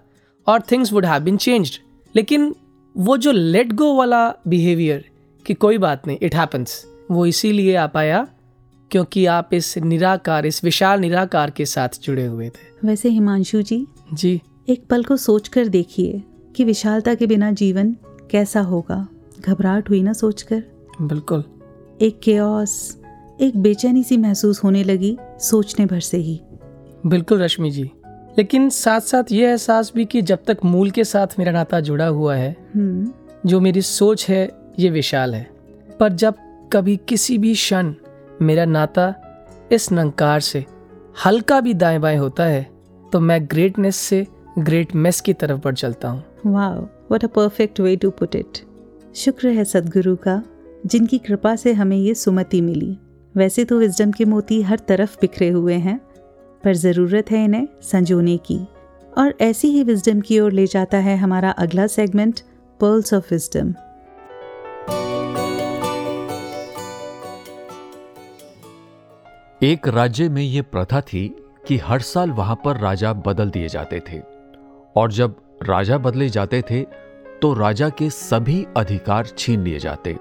और 0.47 0.63
things 0.71 0.93
would 0.93 1.07
have 1.07 1.23
been 1.23 1.37
changed 1.37 1.75
लेकिन 2.15 2.55
वो 2.97 3.17
जो 3.17 3.33
लेट 3.33 3.73
गो 3.73 3.95
वाला 3.95 4.27
बिहेवियर 4.49 5.05
कि 5.47 5.55
कोई 5.55 5.79
बात 5.79 6.07
नहीं 6.07 6.19
इट 6.23 6.35
हैपन्स 6.35 6.85
वो 7.11 7.27
इसीलिए 7.27 7.77
आ 7.77 7.87
पाया 7.87 8.27
क्योंकि 8.91 9.27
आप 9.27 9.55
इस 9.55 9.77
निराकार 9.79 10.47
इस 10.47 10.65
विशाल 10.65 11.01
निराकार 11.01 11.51
के 11.51 11.65
साथ 11.67 11.89
जुड़े 12.03 12.25
हुए 12.27 12.49
थे। 12.49 12.87
वैसे 12.87 13.09
हिमांशु 13.09 13.63
जी 13.63 13.87
जी। 14.13 14.41
एक 14.69 14.87
पल 14.91 15.05
को 15.05 15.17
सोचकर 15.17 15.69
देखिए 15.69 16.23
कि 16.57 16.65
विशालता 16.65 17.15
के 17.15 17.27
बिना 17.27 17.51
जीवन 17.53 17.97
कैसा 18.31 18.61
होगा? 18.61 19.07
घबराहट 19.41 19.89
हुई 19.91 20.03
ना 20.03 20.13
सोचकर? 20.13 20.63
बिल्कुल। 21.03 21.45
एक 22.03 22.21
केओस 22.23 22.97
एक 23.41 23.57
बेचैनी 23.57 24.03
सी 24.03 24.17
महसूस 24.17 24.65
होने 24.65 24.83
लगी 24.85 25.17
सोचने 25.41 25.87
भर 25.87 26.01
से 26.01 26.17
ही। 26.17 26.41
बिल्कुल 27.07 27.43
रश्मि 27.43 27.71
जी। 27.71 27.91
लेकिन 28.39 28.69
साथ 28.71 29.01
साथ 29.01 29.33
ये 29.33 29.47
एहसास 29.49 29.93
भी 29.95 30.05
कि 30.05 30.23
जब 30.23 30.39
तक 30.47 30.59
मूल 30.65 30.91
के 30.91 31.05
साथ 31.05 31.27
मेरा 31.39 31.53
नाता 31.53 31.81
जुड़ा 31.81 32.07
हुआ 32.07 32.35
है 32.37 32.57
हम्म। 32.77 33.13
जो 33.47 33.61
मेरी 33.61 33.83
सोच 33.83 34.29
है 34.29 34.49
ये 34.79 34.91
विशाल 34.91 35.35
है। 35.35 35.51
पर 36.01 36.13
जब 36.13 36.35
कभी 36.73 36.97
किसी 37.09 37.39
भी 37.39 37.55
क्षण 37.55 37.95
मेरा 38.43 38.65
नाता 38.65 39.15
इस 39.73 39.93
नंकार 39.93 40.41
से 40.41 40.65
हल्का 41.27 41.61
भी 41.61 41.75
दाएँ 41.75 41.99
बाएँ 41.99 42.17
होता 42.17 42.45
है 42.45 42.71
तो 43.13 43.21
मैं 43.21 43.45
ग्रेटनेस 43.47 43.97
से 43.97 44.27
ग्रेट 44.59 44.95
मेस 44.95 45.21
की 45.21 45.33
तरफ़ 45.33 45.61
बढ़ 45.65 45.75
चलता 45.75 46.09
हूँ। 46.09 46.25
वाह 46.47 46.75
what 46.79 47.25
a 47.25 47.29
perfect 47.29 47.81
way 47.81 47.97
to 47.97 48.11
put 48.11 48.37
it 48.37 48.59
शुक्र 49.17 49.49
है 49.49 49.65
सदगुरु 49.65 50.17
का, 50.17 50.43
जिनकी 50.87 51.19
कृपा 51.19 51.55
से 51.57 51.73
हमें 51.73 51.97
ये 51.97 52.15
सुमति 52.15 52.61
मिली। 52.61 52.97
वैसे 53.35 53.65
तो 53.65 53.79
विजडम 53.79 54.11
के 54.11 54.25
मोती 54.25 54.61
हर 54.63 54.79
तरफ़ 54.79 55.17
बिखरे 55.21 55.49
हुए 55.49 55.75
हैं, 55.75 55.99
पर 56.65 56.75
ज़रूरत 56.75 57.31
है 57.31 57.45
इन्हें 57.45 57.69
संजोने 57.83 58.37
की। 58.37 58.59
और 59.19 59.35
ऐसी 59.41 59.69
ही 59.69 59.83
विजडम 59.83 60.21
की 60.21 60.41
ओर 60.41 60.53
ले 60.53 60.67
जाता 60.67 60.99
है 60.99 61.17
हमारा 61.17 61.51
अगला 61.51 61.87
सेगमेंट 61.87 62.41
पर्ल्स 62.81 63.15
ऑफ़ 63.15 63.35
विजडम 63.35 63.75
एक 69.63 69.89
राज्य 69.89 70.29
में 70.29 70.43
ये 70.43 70.63
प्रथा 70.63 71.01
थी 71.01 71.27
कि 71.69 71.77
हर 71.77 72.01
साल 72.01 72.31
वहाँ 72.31 72.61
पर 72.65 72.77
राजा 72.77 73.13
बदल 73.13 73.51
दिए 73.51 73.69
जाते 73.69 74.01
थे। 74.01 74.21
और 74.97 75.13
जब 75.13 75.35
राजा 75.61 75.97
बदले 75.99 76.29
जाते 76.29 76.61
थे 76.63 76.83
तो 77.43 77.53
राजा 77.55 77.89
के 77.89 78.09
सभी 78.11 78.65
अधिकार 78.77 79.27
छीन 79.29 79.63
लिए 79.63 79.79
जाते। 79.79 80.17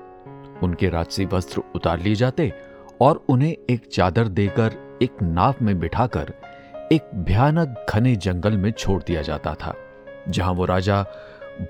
उनके 0.63 0.89
राजसी 0.89 1.25
वस्त्र 1.25 1.61
उतार 1.75 1.99
लिए 1.99 2.15
जाते 2.15 2.51
और 3.01 3.23
उन्हें 3.29 3.55
एक 3.69 3.87
चादर 3.87 4.27
देकर, 4.27 4.73
एक 5.01 5.21
नाव 5.23 5.55
में 5.61 5.79
बिठाकर, 5.79 6.33
एक 6.91 7.09
भयानक 7.17 7.85
घने 7.89 8.15
जंगल 8.17 8.57
में 8.57 8.71
छोड़ 8.71 9.01
दिया 9.03 9.21
जाता 9.21 9.53
था, 9.55 9.73
जहाँ 10.29 10.53
वो 10.53 10.65
राजा 10.65 11.01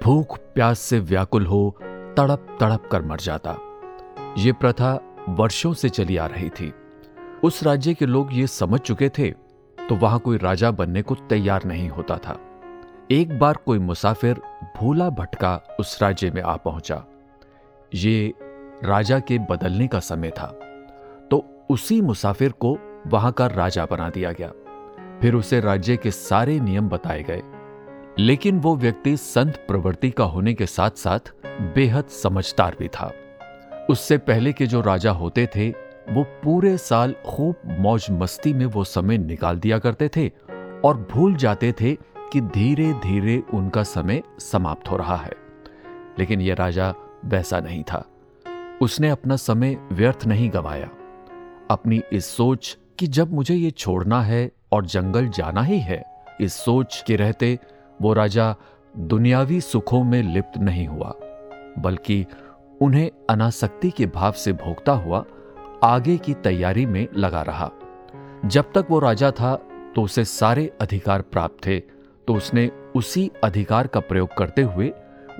भूख 0.03 0.37
प्यास 0.55 0.79
से 0.79 0.99
व्याकुल 0.99 1.45
हो 1.45 1.75
तड़प 2.17 2.57
तड़प 2.59 2.89
कर 2.91 3.01
मर 3.01 3.19
जाता। 3.19 3.55
ये 4.37 4.51
प्रथा 4.53 4.99
वर्षों 5.29 5.73
से 5.73 5.89
चली 5.89 6.17
आ 6.17 6.25
रही 6.27 6.49
थी। 6.49 6.73
उस 7.43 7.63
राज्य 7.63 7.93
के 7.93 8.05
लोग 8.05 8.33
ये 8.33 8.47
समझ 8.49 8.79
चुके 8.79 9.09
थे 9.09 9.31
तो 9.77 9.95
वहाँ 9.95 10.19
कोई 10.19 10.37
राजा 10.37 10.71
बनने 10.71 11.01
को 11.01 11.15
तैयार 11.29 11.65
नहीं 11.65 11.89
होता 11.89 12.17
था। 12.17 12.39
एक 13.09 13.31
बार 13.39 13.57
कोई 13.65 13.79
मुसाफिर 13.79 14.39
भूला 14.77 15.09
भटका 15.09 15.55
उस 15.79 15.97
राज्य 16.01 16.29
में 16.31 16.41
आ 16.41 16.55
पहुँचा। 16.55 17.03
ये 17.93 18.33
राजा 18.83 19.19
के 19.19 19.37
बदलने 19.49 19.87
का 19.87 19.99
समय 19.99 20.29
था 20.29 20.47
तो 21.31 21.43
उसी 21.69 21.99
मुसाफिर 22.01 22.51
को 22.59 22.77
वहाँ 23.07 23.31
का 23.31 23.47
राजा 23.47 23.85
बना 23.85 24.09
दिया 24.09 24.31
गया। 24.31 24.51
फिर 25.21 25.35
उसे 25.35 25.59
राज्य 25.59 25.95
के 25.97 26.11
सारे 26.11 26.59
नियम 26.59 26.89
बताए 26.89 27.23
गए, 27.23 27.41
लेकिन 28.19 28.59
वो 28.59 28.75
व्यक्ति 28.75 29.15
संत 29.17 29.55
प्रवृत्ति 29.67 30.11
का 30.11 30.23
होने 30.25 30.53
के 30.53 30.65
साथ 30.65 30.97
साथ 30.97 31.33
बेहद 31.75 32.07
समझदार 32.13 32.75
भी 32.79 32.87
था। 32.89 33.11
उससे 33.89 34.17
पहले 34.19 34.53
के 34.53 34.67
जो 34.67 34.81
राजा 34.81 35.11
होते 35.13 35.47
थे, 35.55 35.69
वो 36.09 36.23
पूरे 36.43 36.77
साल 36.77 37.15
खूब 37.27 37.75
मौज 37.79 38.07
मस्ती 38.11 38.53
में 38.53 38.65
वो 38.67 38.83
समय 38.83 39.17
निकाल 39.17 39.59
दिया 39.59 39.79
करते 39.79 40.09
थे 40.15 40.27
और 40.85 41.07
भूल 41.11 41.35
जाते 41.37 41.73
थे 41.81 41.97
कि 42.33 42.41
धीरे 42.41 42.93
धीरे 42.93 43.43
उनका 43.53 43.83
समय 43.83 44.23
समाप्त 44.39 44.91
हो 44.91 44.97
रहा 44.97 45.15
है। 45.15 45.31
लेकिन 46.19 46.41
यह 46.41 46.55
राजा 46.55 46.95
वैसा 47.25 47.59
नहीं 47.59 47.83
था। 47.83 48.05
उसने 48.81 49.09
अपना 49.09 49.35
समय 49.35 49.77
व्यर्थ 49.91 50.25
नहीं 50.25 50.49
गवाया। 50.49 50.89
अपनी 51.71 52.01
इस 52.13 52.25
सोच 52.25 52.77
कि 52.99 53.07
जब 53.07 53.33
मुझे 53.33 53.55
ये 53.55 53.71
छोड़ना 53.71 54.21
है 54.21 54.51
और 54.71 54.85
जंगल 54.85 55.27
जाना 55.27 55.61
ही 55.61 55.79
है, 55.79 56.03
इस 56.41 56.53
सोच 56.53 57.03
के 57.07 57.15
रहते 57.15 57.59
वो 58.01 58.13
राजा 58.13 58.55
दुनियावी 58.97 59.61
सुखों 59.61 60.03
में 60.03 60.23
लिप्त 60.23 60.57
नहीं 60.57 60.87
हुआ, 60.87 61.13
बल्कि 61.79 62.25
उन्हें 62.81 63.11
अनासक्ति 63.29 63.91
के 63.91 64.05
भाव 64.05 64.31
से 64.31 64.53
भोगता 64.53 64.91
हुआ 64.91 65.25
आगे 65.83 66.17
की 66.17 66.33
तैयारी 66.33 66.85
में 66.85 67.07
लगा 67.17 67.41
रहा। 67.41 67.71
जब 68.45 68.71
तक 68.75 68.87
वो 68.89 68.99
राजा 68.99 69.31
था 69.31 69.55
तो 69.95 70.01
उसे 70.01 70.25
सारे 70.25 70.71
अधिकार 70.81 71.21
प्राप्त 71.21 71.67
थे 71.67 71.98
तो 72.29 72.33
उसने 72.35 72.67
उसी 72.95 73.31
अधिकार 73.43 73.87
का 73.87 73.99
प्रयोग 73.99 74.33
करते 74.37 74.61
हुए 74.61 74.91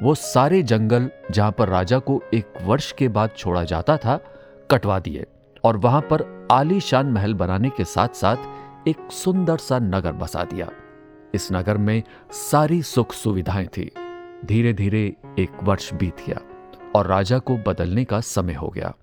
वो 0.04 0.14
सारे 0.16 0.64
जंगल 0.64 1.10
जहाँ 1.32 1.52
पर 1.52 1.68
राजा 1.68 2.00
को 2.00 2.22
एक 2.34 2.54
वर्ष 2.62 2.92
के 2.92 3.08
बाद 3.08 3.30
छोड़ा 3.38 3.64
जाता 3.64 3.98
था, 3.98 4.16
कटवा 4.72 5.00
दिए 5.00 5.26
और 5.64 5.78
वहाँ 5.78 6.02
पर 6.02 6.48
आलीशान 6.52 7.06
महल 7.06 7.34
बनाने 7.34 7.70
के 7.70 7.84
साथ 7.84 8.08
साथ 8.08 8.88
एक 8.88 9.12
सुंदर 9.12 9.58
सा 9.58 9.80
नगर 9.80 10.12
बसा 10.12 10.44
दिया। 10.44 10.70
इस 11.34 11.48
नगर 11.52 11.78
में 11.78 12.04
सारी 12.32 12.82
सुख 12.84 13.14
सुविधाएँ 13.14 13.68
थी। 13.68 13.92
धीरे 14.46 14.74
धीरे 14.74 15.06
एक 15.40 15.64
वर्ष 15.64 15.94
बीत 15.94 16.26
गया 16.28 16.42
और 16.96 17.08
राजा 17.08 17.40
को 17.40 17.58
बदलने 17.58 18.06
का 18.06 18.20
समय 18.22 18.54
हो 18.54 18.70
गया। 18.70 18.94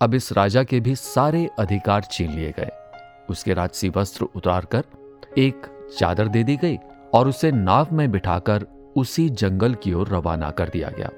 अब 0.00 0.14
इस 0.14 0.32
राजा 0.32 0.64
के 0.64 0.80
भी 0.80 0.94
सारे 0.96 1.48
अधिकार 1.58 2.02
छीन 2.02 2.30
लिए 2.30 2.54
गए। 2.58 2.70
उसके 3.30 3.54
राजसी 3.54 3.88
वस्त्र 3.88 4.24
उतार 4.24 4.64
कर 4.64 4.84
एक 5.38 5.66
चादर 5.98 6.28
दे 6.28 6.44
दी 6.44 6.56
गई 6.56 6.78
और 7.14 7.28
उसे 7.28 7.52
नाव 7.52 7.86
में 7.92 8.10
बिठाकर 8.10 8.66
उसी 8.96 9.28
जंगल 9.28 9.74
की 9.74 9.92
ओर 9.92 10.08
रवाना 10.08 10.50
कर 10.50 10.68
दिया 10.68 10.88
गया। 10.88 11.10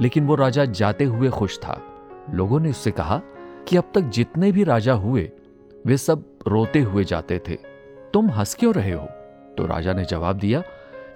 लेकिन 0.00 0.26
वो 0.26 0.34
राजा 0.34 0.64
जाते 0.64 1.04
हुए 1.04 1.28
खुश 1.28 1.58
था। 1.58 1.82
लोगों 2.30 2.60
ने 2.60 2.70
उससे 2.70 2.90
कहा 2.90 3.20
कि 3.68 3.76
अब 3.76 3.84
तक 3.94 4.00
जितने 4.00 4.52
भी 4.52 4.64
राजा 4.64 4.92
हुए, 4.92 5.30
वे 5.86 5.96
सब 5.96 6.38
रोते 6.48 6.80
हुए 6.80 7.04
जाते 7.04 7.40
थे। 7.48 7.54
तुम 8.14 8.30
हंस 8.30 8.54
क्यों 8.54 8.74
रहे 8.74 8.92
हो? 8.92 9.06
तो 9.58 9.66
राजा 9.66 9.92
ने 9.92 10.04
जवाब 10.04 10.38
दिया 10.38 10.62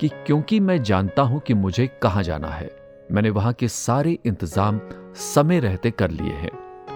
कि 0.00 0.08
क्योंकि 0.08 0.60
मैं 0.60 0.82
जानता 0.82 1.22
हूँ 1.22 1.40
कि 1.40 1.54
मुझे 1.54 1.86
कहाँ 2.02 2.22
जाना 2.22 2.48
है, 2.48 2.70
मैंने 3.12 3.30
वहाँ 3.30 3.52
के 3.52 3.68
सारे 3.68 4.18
इंतज़ाम 4.24 4.80
समय 5.14 5.60
रहते 5.60 5.90
कर 5.90 6.10
लिए 6.10 6.32
हैं। 6.32 6.50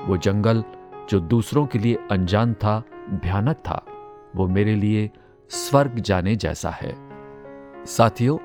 वो 0.06 0.16
जंगल 0.16 0.64
जो 1.10 1.20
दूसरों 1.20 1.66
के 1.66 1.78
लिए 1.78 1.98
अनजान 2.10 2.54
था, 2.54 2.82
भयानक 3.24 3.56
था, 3.56 3.84
वो 4.36 4.48
मेरे 4.48 4.74
लिए 4.74 5.10
स्वर्ग 5.50 5.94
जाने 5.94 6.36
जैसा 6.36 6.70
है। 6.70 7.05
साथियों, 7.88 8.38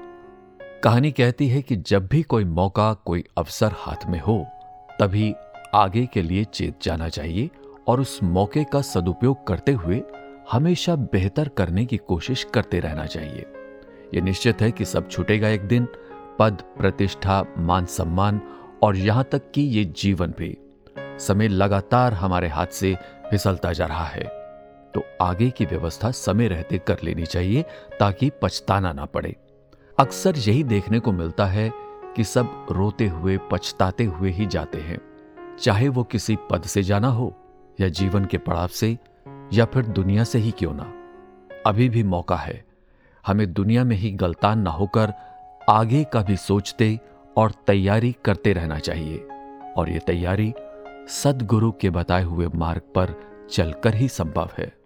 कहानी 0.83 1.11
कहती 1.11 1.47
है 1.47 1.61
कि 1.61 1.75
जब 1.75 2.07
भी 2.07 2.21
कोई 2.21 2.45
मौका, 2.45 2.93
कोई 2.93 3.23
अवसर 3.37 3.71
हाथ 3.75 4.05
में 4.07 4.19
हो, 4.19 4.47
तभी 4.99 5.33
आगे 5.75 6.05
के 6.05 6.21
लिए 6.21 6.43
चेत 6.43 6.75
जाना 6.81 7.09
चाहिए 7.09 7.49
और 7.87 8.01
उस 8.01 8.23
मौके 8.23 8.63
का 8.63 8.81
सदुपयोग 8.81 9.47
करते 9.47 9.71
हुए 9.71 10.01
हमेशा 10.51 10.95
बेहतर 10.95 11.47
करने 11.47 11.85
की 11.85 11.97
कोशिश 11.97 12.43
करते 12.43 12.79
रहना 12.79 13.05
चाहिए। 13.05 13.45
यह 14.13 14.21
निश्चित 14.21 14.61
है 14.61 14.71
कि 14.71 14.85
सब 14.85 15.09
छूटेगा 15.09 15.49
एक 15.49 15.61
दिन, 15.61 15.87
पद, 16.39 16.61
प्रतिष्ठा, 16.77 17.45
मान 17.57 17.85
सम्मान 17.85 18.41
और 18.83 18.95
यहाँ 18.95 19.23
तक 19.31 19.51
कि 19.51 19.61
ये 19.61 19.85
जीवन 19.85 20.33
भी। 20.37 20.57
समय 20.99 21.47
लगातार 21.47 22.13
हमारे 22.13 22.47
हाथ 22.47 22.67
से 22.67 22.97
फिसलता 23.29 23.73
जा 23.73 23.85
रहा 23.85 24.05
है। 24.05 24.40
तो 24.93 25.03
आगे 25.21 25.49
की 25.49 25.65
व्यवस्था 25.65 26.11
समय 26.11 26.47
रहते 26.47 26.77
कर 26.77 26.97
लेनी 27.03 27.25
चाहिए 27.25 27.65
ताकि 27.99 28.31
पछताना 28.41 28.93
ना 28.93 29.05
पड़े। 29.05 29.35
अक्सर 29.99 30.33
यही 30.37 30.63
देखने 30.63 30.99
को 30.99 31.11
मिलता 31.11 31.45
है 31.45 31.71
कि 32.15 32.23
सब 32.23 32.67
रोते 32.71 33.07
हुए, 33.07 33.39
पछताते 33.51 34.03
हुए 34.03 34.31
ही 34.31 34.45
जाते 34.45 34.77
हैं। 34.77 34.99
चाहे 35.59 35.87
वो 35.87 36.03
किसी 36.03 36.37
पद 36.51 36.61
से 36.61 36.83
जाना 36.83 37.07
हो, 37.07 37.35
या 37.79 37.87
जीवन 37.87 38.25
के 38.25 38.37
पड़ाव 38.37 38.67
से, 38.67 38.97
या 39.53 39.65
फिर 39.65 39.85
दुनिया 39.85 40.23
से 40.23 40.39
ही 40.39 40.51
क्यों 40.51 40.73
ना। 40.73 40.93
अभी 41.65 41.89
भी 41.89 42.03
मौका 42.03 42.35
है। 42.35 42.65
हमें 43.27 43.53
दुनिया 43.53 43.83
में 43.83 43.95
ही 43.95 44.11
गलतान 44.11 44.59
ना 44.59 44.69
होकर 44.69 45.13
आगे 45.69 46.03
का 46.03 46.21
भी 46.21 46.37
सोचते 46.37 46.99
और 47.37 47.51
तैयारी 47.67 48.15
करते 48.25 48.53
रहना 48.53 48.79
चाहिए। 48.79 49.27
और 49.77 49.89
ये 49.89 49.99
तैयारी 49.99 50.53
सदगुरु 51.07 51.71
के 51.71 51.89
बताए 51.89 52.23
हुए 52.23 52.47
मार्ग 52.55 52.81
पर 52.81 53.15
चलकर 53.51 53.95
ही 53.95 54.07
संभव 54.07 54.49
है। 54.57 54.80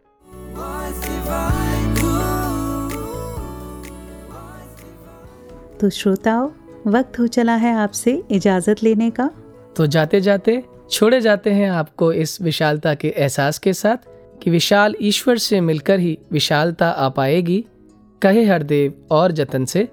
तो 5.79 5.89
श्रोताओं 5.89 6.49
वक्त 6.87 7.19
हो 7.19 7.27
चला 7.27 7.55
है 7.55 7.73
आपसे 7.75 8.23
इजाज़त 8.31 8.83
लेने 8.83 9.09
का। 9.09 9.29
तो 9.77 9.87
जाते 9.87 10.21
जाते 10.21 10.63
छोड़े 10.91 11.21
जाते 11.21 11.49
हैं 11.49 11.69
आपको 11.69 12.13
इस 12.13 12.41
विशालता 12.41 12.93
के 12.93 13.07
एहसास 13.07 13.59
के 13.59 13.73
साथ 13.73 14.07
कि 14.43 14.49
विशाल 14.49 14.95
ईश्वर 15.01 15.37
से 15.37 15.61
मिलकर 15.61 15.99
ही 15.99 16.17
विशालता 16.31 16.89
आ 16.89 17.09
पाएगी। 17.09 17.65
कहे 18.21 18.45
हरदेव 18.45 18.93
और 19.11 19.31
जतन 19.31 19.65
से 19.65 19.87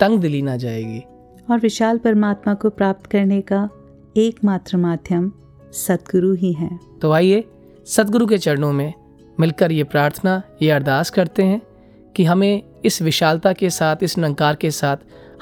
तंग 0.00 0.18
दिली 0.20 0.42
ना 0.42 0.56
जाएगी। 0.56 1.02
और 1.50 1.58
विशाल 1.58 1.98
परमात्मा 1.98 2.54
को 2.54 2.70
प्राप्त 2.70 3.06
करने 3.06 3.40
का 3.40 3.68
एकमात्र 4.16 4.76
माध्यम 4.76 5.32
सतगुरु 5.72 6.34
ही 6.34 6.52
है। 6.52 6.78
तो 7.02 7.12
आइए 7.12 7.44
सदगुरु 7.86 8.26
के 8.26 8.38
चरणों 8.38 8.72
में 8.72 8.92
मिलकर 9.40 9.72
ये 9.72 9.84
प्रार्थना 9.84 10.42
ये 10.62 10.70
अरदास 10.70 11.10
करते 11.10 11.42
हैं 11.42 11.62
कि 12.16 12.24
हमें 12.24 12.62
इस 12.84 13.02
विशालता 13.02 13.52
के 13.52 13.70
साथ 13.70 13.96
इस 14.02 14.18
नंकार 14.18 14.54
के 14.54 14.70
साथ 14.70 14.96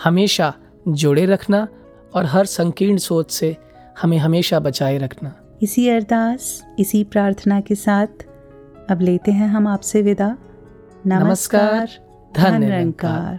हमेशा 0.05 0.55
जुड़े 0.89 1.27
रखना 1.27 1.69
और 2.15 2.25
हर 2.25 2.45
संकीर्ण 2.45 2.97
सोच 2.97 3.31
से 3.31 3.57
हमें 4.03 4.19
हमेशा 4.19 4.61
बचाए 4.61 4.99
रखना 4.99 5.35
इसी 5.63 5.89
अरदास 5.89 6.63
इसी 6.79 7.05
प्रार्थना 7.05 7.61
के 7.61 7.75
साथ 7.75 8.25
अब 8.91 9.01
लेते 9.01 9.33
हैं 9.33 9.49
हम 9.49 9.67
आपसे 9.67 10.03
विदा 10.03 10.37
नमस्कार 11.07 11.89
धन 12.37 12.61
निरंकार। 12.61 13.39